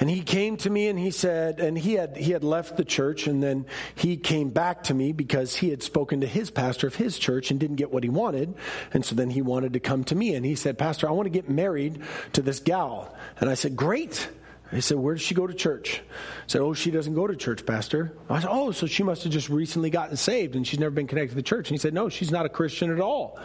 And 0.00 0.10
he 0.10 0.22
came 0.22 0.56
to 0.58 0.70
me 0.70 0.88
and 0.88 0.98
he 0.98 1.12
said, 1.12 1.60
and 1.60 1.78
he 1.78 1.94
had, 1.94 2.16
he 2.16 2.32
had 2.32 2.42
left 2.42 2.76
the 2.76 2.84
church 2.84 3.28
and 3.28 3.40
then 3.40 3.66
he 3.94 4.16
came 4.16 4.50
back 4.50 4.84
to 4.84 4.94
me 4.94 5.12
because 5.12 5.54
he 5.54 5.70
had 5.70 5.84
spoken 5.84 6.22
to 6.22 6.26
his 6.26 6.50
pastor 6.50 6.88
of 6.88 6.96
his 6.96 7.16
church 7.16 7.52
and 7.52 7.60
didn't 7.60 7.76
get 7.76 7.92
what 7.92 8.02
he 8.02 8.08
wanted. 8.08 8.54
And 8.92 9.04
so 9.04 9.14
then 9.14 9.30
he 9.30 9.40
wanted 9.40 9.74
to 9.74 9.80
come 9.80 10.02
to 10.04 10.14
me 10.16 10.34
and 10.34 10.44
he 10.44 10.56
said, 10.56 10.78
Pastor, 10.78 11.08
I 11.08 11.12
want 11.12 11.26
to 11.26 11.30
get 11.30 11.48
married 11.48 12.02
to 12.32 12.42
this 12.42 12.58
gal. 12.58 13.16
And 13.38 13.48
I 13.48 13.54
said, 13.54 13.76
Great. 13.76 14.28
He 14.74 14.80
said, 14.80 14.96
Where 14.96 15.14
does 15.14 15.22
she 15.22 15.34
go 15.34 15.46
to 15.46 15.54
church? 15.54 16.02
I 16.02 16.44
said, 16.48 16.60
Oh, 16.60 16.74
she 16.74 16.90
doesn't 16.90 17.14
go 17.14 17.26
to 17.26 17.36
church, 17.36 17.64
Pastor. 17.64 18.12
I 18.28 18.40
said, 18.40 18.50
Oh, 18.50 18.72
so 18.72 18.86
she 18.86 19.02
must 19.02 19.22
have 19.24 19.32
just 19.32 19.48
recently 19.48 19.90
gotten 19.90 20.16
saved 20.16 20.56
and 20.56 20.66
she's 20.66 20.80
never 20.80 20.90
been 20.90 21.06
connected 21.06 21.30
to 21.30 21.36
the 21.36 21.42
church. 21.42 21.68
And 21.68 21.74
he 21.74 21.78
said, 21.78 21.94
No, 21.94 22.08
she's 22.08 22.30
not 22.30 22.46
a 22.46 22.48
Christian 22.48 22.92
at 22.92 23.00
all. 23.00 23.38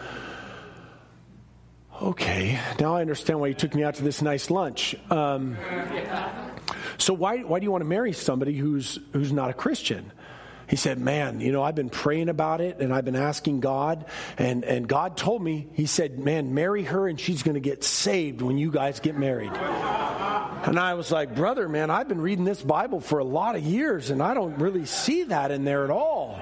Okay, 2.01 2.57
now 2.79 2.95
I 2.95 3.01
understand 3.01 3.41
why 3.41 3.47
you 3.47 3.53
took 3.53 3.75
me 3.75 3.83
out 3.83 3.95
to 3.95 4.03
this 4.03 4.21
nice 4.21 4.49
lunch. 4.49 4.95
Um, 5.11 5.57
so 6.97 7.13
why 7.13 7.39
why 7.39 7.59
do 7.59 7.65
you 7.65 7.71
want 7.71 7.81
to 7.81 7.89
marry 7.89 8.13
somebody 8.13 8.55
who's 8.55 8.99
who's 9.11 9.33
not 9.33 9.49
a 9.49 9.53
Christian? 9.53 10.11
He 10.69 10.75
said, 10.75 10.99
Man, 10.99 11.41
you 11.41 11.51
know, 11.51 11.63
I've 11.63 11.75
been 11.75 11.89
praying 11.89 12.29
about 12.29 12.61
it 12.61 12.79
and 12.79 12.93
I've 12.93 13.05
been 13.05 13.15
asking 13.15 13.59
God, 13.59 14.05
and, 14.37 14.63
and 14.63 14.87
God 14.87 15.17
told 15.17 15.41
me, 15.41 15.67
He 15.73 15.87
said, 15.87 16.19
Man, 16.19 16.53
marry 16.53 16.83
her 16.83 17.07
and 17.07 17.19
she's 17.19 17.43
going 17.43 17.55
to 17.55 17.59
get 17.59 17.83
saved 17.83 18.41
when 18.41 18.57
you 18.57 18.71
guys 18.71 18.99
get 18.99 19.17
married. 19.17 19.51
And 19.51 20.77
I 20.77 20.93
was 20.93 21.11
like, 21.11 21.35
Brother, 21.35 21.67
man, 21.67 21.89
I've 21.89 22.07
been 22.07 22.21
reading 22.21 22.45
this 22.45 22.61
Bible 22.61 23.01
for 23.01 23.19
a 23.19 23.23
lot 23.23 23.55
of 23.55 23.63
years 23.63 24.11
and 24.11 24.21
I 24.21 24.33
don't 24.33 24.59
really 24.59 24.85
see 24.85 25.23
that 25.23 25.51
in 25.51 25.63
there 25.65 25.83
at 25.83 25.89
all. 25.89 26.39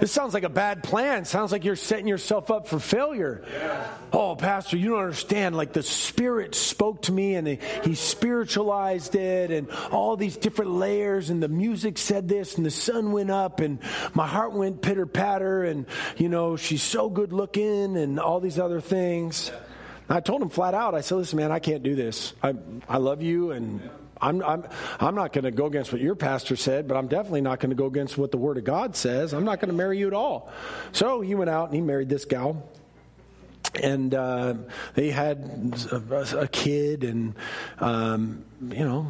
This 0.00 0.12
sounds 0.12 0.32
like 0.32 0.44
a 0.44 0.48
bad 0.48 0.82
plan. 0.82 1.24
Sounds 1.24 1.50
like 1.50 1.64
you're 1.64 1.76
setting 1.76 2.06
yourself 2.06 2.50
up 2.50 2.68
for 2.68 2.78
failure. 2.78 3.44
Oh, 4.12 4.36
Pastor, 4.36 4.76
you 4.76 4.90
don't 4.90 5.00
understand. 5.00 5.56
Like 5.56 5.72
the 5.72 5.82
Spirit 5.82 6.54
spoke 6.54 7.02
to 7.02 7.12
me 7.12 7.34
and 7.34 7.46
he, 7.46 7.58
he 7.84 7.94
spiritualized 7.94 9.14
it 9.14 9.50
and 9.50 9.70
all 9.90 10.16
these 10.16 10.36
different 10.36 10.72
layers 10.72 11.30
and 11.30 11.42
the 11.42 11.48
music 11.48 11.98
said 11.98 12.28
this 12.28 12.56
and 12.56 12.64
the 12.64 12.70
sun 12.70 13.12
went 13.12 13.30
up 13.30 13.60
and 13.60 13.80
my 14.14 14.26
heart 14.26 14.52
went 14.52 14.82
pitter 14.82 15.06
patter 15.06 15.64
and, 15.64 15.86
you 16.16 16.28
know, 16.28 16.56
she's 16.56 16.82
so 16.82 17.10
good 17.10 17.32
looking 17.32 17.96
and 17.96 18.20
all 18.20 18.40
these 18.40 18.58
other 18.58 18.80
things. 18.80 19.50
I 20.08 20.20
told 20.20 20.40
him 20.40 20.48
flat 20.48 20.74
out, 20.74 20.94
I 20.94 21.02
said, 21.02 21.16
listen, 21.16 21.36
man, 21.36 21.52
I 21.52 21.58
can't 21.58 21.82
do 21.82 21.94
this. 21.94 22.32
I, 22.42 22.54
I 22.88 22.96
love 22.96 23.20
you 23.20 23.50
and 23.50 23.82
I'm, 24.20 24.42
I'm, 24.42 24.64
I'm 25.00 25.14
not 25.14 25.32
going 25.32 25.44
to 25.44 25.50
go 25.50 25.66
against 25.66 25.92
what 25.92 26.00
your 26.00 26.14
pastor 26.14 26.56
said, 26.56 26.88
but 26.88 26.96
I'm 26.96 27.08
definitely 27.08 27.40
not 27.40 27.60
going 27.60 27.70
to 27.70 27.76
go 27.76 27.86
against 27.86 28.18
what 28.18 28.30
the 28.30 28.38
Word 28.38 28.58
of 28.58 28.64
God 28.64 28.96
says. 28.96 29.32
I'm 29.32 29.44
not 29.44 29.60
going 29.60 29.70
to 29.70 29.76
marry 29.76 29.98
you 29.98 30.06
at 30.06 30.14
all. 30.14 30.50
So 30.92 31.20
he 31.20 31.34
went 31.34 31.50
out 31.50 31.66
and 31.66 31.74
he 31.74 31.80
married 31.80 32.08
this 32.08 32.24
gal. 32.24 32.68
And 33.82 34.14
uh, 34.14 34.54
they 34.94 35.10
had 35.10 35.74
a, 35.92 36.40
a 36.40 36.48
kid, 36.48 37.04
and 37.04 37.34
um, 37.78 38.44
you 38.60 38.84
know, 38.84 39.06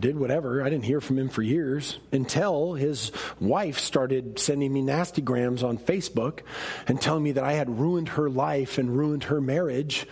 did 0.00 0.18
whatever. 0.18 0.62
I 0.62 0.70
didn't 0.70 0.84
hear 0.84 1.00
from 1.00 1.18
him 1.18 1.28
for 1.28 1.42
years 1.42 1.98
until 2.10 2.74
his 2.74 3.12
wife 3.38 3.78
started 3.78 4.38
sending 4.38 4.72
me 4.72 4.82
nasty 4.82 5.22
grams 5.22 5.62
on 5.62 5.78
Facebook 5.78 6.40
and 6.88 7.00
telling 7.00 7.22
me 7.22 7.32
that 7.32 7.44
I 7.44 7.52
had 7.52 7.78
ruined 7.78 8.10
her 8.10 8.28
life 8.28 8.78
and 8.78 8.96
ruined 8.96 9.24
her 9.24 9.40
marriage. 9.40 10.06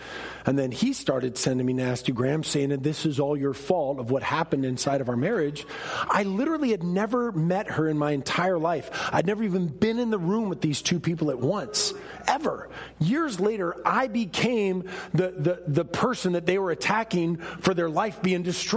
And 0.45 0.57
then 0.57 0.71
he 0.71 0.93
started 0.93 1.37
sending 1.37 1.67
me 1.67 1.73
nasty 1.73 2.13
grams 2.13 2.47
saying 2.47 2.69
that 2.69 2.81
this 2.81 3.05
is 3.05 3.19
all 3.19 3.35
your 3.35 3.53
fault 3.53 3.99
of 3.99 4.09
what 4.09 4.23
happened 4.23 4.63
inside 4.63 5.01
of 5.01 5.09
our 5.09 5.17
marriage. 5.17 5.67
I 6.09 6.23
literally 6.23 6.71
had 6.71 6.83
never 6.83 7.33
met 7.33 7.69
her 7.71 7.89
in 7.89 7.97
my 7.97 8.11
entire 8.11 8.57
life. 8.57 8.89
I'd 9.11 9.25
never 9.25 9.43
even 9.43 9.67
been 9.67 9.99
in 9.99 10.11
the 10.11 10.17
room 10.17 10.47
with 10.47 10.61
these 10.61 10.81
two 10.81 11.01
people 11.01 11.29
at 11.29 11.39
once, 11.39 11.93
ever. 12.25 12.69
Years 12.99 13.41
later, 13.41 13.75
I 13.85 14.07
became 14.07 14.85
the, 15.13 15.33
the, 15.37 15.63
the 15.67 15.85
person 15.85 16.33
that 16.33 16.45
they 16.45 16.57
were 16.57 16.71
attacking 16.71 17.37
for 17.37 17.73
their 17.73 17.89
life 17.89 18.21
being 18.21 18.43
destroyed. 18.43 18.76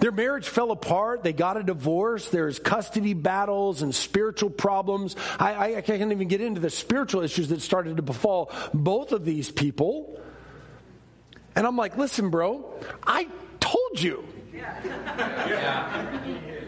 Their 0.00 0.12
marriage 0.12 0.48
fell 0.48 0.70
apart. 0.70 1.22
They 1.22 1.34
got 1.34 1.58
a 1.58 1.62
divorce. 1.62 2.30
There's 2.30 2.58
custody 2.58 3.12
battles 3.12 3.82
and 3.82 3.94
spiritual 3.94 4.48
problems. 4.48 5.14
I, 5.38 5.52
I, 5.52 5.76
I 5.76 5.80
can't 5.82 6.10
even 6.10 6.26
get 6.26 6.40
into 6.40 6.60
the 6.60 6.70
spiritual 6.70 7.22
issues 7.22 7.48
that 7.48 7.60
started 7.60 7.98
to 7.98 8.02
befall 8.02 8.50
both 8.72 9.12
of 9.12 9.26
these 9.26 9.50
people. 9.50 10.18
And 11.54 11.66
I'm 11.66 11.76
like, 11.76 11.98
listen, 11.98 12.30
bro, 12.30 12.72
I 13.06 13.28
told 13.60 14.00
you. 14.00 14.24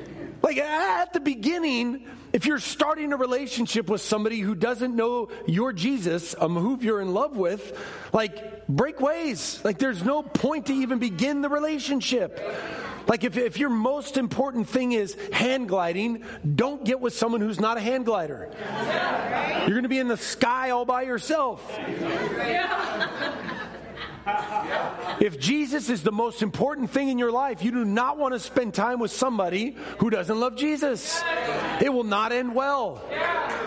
Like 0.42 0.58
at 0.58 1.12
the 1.12 1.20
beginning, 1.20 2.04
if 2.32 2.46
you're 2.46 2.58
starting 2.58 3.12
a 3.12 3.16
relationship 3.16 3.88
with 3.88 4.00
somebody 4.00 4.40
who 4.40 4.54
doesn't 4.54 4.94
know 4.94 5.28
your 5.46 5.72
Jesus, 5.72 6.34
um, 6.38 6.56
who 6.56 6.78
you're 6.80 7.00
in 7.00 7.14
love 7.14 7.36
with, 7.36 7.78
like 8.12 8.66
break 8.68 9.00
ways. 9.00 9.60
Like 9.64 9.78
there's 9.78 10.02
no 10.02 10.22
point 10.22 10.66
to 10.66 10.72
even 10.72 10.98
begin 10.98 11.42
the 11.42 11.48
relationship. 11.48 12.40
Like 13.06 13.24
if, 13.24 13.36
if 13.36 13.58
your 13.58 13.70
most 13.70 14.16
important 14.16 14.68
thing 14.68 14.92
is 14.92 15.16
hand 15.32 15.68
gliding, 15.68 16.24
don't 16.54 16.84
get 16.84 17.00
with 17.00 17.14
someone 17.14 17.40
who's 17.40 17.60
not 17.60 17.76
a 17.76 17.80
hand 17.80 18.06
glider. 18.06 18.50
You're 19.60 19.70
going 19.70 19.82
to 19.82 19.88
be 19.88 19.98
in 19.98 20.08
the 20.08 20.16
sky 20.16 20.70
all 20.70 20.84
by 20.84 21.02
yourself. 21.02 21.78
If 25.20 25.38
Jesus 25.38 25.88
is 25.88 26.02
the 26.02 26.12
most 26.12 26.42
important 26.42 26.90
thing 26.90 27.08
in 27.08 27.18
your 27.18 27.32
life, 27.32 27.62
you 27.62 27.70
do 27.70 27.84
not 27.84 28.18
want 28.18 28.34
to 28.34 28.40
spend 28.40 28.74
time 28.74 28.98
with 28.98 29.10
somebody 29.10 29.76
who 29.98 30.10
doesn't 30.10 30.38
love 30.38 30.56
Jesus. 30.56 31.22
It 31.80 31.92
will 31.92 32.04
not 32.04 32.32
end 32.32 32.54
well. 32.54 33.02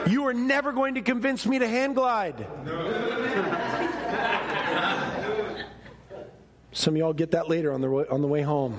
You 0.08 0.28
are 0.28 0.34
never 0.34 0.72
going 0.72 0.96
to 0.96 1.02
convince 1.02 1.46
me 1.46 1.60
to 1.60 1.68
hand 1.68 1.96
glide. 1.96 2.48
Some 6.72 6.96
of 6.96 6.98
y'all 6.98 7.14
get 7.14 7.32
that 7.32 7.50
later 7.50 7.72
on 7.72 7.82
the 7.82 7.90
way, 7.90 8.06
on 8.10 8.22
the 8.22 8.28
way 8.28 8.42
home. 8.42 8.74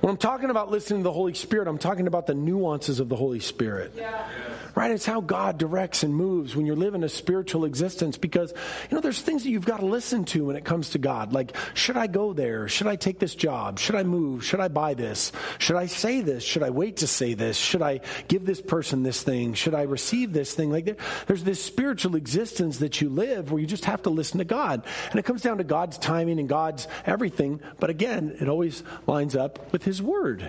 When 0.00 0.10
I'm 0.10 0.18
talking 0.18 0.50
about 0.50 0.70
listening 0.70 1.00
to 1.00 1.04
the 1.04 1.12
Holy 1.12 1.34
Spirit, 1.34 1.68
I'm 1.68 1.78
talking 1.78 2.06
about 2.06 2.26
the 2.26 2.34
nuances 2.34 3.00
of 3.00 3.08
the 3.08 3.16
Holy 3.16 3.40
Spirit. 3.40 3.94
Yeah 3.96 4.28
right? 4.78 4.92
It's 4.92 5.04
how 5.04 5.20
God 5.20 5.58
directs 5.58 6.04
and 6.04 6.14
moves 6.14 6.54
when 6.54 6.64
you're 6.64 6.76
living 6.76 7.02
a 7.02 7.08
spiritual 7.08 7.64
existence 7.64 8.16
because, 8.16 8.54
you 8.88 8.94
know, 8.94 9.00
there's 9.00 9.20
things 9.20 9.42
that 9.42 9.50
you've 9.50 9.64
got 9.64 9.80
to 9.80 9.86
listen 9.86 10.24
to 10.26 10.44
when 10.44 10.54
it 10.54 10.64
comes 10.64 10.90
to 10.90 10.98
God. 10.98 11.32
Like, 11.32 11.56
should 11.74 11.96
I 11.96 12.06
go 12.06 12.32
there? 12.32 12.68
Should 12.68 12.86
I 12.86 12.94
take 12.94 13.18
this 13.18 13.34
job? 13.34 13.80
Should 13.80 13.96
I 13.96 14.04
move? 14.04 14.44
Should 14.44 14.60
I 14.60 14.68
buy 14.68 14.94
this? 14.94 15.32
Should 15.58 15.74
I 15.74 15.86
say 15.86 16.20
this? 16.20 16.44
Should 16.44 16.62
I 16.62 16.70
wait 16.70 16.98
to 16.98 17.08
say 17.08 17.34
this? 17.34 17.56
Should 17.56 17.82
I 17.82 18.02
give 18.28 18.46
this 18.46 18.60
person 18.60 19.02
this 19.02 19.20
thing? 19.20 19.54
Should 19.54 19.74
I 19.74 19.82
receive 19.82 20.32
this 20.32 20.54
thing? 20.54 20.70
Like, 20.70 20.84
there, 20.84 20.96
there's 21.26 21.42
this 21.42 21.60
spiritual 21.60 22.14
existence 22.14 22.78
that 22.78 23.00
you 23.00 23.08
live 23.08 23.50
where 23.50 23.60
you 23.60 23.66
just 23.66 23.86
have 23.86 24.02
to 24.02 24.10
listen 24.10 24.38
to 24.38 24.44
God. 24.44 24.84
And 25.10 25.18
it 25.18 25.24
comes 25.24 25.42
down 25.42 25.58
to 25.58 25.64
God's 25.64 25.98
timing 25.98 26.38
and 26.38 26.48
God's 26.48 26.86
everything. 27.04 27.60
But 27.80 27.90
again, 27.90 28.36
it 28.40 28.48
always 28.48 28.84
lines 29.08 29.34
up 29.34 29.72
with 29.72 29.82
His 29.82 30.00
Word 30.00 30.48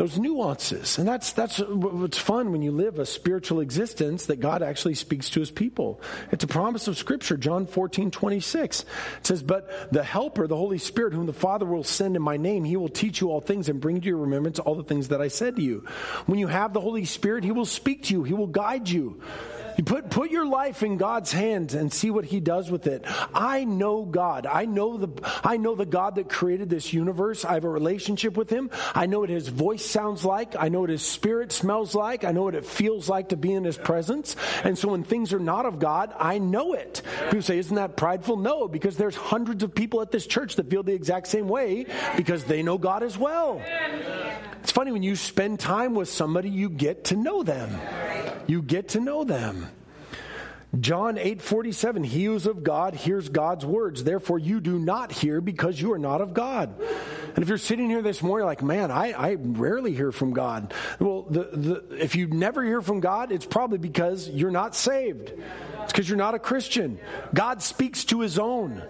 those 0.00 0.18
nuances. 0.18 0.96
And 0.96 1.06
that's, 1.06 1.32
that's 1.32 1.58
what's 1.58 2.16
fun 2.16 2.52
when 2.52 2.62
you 2.62 2.72
live 2.72 2.98
a 2.98 3.04
spiritual 3.04 3.60
existence 3.60 4.26
that 4.26 4.40
God 4.40 4.62
actually 4.62 4.94
speaks 4.94 5.28
to 5.30 5.40
his 5.40 5.50
people. 5.50 6.00
It's 6.32 6.42
a 6.42 6.46
promise 6.46 6.88
of 6.88 6.96
Scripture, 6.96 7.36
John 7.36 7.66
14, 7.66 8.10
26. 8.10 8.80
It 8.80 8.86
says, 9.26 9.42
But 9.42 9.92
the 9.92 10.02
Helper, 10.02 10.46
the 10.46 10.56
Holy 10.56 10.78
Spirit, 10.78 11.12
whom 11.12 11.26
the 11.26 11.34
Father 11.34 11.66
will 11.66 11.84
send 11.84 12.16
in 12.16 12.22
my 12.22 12.38
name, 12.38 12.64
he 12.64 12.78
will 12.78 12.88
teach 12.88 13.20
you 13.20 13.30
all 13.30 13.42
things 13.42 13.68
and 13.68 13.78
bring 13.78 14.00
to 14.00 14.06
your 14.06 14.16
remembrance 14.16 14.58
all 14.58 14.74
the 14.74 14.84
things 14.84 15.08
that 15.08 15.20
I 15.20 15.28
said 15.28 15.56
to 15.56 15.62
you. 15.62 15.84
When 16.24 16.38
you 16.38 16.46
have 16.46 16.72
the 16.72 16.80
Holy 16.80 17.04
Spirit, 17.04 17.44
he 17.44 17.52
will 17.52 17.66
speak 17.66 18.04
to 18.04 18.14
you, 18.14 18.24
he 18.24 18.32
will 18.32 18.46
guide 18.46 18.88
you. 18.88 19.20
Put, 19.82 20.10
put 20.10 20.30
your 20.30 20.46
life 20.46 20.82
in 20.82 20.96
God's 20.96 21.32
hands 21.32 21.74
and 21.74 21.92
see 21.92 22.10
what 22.10 22.24
He 22.24 22.40
does 22.40 22.70
with 22.70 22.86
it. 22.86 23.04
I 23.32 23.64
know 23.64 24.04
God. 24.04 24.46
I 24.46 24.64
know 24.64 24.96
the, 24.96 25.40
I 25.44 25.56
know 25.56 25.74
the 25.74 25.86
God 25.86 26.16
that 26.16 26.28
created 26.28 26.68
this 26.68 26.92
universe. 26.92 27.44
I 27.44 27.54
have 27.54 27.64
a 27.64 27.68
relationship 27.68 28.36
with 28.36 28.50
Him. 28.50 28.70
I 28.94 29.06
know 29.06 29.20
what 29.20 29.30
His 29.30 29.48
voice 29.48 29.84
sounds 29.84 30.24
like. 30.24 30.54
I 30.58 30.68
know 30.68 30.80
what 30.80 30.90
His 30.90 31.02
spirit 31.02 31.52
smells 31.52 31.94
like. 31.94 32.24
I 32.24 32.32
know 32.32 32.42
what 32.42 32.54
it 32.54 32.66
feels 32.66 33.08
like 33.08 33.30
to 33.30 33.36
be 33.36 33.52
in 33.52 33.64
His 33.64 33.78
presence. 33.78 34.36
And 34.64 34.76
so 34.76 34.88
when 34.88 35.04
things 35.04 35.32
are 35.32 35.38
not 35.38 35.66
of 35.66 35.78
God, 35.78 36.14
I 36.18 36.38
know 36.38 36.74
it. 36.74 37.02
People 37.24 37.42
say, 37.42 37.58
isn't 37.58 37.76
that 37.76 37.96
prideful? 37.96 38.36
No, 38.36 38.68
because 38.68 38.96
there's 38.96 39.16
hundreds 39.16 39.62
of 39.62 39.74
people 39.74 40.02
at 40.02 40.10
this 40.10 40.26
church 40.26 40.56
that 40.56 40.68
feel 40.70 40.82
the 40.82 40.94
exact 40.94 41.26
same 41.26 41.48
way 41.48 41.86
because 42.16 42.44
they 42.44 42.62
know 42.62 42.78
God 42.78 43.02
as 43.02 43.16
well. 43.16 43.62
It's 44.62 44.72
funny 44.72 44.92
when 44.92 45.02
you 45.02 45.16
spend 45.16 45.60
time 45.60 45.94
with 45.94 46.08
somebody, 46.08 46.50
you 46.50 46.68
get 46.68 47.04
to 47.04 47.16
know 47.16 47.42
them. 47.42 47.70
You 48.46 48.62
get 48.62 48.90
to 48.90 49.00
know 49.00 49.24
them. 49.24 49.68
John 50.78 51.16
8:47 51.16 52.04
He 52.04 52.26
who 52.26 52.34
is 52.36 52.46
of 52.46 52.62
God 52.62 52.94
hears 52.94 53.28
God's 53.28 53.66
words 53.66 54.04
therefore 54.04 54.38
you 54.38 54.60
do 54.60 54.78
not 54.78 55.10
hear 55.10 55.40
because 55.40 55.80
you 55.80 55.92
are 55.92 55.98
not 55.98 56.20
of 56.20 56.32
God. 56.32 56.80
And 57.34 57.42
if 57.42 57.48
you're 57.48 57.58
sitting 57.58 57.90
here 57.90 58.02
this 58.02 58.22
morning 58.22 58.46
like 58.46 58.62
man 58.62 58.92
I, 58.92 59.10
I 59.10 59.34
rarely 59.34 59.94
hear 59.94 60.12
from 60.12 60.32
God. 60.32 60.72
Well 61.00 61.22
the, 61.22 61.42
the, 61.52 61.96
if 62.00 62.14
you 62.14 62.28
never 62.28 62.62
hear 62.62 62.82
from 62.82 63.00
God 63.00 63.32
it's 63.32 63.46
probably 63.46 63.78
because 63.78 64.28
you're 64.28 64.52
not 64.52 64.76
saved. 64.76 65.32
It's 65.82 65.92
because 65.92 66.08
you're 66.08 66.18
not 66.18 66.34
a 66.34 66.38
Christian. 66.38 67.00
God 67.34 67.62
speaks 67.62 68.04
to 68.06 68.20
his 68.20 68.38
own 68.38 68.80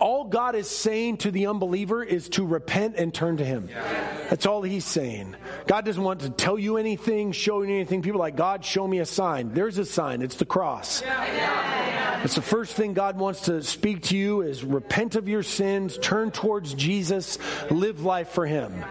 all 0.00 0.24
God 0.24 0.54
is 0.54 0.68
saying 0.68 1.18
to 1.18 1.30
the 1.30 1.46
unbeliever 1.46 2.02
is 2.02 2.28
to 2.30 2.44
repent 2.44 2.96
and 2.96 3.12
turn 3.12 3.38
to 3.38 3.44
Him. 3.44 3.68
That's 4.30 4.46
all 4.46 4.62
He's 4.62 4.84
saying. 4.84 5.36
God 5.66 5.84
doesn't 5.84 6.02
want 6.02 6.20
to 6.20 6.30
tell 6.30 6.58
you 6.58 6.76
anything, 6.76 7.32
show 7.32 7.62
you 7.62 7.74
anything. 7.74 8.02
People 8.02 8.20
like, 8.20 8.36
God, 8.36 8.64
show 8.64 8.86
me 8.86 8.98
a 8.98 9.06
sign. 9.06 9.52
There's 9.52 9.78
a 9.78 9.84
sign. 9.84 10.22
It's 10.22 10.36
the 10.36 10.46
cross. 10.46 11.02
It's 12.24 12.34
the 12.34 12.42
first 12.42 12.74
thing 12.74 12.94
God 12.94 13.16
wants 13.18 13.42
to 13.42 13.62
speak 13.62 14.02
to 14.04 14.16
you 14.16 14.40
is 14.42 14.64
repent 14.64 15.14
of 15.14 15.28
your 15.28 15.42
sins, 15.42 15.98
turn 15.98 16.30
towards 16.30 16.74
Jesus, 16.74 17.38
live 17.70 18.02
life 18.02 18.30
for 18.30 18.46
Him. 18.46 18.84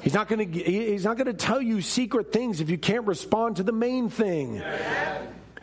He's 0.00 0.14
not 0.14 0.28
going 0.28 0.52
to 0.52 0.58
he's 0.60 1.04
not 1.04 1.16
going 1.16 1.28
to 1.28 1.32
tell 1.32 1.62
you 1.62 1.80
secret 1.80 2.30
things 2.30 2.60
if 2.60 2.68
you 2.68 2.76
can't 2.76 3.06
respond 3.06 3.56
to 3.56 3.62
the 3.62 3.72
main 3.72 4.10
thing. 4.10 4.62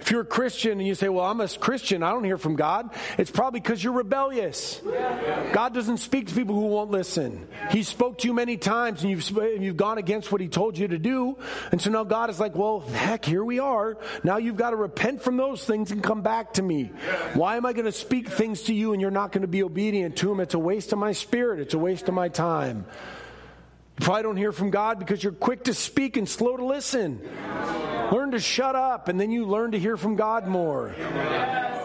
If 0.01 0.09
you're 0.09 0.21
a 0.21 0.25
Christian 0.25 0.79
and 0.79 0.87
you 0.87 0.95
say, 0.95 1.09
Well, 1.09 1.25
I'm 1.25 1.39
a 1.41 1.47
Christian, 1.47 2.01
I 2.01 2.11
don't 2.11 2.23
hear 2.23 2.39
from 2.39 2.55
God, 2.55 2.89
it's 3.19 3.29
probably 3.29 3.59
because 3.59 3.83
you're 3.83 3.93
rebellious. 3.93 4.81
God 5.53 5.75
doesn't 5.75 5.97
speak 5.97 6.27
to 6.27 6.33
people 6.33 6.55
who 6.55 6.65
won't 6.65 6.89
listen. 6.89 7.47
He 7.69 7.83
spoke 7.83 8.17
to 8.19 8.27
you 8.27 8.33
many 8.33 8.57
times 8.57 9.03
and 9.03 9.11
you've, 9.11 9.29
you've 9.61 9.77
gone 9.77 9.99
against 9.99 10.31
what 10.31 10.41
He 10.41 10.47
told 10.47 10.75
you 10.77 10.87
to 10.87 10.97
do. 10.97 11.37
And 11.71 11.79
so 11.79 11.91
now 11.91 12.03
God 12.03 12.31
is 12.31 12.39
like, 12.39 12.55
Well, 12.55 12.79
heck, 12.79 13.23
here 13.23 13.45
we 13.45 13.59
are. 13.59 13.97
Now 14.23 14.37
you've 14.37 14.57
got 14.57 14.71
to 14.71 14.75
repent 14.75 15.21
from 15.21 15.37
those 15.37 15.63
things 15.63 15.91
and 15.91 16.03
come 16.03 16.21
back 16.21 16.53
to 16.53 16.63
me. 16.63 16.85
Why 17.35 17.57
am 17.57 17.65
I 17.67 17.73
going 17.73 17.85
to 17.85 17.91
speak 17.91 18.27
things 18.27 18.63
to 18.63 18.73
you 18.73 18.93
and 18.93 19.01
you're 19.01 19.11
not 19.11 19.31
going 19.31 19.43
to 19.43 19.47
be 19.47 19.61
obedient 19.61 20.15
to 20.17 20.27
them? 20.27 20.39
It's 20.39 20.55
a 20.55 20.59
waste 20.59 20.93
of 20.93 20.99
my 20.99 21.11
spirit, 21.11 21.59
it's 21.59 21.75
a 21.75 21.79
waste 21.79 22.07
of 22.07 22.15
my 22.15 22.27
time. 22.27 22.85
You 23.99 24.05
probably 24.05 24.23
don't 24.23 24.37
hear 24.37 24.51
from 24.51 24.71
God 24.71 24.97
because 24.97 25.23
you're 25.23 25.31
quick 25.31 25.65
to 25.65 25.75
speak 25.75 26.17
and 26.17 26.27
slow 26.27 26.57
to 26.57 26.65
listen. 26.65 27.21
Learn 28.11 28.31
to 28.31 28.39
shut 28.39 28.75
up, 28.75 29.07
and 29.07 29.19
then 29.19 29.31
you 29.31 29.45
learn 29.45 29.71
to 29.71 29.79
hear 29.79 29.95
from 29.95 30.17
God 30.17 30.45
more. 30.45 30.93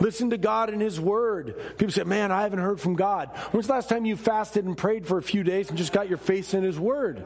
Listen 0.00 0.30
to 0.30 0.38
God 0.38 0.70
and 0.70 0.82
His 0.82 1.00
Word. 1.00 1.56
People 1.78 1.92
say, 1.92 2.02
Man, 2.02 2.32
I 2.32 2.42
haven't 2.42 2.58
heard 2.58 2.80
from 2.80 2.96
God. 2.96 3.28
When's 3.52 3.68
the 3.68 3.74
last 3.74 3.88
time 3.88 4.04
you 4.04 4.16
fasted 4.16 4.64
and 4.64 4.76
prayed 4.76 5.06
for 5.06 5.18
a 5.18 5.22
few 5.22 5.44
days 5.44 5.68
and 5.68 5.78
just 5.78 5.92
got 5.92 6.08
your 6.08 6.18
face 6.18 6.52
in 6.52 6.64
His 6.64 6.78
Word? 6.78 7.24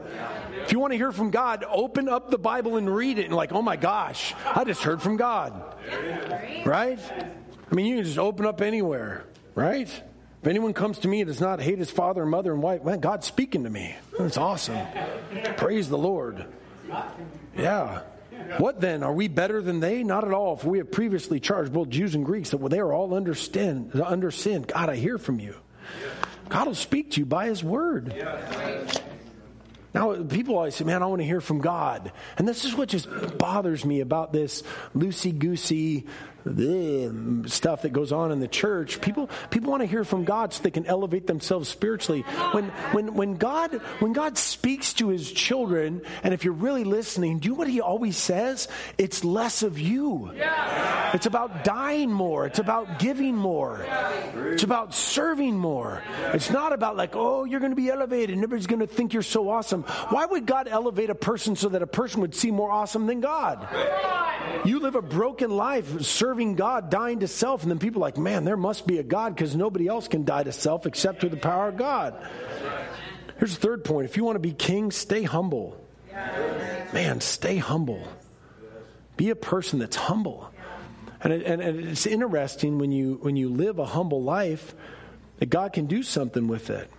If 0.63 0.71
you 0.71 0.79
want 0.79 0.93
to 0.93 0.97
hear 0.97 1.11
from 1.11 1.31
God, 1.31 1.65
open 1.67 2.07
up 2.07 2.29
the 2.29 2.37
Bible 2.37 2.77
and 2.77 2.93
read 2.93 3.17
it, 3.17 3.25
and 3.25 3.35
like, 3.35 3.51
oh 3.51 3.61
my 3.61 3.75
gosh, 3.75 4.35
I 4.45 4.63
just 4.63 4.83
heard 4.83 5.01
from 5.01 5.17
God. 5.17 5.75
Right? 6.65 6.99
I 7.71 7.75
mean, 7.75 7.87
you 7.87 7.95
can 7.95 8.05
just 8.05 8.19
open 8.19 8.45
up 8.45 8.61
anywhere, 8.61 9.25
right? 9.55 9.87
If 10.41 10.47
anyone 10.47 10.73
comes 10.73 10.99
to 10.99 11.07
me 11.07 11.21
and 11.21 11.27
does 11.27 11.41
not 11.41 11.59
hate 11.59 11.79
his 11.79 11.91
father 11.91 12.21
and 12.21 12.31
mother 12.31 12.51
and 12.51 12.61
wife, 12.61 12.83
man, 12.83 12.99
God's 12.99 13.27
speaking 13.27 13.63
to 13.63 13.69
me. 13.69 13.95
That's 14.17 14.37
awesome. 14.37 14.85
Praise 15.57 15.87
the 15.87 15.97
Lord. 15.97 16.45
Yeah. 17.55 18.01
What 18.57 18.81
then? 18.81 19.03
Are 19.03 19.13
we 19.13 19.27
better 19.27 19.61
than 19.61 19.79
they? 19.79 20.03
Not 20.03 20.23
at 20.23 20.33
all. 20.33 20.55
For 20.55 20.69
we 20.69 20.77
have 20.79 20.91
previously 20.91 21.39
charged 21.39 21.71
both 21.73 21.89
Jews 21.89 22.15
and 22.15 22.25
Greeks 22.25 22.51
that 22.51 22.69
they 22.69 22.79
are 22.79 22.93
all 22.93 23.13
under 23.13 23.35
sin. 23.35 23.91
Under 24.03 24.31
sin. 24.31 24.63
God, 24.63 24.89
I 24.89 24.95
hear 24.95 25.17
from 25.17 25.39
you. 25.39 25.55
God 26.49 26.67
will 26.67 26.75
speak 26.75 27.11
to 27.11 27.21
you 27.21 27.25
by 27.25 27.47
His 27.47 27.63
word. 27.63 28.13
Now, 29.93 30.23
people 30.23 30.55
always 30.55 30.75
say, 30.75 30.85
man, 30.85 31.03
I 31.03 31.07
want 31.07 31.21
to 31.21 31.25
hear 31.25 31.41
from 31.41 31.59
God. 31.59 32.13
And 32.37 32.47
this 32.47 32.63
is 32.63 32.73
what 32.73 32.87
just 32.87 33.09
bothers 33.37 33.83
me 33.83 33.99
about 33.99 34.31
this 34.31 34.63
loosey 34.95 35.37
goosey 35.37 36.07
stuff 37.47 37.83
that 37.83 37.93
goes 37.93 38.11
on 38.11 38.31
in 38.31 38.39
the 38.39 38.47
church. 38.47 39.01
People 39.01 39.29
people 39.49 39.71
want 39.71 39.81
to 39.81 39.87
hear 39.87 40.03
from 40.03 40.23
God 40.23 40.53
so 40.53 40.63
they 40.63 40.71
can 40.71 40.85
elevate 40.85 41.27
themselves 41.27 41.69
spiritually. 41.69 42.21
When 42.51 42.65
when 42.91 43.13
when 43.13 43.35
God 43.37 43.73
when 43.99 44.13
God 44.13 44.37
speaks 44.37 44.93
to 44.93 45.09
his 45.09 45.31
children, 45.31 46.01
and 46.23 46.33
if 46.33 46.43
you're 46.43 46.53
really 46.53 46.83
listening, 46.83 47.39
do 47.39 47.47
you 47.47 47.53
know 47.53 47.59
what 47.59 47.67
he 47.67 47.81
always 47.81 48.17
says? 48.17 48.67
It's 48.97 49.23
less 49.23 49.63
of 49.63 49.79
you. 49.79 50.31
It's 51.13 51.25
about 51.25 51.63
dying 51.63 52.11
more. 52.11 52.45
It's 52.45 52.59
about 52.59 52.99
giving 52.99 53.35
more. 53.35 53.85
It's 54.35 54.63
about 54.63 54.93
serving 54.93 55.57
more. 55.57 56.01
It's 56.33 56.49
not 56.49 56.73
about 56.73 56.95
like, 56.95 57.15
oh, 57.15 57.43
you're 57.43 57.59
going 57.59 57.71
to 57.71 57.75
be 57.75 57.89
elevated 57.89 58.37
and 58.37 58.41
to 58.81 58.87
think 58.87 59.13
you're 59.13 59.23
so 59.23 59.49
awesome. 59.49 59.83
Why 60.09 60.25
would 60.25 60.45
God 60.45 60.67
elevate 60.67 61.09
a 61.09 61.15
person 61.15 61.55
so 61.55 61.69
that 61.69 61.81
a 61.81 61.87
person 61.87 62.21
would 62.21 62.35
seem 62.35 62.55
more 62.55 62.71
awesome 62.71 63.07
than 63.07 63.21
God? 63.21 63.67
You 64.63 64.79
live 64.79 64.95
a 64.95 65.01
broken 65.01 65.49
life 65.49 66.01
serving 66.01 66.55
God, 66.55 66.89
dying 66.89 67.19
to 67.21 67.27
self, 67.27 67.63
and 67.63 67.71
then 67.71 67.79
people 67.79 68.01
are 68.01 68.07
like, 68.07 68.17
man, 68.17 68.45
there 68.45 68.57
must 68.57 68.85
be 68.85 68.99
a 68.99 69.03
God 69.03 69.35
because 69.35 69.55
nobody 69.55 69.87
else 69.87 70.07
can 70.07 70.23
die 70.23 70.43
to 70.43 70.51
self 70.51 70.85
except 70.85 71.21
through 71.21 71.29
the 71.29 71.37
power 71.37 71.69
of 71.69 71.77
God. 71.77 72.15
Here's 73.39 73.55
the 73.55 73.61
third 73.61 73.83
point. 73.83 74.05
If 74.05 74.17
you 74.17 74.23
want 74.23 74.35
to 74.35 74.39
be 74.39 74.53
king, 74.53 74.91
stay 74.91 75.23
humble. 75.23 75.75
Man, 76.93 77.21
stay 77.21 77.57
humble. 77.57 78.07
Be 79.17 79.31
a 79.31 79.35
person 79.35 79.79
that's 79.79 79.95
humble. 79.95 80.51
And, 81.23 81.33
it, 81.33 81.45
and, 81.45 81.61
and 81.61 81.79
it's 81.79 82.05
interesting 82.05 82.77
when 82.77 82.91
you 82.91 83.19
when 83.21 83.35
you 83.35 83.49
live 83.49 83.79
a 83.79 83.85
humble 83.85 84.23
life 84.23 84.73
that 85.37 85.47
God 85.47 85.73
can 85.73 85.85
do 85.85 86.03
something 86.03 86.47
with 86.47 86.69
it. 86.69 86.89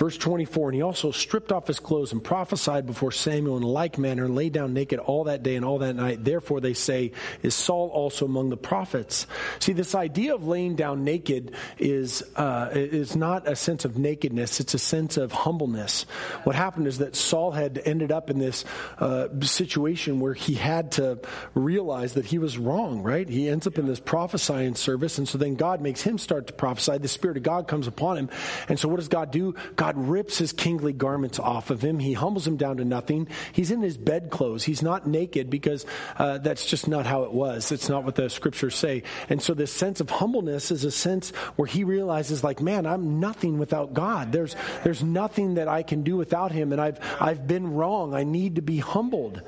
Verse 0.00 0.16
24, 0.16 0.70
and 0.70 0.76
he 0.76 0.80
also 0.80 1.10
stripped 1.10 1.52
off 1.52 1.66
his 1.66 1.78
clothes 1.78 2.12
and 2.12 2.24
prophesied 2.24 2.86
before 2.86 3.12
Samuel 3.12 3.58
in 3.58 3.62
like 3.62 3.98
manner 3.98 4.24
and 4.24 4.34
lay 4.34 4.48
down 4.48 4.72
naked 4.72 4.98
all 4.98 5.24
that 5.24 5.42
day 5.42 5.56
and 5.56 5.64
all 5.64 5.76
that 5.80 5.94
night. 5.94 6.24
Therefore, 6.24 6.58
they 6.58 6.72
say, 6.72 7.12
is 7.42 7.54
Saul 7.54 7.88
also 7.88 8.24
among 8.24 8.48
the 8.48 8.56
prophets? 8.56 9.26
See, 9.58 9.74
this 9.74 9.94
idea 9.94 10.34
of 10.34 10.46
laying 10.46 10.74
down 10.74 11.04
naked 11.04 11.54
is, 11.76 12.22
uh, 12.36 12.70
is 12.72 13.14
not 13.14 13.46
a 13.46 13.54
sense 13.54 13.84
of 13.84 13.98
nakedness, 13.98 14.58
it's 14.58 14.72
a 14.72 14.78
sense 14.78 15.18
of 15.18 15.32
humbleness. 15.32 16.04
What 16.44 16.56
happened 16.56 16.86
is 16.86 16.96
that 16.96 17.14
Saul 17.14 17.50
had 17.50 17.82
ended 17.84 18.10
up 18.10 18.30
in 18.30 18.38
this 18.38 18.64
uh, 19.00 19.28
situation 19.42 20.18
where 20.18 20.32
he 20.32 20.54
had 20.54 20.92
to 20.92 21.18
realize 21.52 22.14
that 22.14 22.24
he 22.24 22.38
was 22.38 22.56
wrong, 22.56 23.02
right? 23.02 23.28
He 23.28 23.50
ends 23.50 23.66
up 23.66 23.76
in 23.76 23.86
this 23.86 24.00
prophesying 24.00 24.76
service, 24.76 25.18
and 25.18 25.28
so 25.28 25.36
then 25.36 25.56
God 25.56 25.82
makes 25.82 26.00
him 26.00 26.16
start 26.16 26.46
to 26.46 26.54
prophesy. 26.54 26.96
The 26.96 27.06
Spirit 27.06 27.36
of 27.36 27.42
God 27.42 27.68
comes 27.68 27.86
upon 27.86 28.16
him. 28.16 28.30
And 28.66 28.78
so, 28.78 28.88
what 28.88 28.96
does 28.96 29.08
God 29.08 29.30
do? 29.30 29.54
God 29.76 29.89
God 29.90 30.08
rips 30.08 30.38
his 30.38 30.52
kingly 30.52 30.92
garments 30.92 31.40
off 31.40 31.70
of 31.70 31.82
him. 31.82 31.98
He 31.98 32.12
humbles 32.12 32.46
him 32.46 32.56
down 32.56 32.76
to 32.76 32.84
nothing. 32.84 33.26
He's 33.50 33.72
in 33.72 33.82
his 33.82 33.96
bedclothes. 33.96 34.62
He's 34.62 34.82
not 34.82 35.08
naked 35.08 35.50
because 35.50 35.84
uh, 36.16 36.38
that's 36.38 36.64
just 36.64 36.86
not 36.86 37.06
how 37.06 37.24
it 37.24 37.32
was. 37.32 37.72
It's 37.72 37.88
not 37.88 38.04
what 38.04 38.14
the 38.14 38.30
scriptures 38.30 38.76
say. 38.76 39.02
And 39.28 39.42
so 39.42 39.52
this 39.52 39.72
sense 39.72 40.00
of 40.00 40.08
humbleness 40.08 40.70
is 40.70 40.84
a 40.84 40.92
sense 40.92 41.30
where 41.56 41.66
he 41.66 41.82
realizes, 41.82 42.44
like, 42.44 42.60
man, 42.60 42.86
I'm 42.86 43.18
nothing 43.18 43.58
without 43.58 43.92
God. 43.92 44.30
There's 44.30 44.54
there's 44.84 45.02
nothing 45.02 45.54
that 45.54 45.66
I 45.66 45.82
can 45.82 46.04
do 46.04 46.16
without 46.16 46.52
him, 46.52 46.70
and 46.70 46.80
I've 46.80 47.00
I've 47.20 47.48
been 47.48 47.74
wrong. 47.74 48.14
I 48.14 48.22
need 48.22 48.56
to 48.56 48.62
be 48.62 48.78
humbled. 48.78 49.42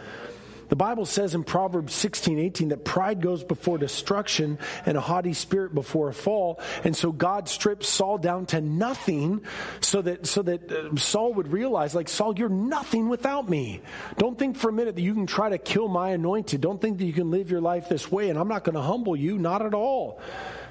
The 0.72 0.76
Bible 0.76 1.04
says 1.04 1.34
in 1.34 1.44
Proverbs 1.44 1.92
16, 1.92 2.38
18 2.38 2.68
that 2.70 2.82
pride 2.82 3.20
goes 3.20 3.44
before 3.44 3.76
destruction 3.76 4.58
and 4.86 4.96
a 4.96 5.02
haughty 5.02 5.34
spirit 5.34 5.74
before 5.74 6.08
a 6.08 6.14
fall. 6.14 6.62
And 6.82 6.96
so 6.96 7.12
God 7.12 7.46
strips 7.46 7.90
Saul 7.90 8.16
down 8.16 8.46
to 8.46 8.62
nothing 8.62 9.42
so 9.82 10.00
that, 10.00 10.26
so 10.26 10.40
that 10.40 10.72
uh, 10.72 10.96
Saul 10.96 11.34
would 11.34 11.52
realize, 11.52 11.94
like, 11.94 12.08
Saul, 12.08 12.38
you're 12.38 12.48
nothing 12.48 13.10
without 13.10 13.50
me. 13.50 13.82
Don't 14.16 14.38
think 14.38 14.56
for 14.56 14.70
a 14.70 14.72
minute 14.72 14.96
that 14.96 15.02
you 15.02 15.12
can 15.12 15.26
try 15.26 15.50
to 15.50 15.58
kill 15.58 15.88
my 15.88 16.12
anointed. 16.12 16.62
Don't 16.62 16.80
think 16.80 16.96
that 16.96 17.04
you 17.04 17.12
can 17.12 17.30
live 17.30 17.50
your 17.50 17.60
life 17.60 17.90
this 17.90 18.10
way 18.10 18.30
and 18.30 18.38
I'm 18.38 18.48
not 18.48 18.64
going 18.64 18.76
to 18.76 18.80
humble 18.80 19.14
you. 19.14 19.36
Not 19.36 19.60
at 19.60 19.74
all. 19.74 20.22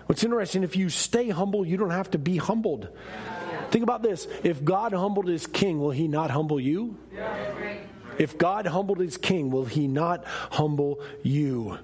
What's 0.07 0.23
interesting, 0.23 0.63
if 0.63 0.75
you 0.75 0.89
stay 0.89 1.29
humble, 1.29 1.63
you 1.63 1.77
don't 1.77 1.91
have 1.91 2.09
to 2.09 2.17
be 2.17 2.37
humbled. 2.37 2.89
Think 3.69 3.83
about 3.83 4.01
this. 4.01 4.27
If 4.43 4.65
God 4.65 4.93
humbled 4.93 5.27
his 5.27 5.45
king, 5.45 5.79
will 5.79 5.91
he 5.91 6.07
not 6.07 6.31
humble 6.31 6.59
you? 6.59 6.97
Yeah. 7.13 7.51
If 8.17 8.37
God 8.37 8.67
humbled 8.67 8.99
his 8.99 9.17
king, 9.17 9.51
will 9.51 9.65
he 9.65 9.87
not 9.87 10.25
humble 10.25 10.99
you? 11.23 11.77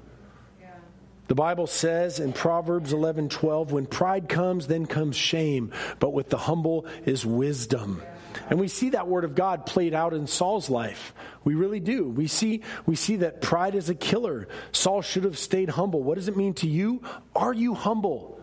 The 1.28 1.36
Bible 1.36 1.68
says 1.68 2.20
in 2.20 2.32
Proverbs 2.32 2.94
11 2.94 3.30
12, 3.30 3.72
when 3.72 3.86
pride 3.86 4.30
comes, 4.30 4.68
then 4.68 4.86
comes 4.86 5.16
shame, 5.16 5.74
but 6.00 6.14
with 6.14 6.30
the 6.30 6.38
humble 6.38 6.86
is 7.06 7.26
wisdom. 7.26 8.02
And 8.50 8.60
we 8.60 8.68
see 8.68 8.92
that 8.92 9.08
word 9.08 9.26
of 9.26 9.36
God 9.36 9.66
played 9.66 9.94
out 9.94 10.14
in 10.14 10.28
Saul's 10.28 10.70
life. 10.70 11.14
We 11.44 11.56
really 11.56 11.80
do. 11.80 12.08
We 12.08 12.28
see, 12.28 12.62
we 12.86 12.96
see 12.96 13.18
that 13.18 13.42
pride 13.42 13.76
is 13.76 13.90
a 13.90 13.96
killer. 13.96 14.48
Saul 14.72 15.02
should 15.02 15.26
have 15.26 15.38
stayed 15.38 15.70
humble. 15.70 16.02
What 16.02 16.16
does 16.16 16.28
it 16.28 16.38
mean 16.38 16.54
to 16.56 16.68
you? 16.68 17.02
Are 17.36 17.54
you 17.54 17.74
humble? 17.74 18.40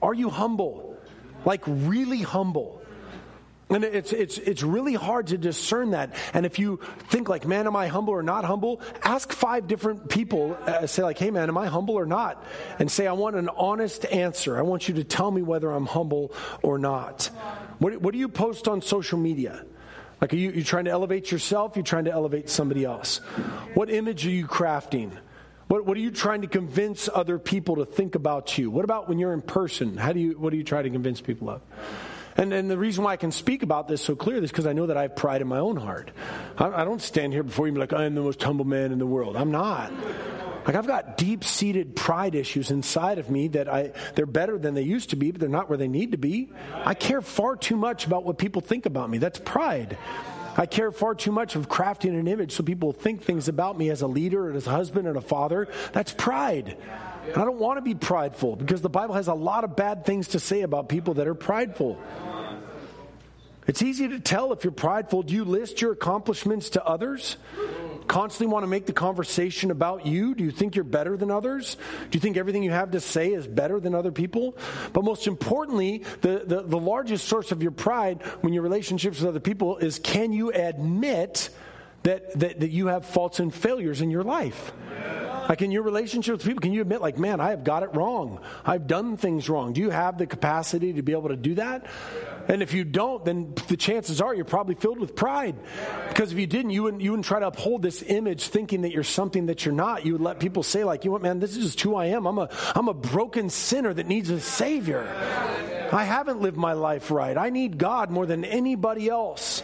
Are 0.00 0.14
you 0.14 0.28
humble? 0.28 0.96
Like 1.44 1.62
really 1.66 2.22
humble? 2.22 2.81
And 3.72 3.84
it's, 3.84 4.12
it's, 4.12 4.36
it's 4.36 4.62
really 4.62 4.92
hard 4.92 5.28
to 5.28 5.38
discern 5.38 5.92
that. 5.92 6.14
And 6.34 6.44
if 6.44 6.58
you 6.58 6.80
think 7.08 7.28
like, 7.28 7.46
man, 7.46 7.66
am 7.66 7.74
I 7.74 7.88
humble 7.88 8.12
or 8.12 8.22
not 8.22 8.44
humble? 8.44 8.82
Ask 9.02 9.32
five 9.32 9.66
different 9.66 10.10
people, 10.10 10.58
uh, 10.66 10.86
say 10.86 11.02
like, 11.02 11.18
hey 11.18 11.30
man, 11.30 11.48
am 11.48 11.56
I 11.56 11.68
humble 11.68 11.94
or 11.94 12.04
not? 12.04 12.44
And 12.78 12.90
say, 12.90 13.06
I 13.06 13.12
want 13.12 13.36
an 13.36 13.48
honest 13.48 14.04
answer. 14.04 14.58
I 14.58 14.62
want 14.62 14.88
you 14.88 14.94
to 14.96 15.04
tell 15.04 15.30
me 15.30 15.40
whether 15.40 15.70
I'm 15.70 15.86
humble 15.86 16.34
or 16.62 16.78
not. 16.78 17.30
What, 17.78 18.00
what 18.00 18.12
do 18.12 18.18
you 18.18 18.28
post 18.28 18.68
on 18.68 18.82
social 18.82 19.18
media? 19.18 19.64
Like, 20.20 20.34
are 20.34 20.36
you, 20.36 20.52
you 20.52 20.62
trying 20.62 20.84
to 20.84 20.90
elevate 20.90 21.32
yourself? 21.32 21.74
You're 21.74 21.82
trying 21.82 22.04
to 22.04 22.12
elevate 22.12 22.48
somebody 22.50 22.84
else? 22.84 23.18
What 23.74 23.90
image 23.90 24.26
are 24.26 24.30
you 24.30 24.46
crafting? 24.46 25.10
What, 25.66 25.86
what 25.86 25.96
are 25.96 26.00
you 26.00 26.10
trying 26.10 26.42
to 26.42 26.46
convince 26.46 27.08
other 27.12 27.38
people 27.38 27.76
to 27.76 27.86
think 27.86 28.14
about 28.14 28.58
you? 28.58 28.70
What 28.70 28.84
about 28.84 29.08
when 29.08 29.18
you're 29.18 29.32
in 29.32 29.40
person? 29.40 29.96
How 29.96 30.12
do 30.12 30.20
you, 30.20 30.38
what 30.38 30.50
do 30.50 30.58
you 30.58 30.64
try 30.64 30.82
to 30.82 30.90
convince 30.90 31.20
people 31.20 31.48
of? 31.48 31.62
And, 32.36 32.52
and 32.52 32.70
the 32.70 32.78
reason 32.78 33.04
why 33.04 33.12
I 33.12 33.16
can 33.16 33.32
speak 33.32 33.62
about 33.62 33.88
this 33.88 34.02
so 34.02 34.16
clearly 34.16 34.44
is 34.44 34.50
because 34.50 34.66
I 34.66 34.72
know 34.72 34.86
that 34.86 34.96
I 34.96 35.02
have 35.02 35.16
pride 35.16 35.42
in 35.42 35.48
my 35.48 35.58
own 35.58 35.76
heart. 35.76 36.10
I, 36.56 36.82
I 36.82 36.84
don't 36.84 37.02
stand 37.02 37.32
here 37.32 37.42
before 37.42 37.66
you 37.66 37.70
and 37.70 37.76
be 37.76 37.80
like, 37.80 37.92
I 37.92 38.04
am 38.04 38.14
the 38.14 38.22
most 38.22 38.42
humble 38.42 38.64
man 38.64 38.92
in 38.92 38.98
the 38.98 39.06
world. 39.06 39.36
I'm 39.36 39.50
not. 39.50 39.92
Like 40.66 40.76
I've 40.76 40.86
got 40.86 41.16
deep 41.16 41.42
seated 41.42 41.96
pride 41.96 42.34
issues 42.34 42.70
inside 42.70 43.18
of 43.18 43.28
me 43.28 43.48
that 43.48 43.68
I 43.68 43.92
they're 44.14 44.26
better 44.26 44.58
than 44.58 44.74
they 44.74 44.82
used 44.82 45.10
to 45.10 45.16
be, 45.16 45.30
but 45.32 45.40
they're 45.40 45.48
not 45.48 45.68
where 45.68 45.78
they 45.78 45.88
need 45.88 46.12
to 46.12 46.18
be. 46.18 46.50
I 46.72 46.94
care 46.94 47.20
far 47.20 47.56
too 47.56 47.76
much 47.76 48.06
about 48.06 48.24
what 48.24 48.38
people 48.38 48.62
think 48.62 48.86
about 48.86 49.10
me. 49.10 49.18
That's 49.18 49.40
pride. 49.40 49.98
I 50.56 50.66
care 50.66 50.92
far 50.92 51.14
too 51.14 51.32
much 51.32 51.56
of 51.56 51.68
crafting 51.68 52.18
an 52.18 52.28
image 52.28 52.52
so 52.52 52.62
people 52.62 52.92
think 52.92 53.22
things 53.22 53.48
about 53.48 53.76
me 53.76 53.90
as 53.90 54.02
a 54.02 54.06
leader 54.06 54.48
and 54.48 54.56
as 54.56 54.66
a 54.66 54.70
husband 54.70 55.08
and 55.08 55.16
a 55.16 55.22
father. 55.22 55.66
That's 55.92 56.12
pride. 56.12 56.76
And 57.26 57.36
I 57.36 57.44
don't 57.44 57.58
want 57.58 57.78
to 57.78 57.82
be 57.82 57.94
prideful 57.94 58.56
because 58.56 58.82
the 58.82 58.90
Bible 58.90 59.14
has 59.14 59.28
a 59.28 59.34
lot 59.34 59.64
of 59.64 59.76
bad 59.76 60.04
things 60.04 60.28
to 60.28 60.40
say 60.40 60.62
about 60.62 60.88
people 60.88 61.14
that 61.14 61.28
are 61.28 61.34
prideful. 61.34 62.00
It's 63.66 63.80
easy 63.80 64.08
to 64.08 64.18
tell 64.18 64.52
if 64.52 64.64
you're 64.64 64.72
prideful. 64.72 65.22
Do 65.22 65.34
you 65.34 65.44
list 65.44 65.80
your 65.80 65.92
accomplishments 65.92 66.70
to 66.70 66.84
others? 66.84 67.36
Constantly 68.08 68.52
want 68.52 68.64
to 68.64 68.66
make 68.66 68.86
the 68.86 68.92
conversation 68.92 69.70
about 69.70 70.04
you? 70.04 70.34
Do 70.34 70.42
you 70.42 70.50
think 70.50 70.74
you're 70.74 70.84
better 70.84 71.16
than 71.16 71.30
others? 71.30 71.76
Do 72.10 72.16
you 72.16 72.20
think 72.20 72.36
everything 72.36 72.64
you 72.64 72.72
have 72.72 72.90
to 72.90 73.00
say 73.00 73.32
is 73.32 73.46
better 73.46 73.78
than 73.78 73.94
other 73.94 74.10
people? 74.10 74.56
But 74.92 75.04
most 75.04 75.28
importantly, 75.28 76.04
the, 76.20 76.42
the, 76.44 76.62
the 76.62 76.78
largest 76.78 77.28
source 77.28 77.52
of 77.52 77.62
your 77.62 77.70
pride 77.70 78.22
when 78.40 78.52
your 78.52 78.64
relationships 78.64 79.20
with 79.20 79.28
other 79.28 79.40
people 79.40 79.78
is 79.78 80.00
can 80.00 80.32
you 80.32 80.50
admit 80.50 81.50
that, 82.02 82.38
that, 82.40 82.60
that 82.60 82.70
you 82.70 82.88
have 82.88 83.06
faults 83.06 83.38
and 83.38 83.54
failures 83.54 84.00
in 84.00 84.10
your 84.10 84.24
life? 84.24 84.72
Like 85.48 85.62
in 85.62 85.70
your 85.70 85.82
relationship 85.82 86.32
with 86.32 86.44
people, 86.44 86.60
can 86.60 86.72
you 86.72 86.80
admit, 86.80 87.00
like, 87.00 87.18
man, 87.18 87.40
I 87.40 87.50
have 87.50 87.64
got 87.64 87.82
it 87.82 87.94
wrong. 87.94 88.40
I've 88.64 88.86
done 88.86 89.16
things 89.16 89.48
wrong. 89.48 89.72
Do 89.72 89.80
you 89.80 89.90
have 89.90 90.18
the 90.18 90.26
capacity 90.26 90.92
to 90.94 91.02
be 91.02 91.12
able 91.12 91.28
to 91.28 91.36
do 91.36 91.56
that? 91.56 91.86
And 92.48 92.62
if 92.62 92.74
you 92.74 92.84
don't, 92.84 93.24
then 93.24 93.54
the 93.68 93.76
chances 93.76 94.20
are 94.20 94.34
you're 94.34 94.44
probably 94.44 94.74
filled 94.74 94.98
with 94.98 95.14
pride. 95.14 95.56
Because 96.08 96.32
if 96.32 96.38
you 96.38 96.46
didn't, 96.46 96.70
you 96.70 96.82
wouldn't, 96.82 97.02
you 97.02 97.10
wouldn't 97.10 97.26
try 97.26 97.40
to 97.40 97.46
uphold 97.46 97.82
this 97.82 98.02
image 98.02 98.48
thinking 98.48 98.82
that 98.82 98.92
you're 98.92 99.04
something 99.04 99.46
that 99.46 99.64
you're 99.64 99.74
not. 99.74 100.04
You 100.04 100.12
would 100.14 100.22
let 100.22 100.40
people 100.40 100.62
say, 100.62 100.84
like, 100.84 101.04
you 101.04 101.10
know 101.10 101.14
what, 101.14 101.22
man, 101.22 101.38
this 101.38 101.56
is 101.56 101.64
just 101.64 101.80
who 101.80 101.94
I 101.94 102.06
am. 102.06 102.26
I'm 102.26 102.38
a, 102.38 102.48
I'm 102.74 102.88
a 102.88 102.94
broken 102.94 103.50
sinner 103.50 103.92
that 103.94 104.06
needs 104.06 104.30
a 104.30 104.40
Savior. 104.40 105.06
I 105.92 106.04
haven't 106.04 106.40
lived 106.40 106.56
my 106.56 106.72
life 106.72 107.10
right. 107.10 107.36
I 107.36 107.50
need 107.50 107.78
God 107.78 108.10
more 108.10 108.26
than 108.26 108.44
anybody 108.44 109.08
else. 109.08 109.62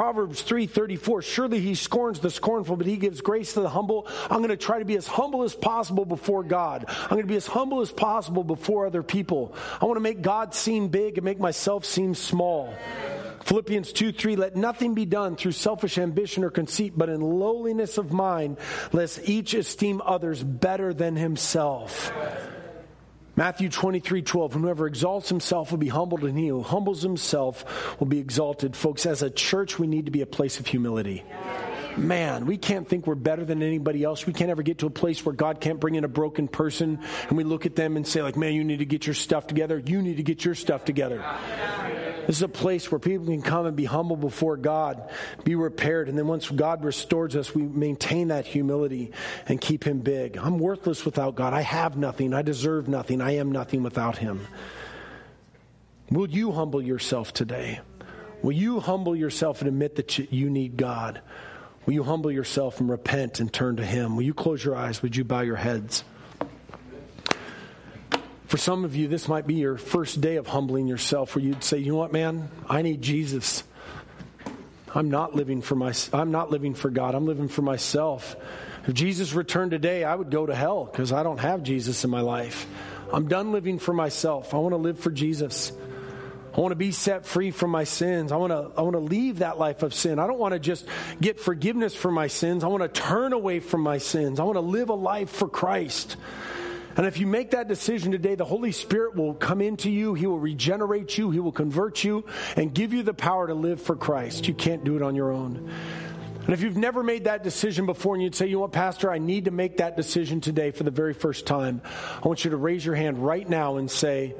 Proverbs 0.00 0.42
3:34 0.44 1.22
Surely 1.22 1.60
he 1.60 1.74
scorns 1.74 2.20
the 2.20 2.30
scornful 2.30 2.74
but 2.74 2.86
he 2.86 2.96
gives 2.96 3.20
grace 3.20 3.52
to 3.52 3.60
the 3.60 3.68
humble. 3.68 4.08
I'm 4.30 4.38
going 4.38 4.48
to 4.48 4.56
try 4.56 4.78
to 4.78 4.86
be 4.86 4.96
as 4.96 5.06
humble 5.06 5.42
as 5.42 5.54
possible 5.54 6.06
before 6.06 6.42
God. 6.42 6.86
I'm 6.88 7.10
going 7.10 7.20
to 7.20 7.28
be 7.28 7.36
as 7.36 7.46
humble 7.46 7.82
as 7.82 7.92
possible 7.92 8.42
before 8.42 8.86
other 8.86 9.02
people. 9.02 9.54
I 9.78 9.84
want 9.84 9.96
to 9.96 10.00
make 10.00 10.22
God 10.22 10.54
seem 10.54 10.88
big 10.88 11.18
and 11.18 11.24
make 11.26 11.38
myself 11.38 11.84
seem 11.84 12.14
small. 12.14 12.74
Philippians 13.42 13.92
2 13.92 14.12
3, 14.12 14.36
let 14.36 14.56
nothing 14.56 14.94
be 14.94 15.04
done 15.04 15.36
through 15.36 15.52
selfish 15.52 15.98
ambition 15.98 16.44
or 16.44 16.50
conceit, 16.50 16.94
but 16.96 17.10
in 17.10 17.20
lowliness 17.20 17.98
of 17.98 18.10
mind, 18.10 18.56
lest 18.92 19.28
each 19.28 19.52
esteem 19.52 20.00
others 20.02 20.42
better 20.42 20.94
than 20.94 21.14
himself. 21.14 22.10
Matthew 23.36 23.68
23, 23.68 24.22
12. 24.22 24.52
Whoever 24.54 24.86
exalts 24.86 25.28
himself 25.28 25.70
will 25.70 25.78
be 25.78 25.88
humbled, 25.88 26.24
and 26.24 26.36
he 26.36 26.48
who 26.48 26.62
humbles 26.62 27.02
himself 27.02 27.98
will 27.98 28.06
be 28.06 28.18
exalted. 28.18 28.76
Folks, 28.76 29.06
as 29.06 29.22
a 29.22 29.30
church, 29.30 29.78
we 29.78 29.86
need 29.86 30.06
to 30.06 30.10
be 30.10 30.22
a 30.22 30.26
place 30.26 30.60
of 30.60 30.66
humility. 30.66 31.24
Man, 31.96 32.46
we 32.46 32.56
can't 32.56 32.88
think 32.88 33.06
we're 33.06 33.14
better 33.16 33.44
than 33.44 33.62
anybody 33.62 34.04
else. 34.04 34.26
We 34.26 34.32
can't 34.32 34.50
ever 34.50 34.62
get 34.62 34.78
to 34.78 34.86
a 34.86 34.90
place 34.90 35.24
where 35.24 35.34
God 35.34 35.60
can't 35.60 35.80
bring 35.80 35.96
in 35.96 36.04
a 36.04 36.08
broken 36.08 36.46
person 36.48 37.00
and 37.28 37.36
we 37.36 37.44
look 37.44 37.66
at 37.66 37.74
them 37.74 37.96
and 37.96 38.06
say, 38.06 38.22
like, 38.22 38.36
man, 38.36 38.54
you 38.54 38.62
need 38.62 38.78
to 38.78 38.84
get 38.84 39.06
your 39.06 39.14
stuff 39.14 39.48
together. 39.48 39.82
You 39.84 40.00
need 40.00 40.16
to 40.18 40.22
get 40.22 40.44
your 40.44 40.54
stuff 40.54 40.84
together. 40.84 41.22
This 42.30 42.36
is 42.36 42.42
a 42.42 42.48
place 42.48 42.92
where 42.92 43.00
people 43.00 43.26
can 43.26 43.42
come 43.42 43.66
and 43.66 43.74
be 43.74 43.86
humble 43.86 44.14
before 44.14 44.56
God, 44.56 45.10
be 45.42 45.56
repaired, 45.56 46.08
and 46.08 46.16
then 46.16 46.28
once 46.28 46.48
God 46.48 46.84
restores 46.84 47.34
us, 47.34 47.52
we 47.56 47.62
maintain 47.62 48.28
that 48.28 48.46
humility 48.46 49.10
and 49.48 49.60
keep 49.60 49.82
Him 49.82 49.98
big. 49.98 50.36
I'm 50.36 50.60
worthless 50.60 51.04
without 51.04 51.34
God. 51.34 51.54
I 51.54 51.62
have 51.62 51.96
nothing. 51.96 52.32
I 52.32 52.42
deserve 52.42 52.86
nothing. 52.86 53.20
I 53.20 53.32
am 53.32 53.50
nothing 53.50 53.82
without 53.82 54.18
Him. 54.18 54.46
Will 56.08 56.30
you 56.30 56.52
humble 56.52 56.80
yourself 56.80 57.32
today? 57.32 57.80
Will 58.42 58.52
you 58.52 58.78
humble 58.78 59.16
yourself 59.16 59.60
and 59.60 59.66
admit 59.66 59.96
that 59.96 60.16
you 60.32 60.50
need 60.50 60.76
God? 60.76 61.22
Will 61.84 61.94
you 61.94 62.04
humble 62.04 62.30
yourself 62.30 62.78
and 62.78 62.88
repent 62.88 63.40
and 63.40 63.52
turn 63.52 63.78
to 63.78 63.84
Him? 63.84 64.14
Will 64.14 64.22
you 64.22 64.34
close 64.34 64.64
your 64.64 64.76
eyes? 64.76 65.02
Would 65.02 65.16
you 65.16 65.24
bow 65.24 65.40
your 65.40 65.56
heads? 65.56 66.04
For 68.50 68.56
some 68.56 68.84
of 68.84 68.96
you, 68.96 69.06
this 69.06 69.28
might 69.28 69.46
be 69.46 69.54
your 69.54 69.76
first 69.76 70.20
day 70.20 70.34
of 70.34 70.48
humbling 70.48 70.88
yourself 70.88 71.36
where 71.36 71.44
you'd 71.44 71.62
say, 71.62 71.78
you 71.78 71.92
know 71.92 71.98
what, 71.98 72.12
man? 72.12 72.50
I 72.68 72.82
need 72.82 73.00
Jesus. 73.00 73.62
I'm 74.92 75.08
not 75.08 75.36
living 75.36 75.62
for 75.62 75.76
my, 75.76 75.94
I'm 76.12 76.32
not 76.32 76.50
living 76.50 76.74
for 76.74 76.90
God. 76.90 77.14
I'm 77.14 77.26
living 77.26 77.46
for 77.46 77.62
myself. 77.62 78.34
If 78.88 78.94
Jesus 78.94 79.34
returned 79.34 79.70
today, 79.70 80.02
I 80.02 80.16
would 80.16 80.32
go 80.32 80.46
to 80.46 80.52
hell 80.52 80.86
because 80.86 81.12
I 81.12 81.22
don't 81.22 81.38
have 81.38 81.62
Jesus 81.62 82.02
in 82.02 82.10
my 82.10 82.22
life. 82.22 82.66
I'm 83.12 83.28
done 83.28 83.52
living 83.52 83.78
for 83.78 83.92
myself. 83.92 84.52
I 84.52 84.56
want 84.56 84.72
to 84.72 84.78
live 84.78 84.98
for 84.98 85.12
Jesus. 85.12 85.70
I 86.52 86.60
want 86.60 86.72
to 86.72 86.76
be 86.76 86.90
set 86.90 87.26
free 87.26 87.52
from 87.52 87.70
my 87.70 87.84
sins. 87.84 88.32
I 88.32 88.36
want 88.36 88.50
to, 88.50 88.72
I 88.76 88.82
want 88.82 88.94
to 88.94 88.98
leave 89.00 89.38
that 89.38 89.60
life 89.60 89.84
of 89.84 89.94
sin. 89.94 90.18
I 90.18 90.26
don't 90.26 90.40
want 90.40 90.54
to 90.54 90.58
just 90.58 90.86
get 91.20 91.38
forgiveness 91.38 91.94
for 91.94 92.10
my 92.10 92.26
sins. 92.26 92.64
I 92.64 92.66
want 92.66 92.82
to 92.82 92.88
turn 92.88 93.32
away 93.32 93.60
from 93.60 93.82
my 93.82 93.98
sins. 93.98 94.40
I 94.40 94.42
want 94.42 94.56
to 94.56 94.60
live 94.60 94.88
a 94.88 94.94
life 94.94 95.30
for 95.30 95.48
Christ. 95.48 96.16
And 96.96 97.06
if 97.06 97.18
you 97.18 97.26
make 97.26 97.52
that 97.52 97.68
decision 97.68 98.12
today, 98.12 98.34
the 98.34 98.44
Holy 98.44 98.72
Spirit 98.72 99.14
will 99.14 99.34
come 99.34 99.60
into 99.60 99.90
you. 99.90 100.14
He 100.14 100.26
will 100.26 100.40
regenerate 100.40 101.16
you. 101.16 101.30
He 101.30 101.40
will 101.40 101.52
convert 101.52 102.02
you 102.02 102.24
and 102.56 102.74
give 102.74 102.92
you 102.92 103.02
the 103.02 103.14
power 103.14 103.46
to 103.46 103.54
live 103.54 103.80
for 103.80 103.96
Christ. 103.96 104.48
You 104.48 104.54
can't 104.54 104.84
do 104.84 104.96
it 104.96 105.02
on 105.02 105.14
your 105.14 105.30
own. 105.30 105.70
And 106.44 106.54
if 106.54 106.62
you've 106.62 106.76
never 106.76 107.02
made 107.02 107.24
that 107.24 107.44
decision 107.44 107.86
before 107.86 108.14
and 108.14 108.22
you'd 108.22 108.34
say, 108.34 108.46
you 108.46 108.54
know 108.54 108.60
what, 108.60 108.72
Pastor, 108.72 109.10
I 109.10 109.18
need 109.18 109.44
to 109.44 109.50
make 109.50 109.76
that 109.76 109.96
decision 109.96 110.40
today 110.40 110.72
for 110.72 110.82
the 110.82 110.90
very 110.90 111.14
first 111.14 111.46
time, 111.46 111.80
I 112.22 112.26
want 112.26 112.44
you 112.44 112.50
to 112.50 112.56
raise 112.56 112.84
your 112.84 112.94
hand 112.94 113.24
right 113.24 113.48
now 113.48 113.76
and 113.76 113.90
say, 113.90 114.34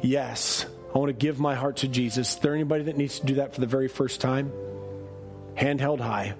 Yes, 0.00 0.64
I 0.94 0.98
want 0.98 1.08
to 1.08 1.14
give 1.14 1.40
my 1.40 1.54
heart 1.54 1.78
to 1.78 1.88
Jesus. 1.88 2.34
Is 2.34 2.36
there 2.36 2.54
anybody 2.54 2.84
that 2.84 2.96
needs 2.96 3.18
to 3.20 3.26
do 3.26 3.34
that 3.36 3.54
for 3.54 3.60
the 3.60 3.66
very 3.66 3.88
first 3.88 4.20
time? 4.20 4.52
Hand 5.54 5.80
held 5.80 6.00
high. 6.00 6.34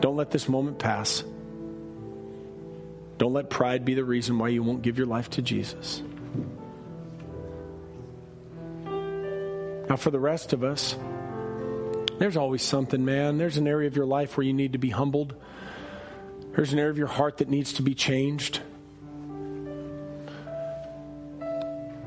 Don't 0.00 0.16
let 0.16 0.30
this 0.30 0.48
moment 0.48 0.78
pass. 0.78 1.24
Don't 3.22 3.34
let 3.34 3.48
pride 3.50 3.84
be 3.84 3.94
the 3.94 4.02
reason 4.04 4.36
why 4.36 4.48
you 4.48 4.64
won't 4.64 4.82
give 4.82 4.98
your 4.98 5.06
life 5.06 5.30
to 5.30 5.42
Jesus. 5.42 6.02
Now, 8.84 9.94
for 9.94 10.10
the 10.10 10.18
rest 10.18 10.52
of 10.52 10.64
us, 10.64 10.96
there's 12.18 12.36
always 12.36 12.62
something, 12.62 13.04
man. 13.04 13.38
There's 13.38 13.58
an 13.58 13.68
area 13.68 13.86
of 13.86 13.94
your 13.94 14.06
life 14.06 14.36
where 14.36 14.44
you 14.44 14.52
need 14.52 14.72
to 14.72 14.78
be 14.78 14.90
humbled. 14.90 15.36
There's 16.56 16.72
an 16.72 16.80
area 16.80 16.90
of 16.90 16.98
your 16.98 17.06
heart 17.06 17.36
that 17.36 17.48
needs 17.48 17.74
to 17.74 17.82
be 17.82 17.94
changed. 17.94 18.58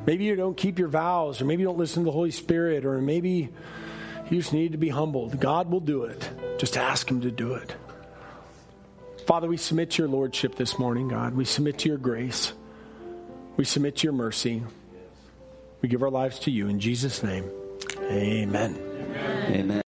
Maybe 0.06 0.26
you 0.26 0.36
don't 0.36 0.58
keep 0.58 0.80
your 0.80 0.90
vows, 0.90 1.40
or 1.40 1.46
maybe 1.46 1.62
you 1.62 1.68
don't 1.70 1.78
listen 1.78 2.04
to 2.04 2.08
the 2.08 2.12
Holy 2.12 2.32
Spirit, 2.32 2.84
or 2.84 3.00
maybe 3.00 3.54
you 4.30 4.38
just 4.38 4.52
need 4.52 4.74
to 4.74 4.78
be 4.78 4.90
humbled. 4.90 5.40
God 5.40 5.72
will 5.72 5.80
do 5.80 6.04
it. 6.04 6.30
Just 6.58 6.76
ask 6.76 7.10
Him 7.10 7.22
to 7.22 7.32
do 7.32 7.54
it. 7.54 7.74
Father, 9.26 9.48
we 9.48 9.58
submit 9.58 9.92
to 9.92 10.04
your 10.04 10.10
lordship 10.10 10.56
this 10.56 10.78
morning, 10.78 11.08
God. 11.08 11.34
We 11.34 11.46
submit 11.46 11.80
to 11.80 11.90
your 11.90 11.98
grace. 11.98 12.54
We 13.58 13.66
submit 13.66 13.98
to 13.98 14.04
your 14.04 14.14
mercy. 14.14 14.64
We 15.82 15.90
give 15.90 16.04
our 16.04 16.12
lives 16.12 16.40
to 16.40 16.52
you 16.52 16.68
in 16.68 16.80
Jesus' 16.80 17.24
name. 17.24 17.50
Amen. 18.02 18.78
Amen. 19.50 19.82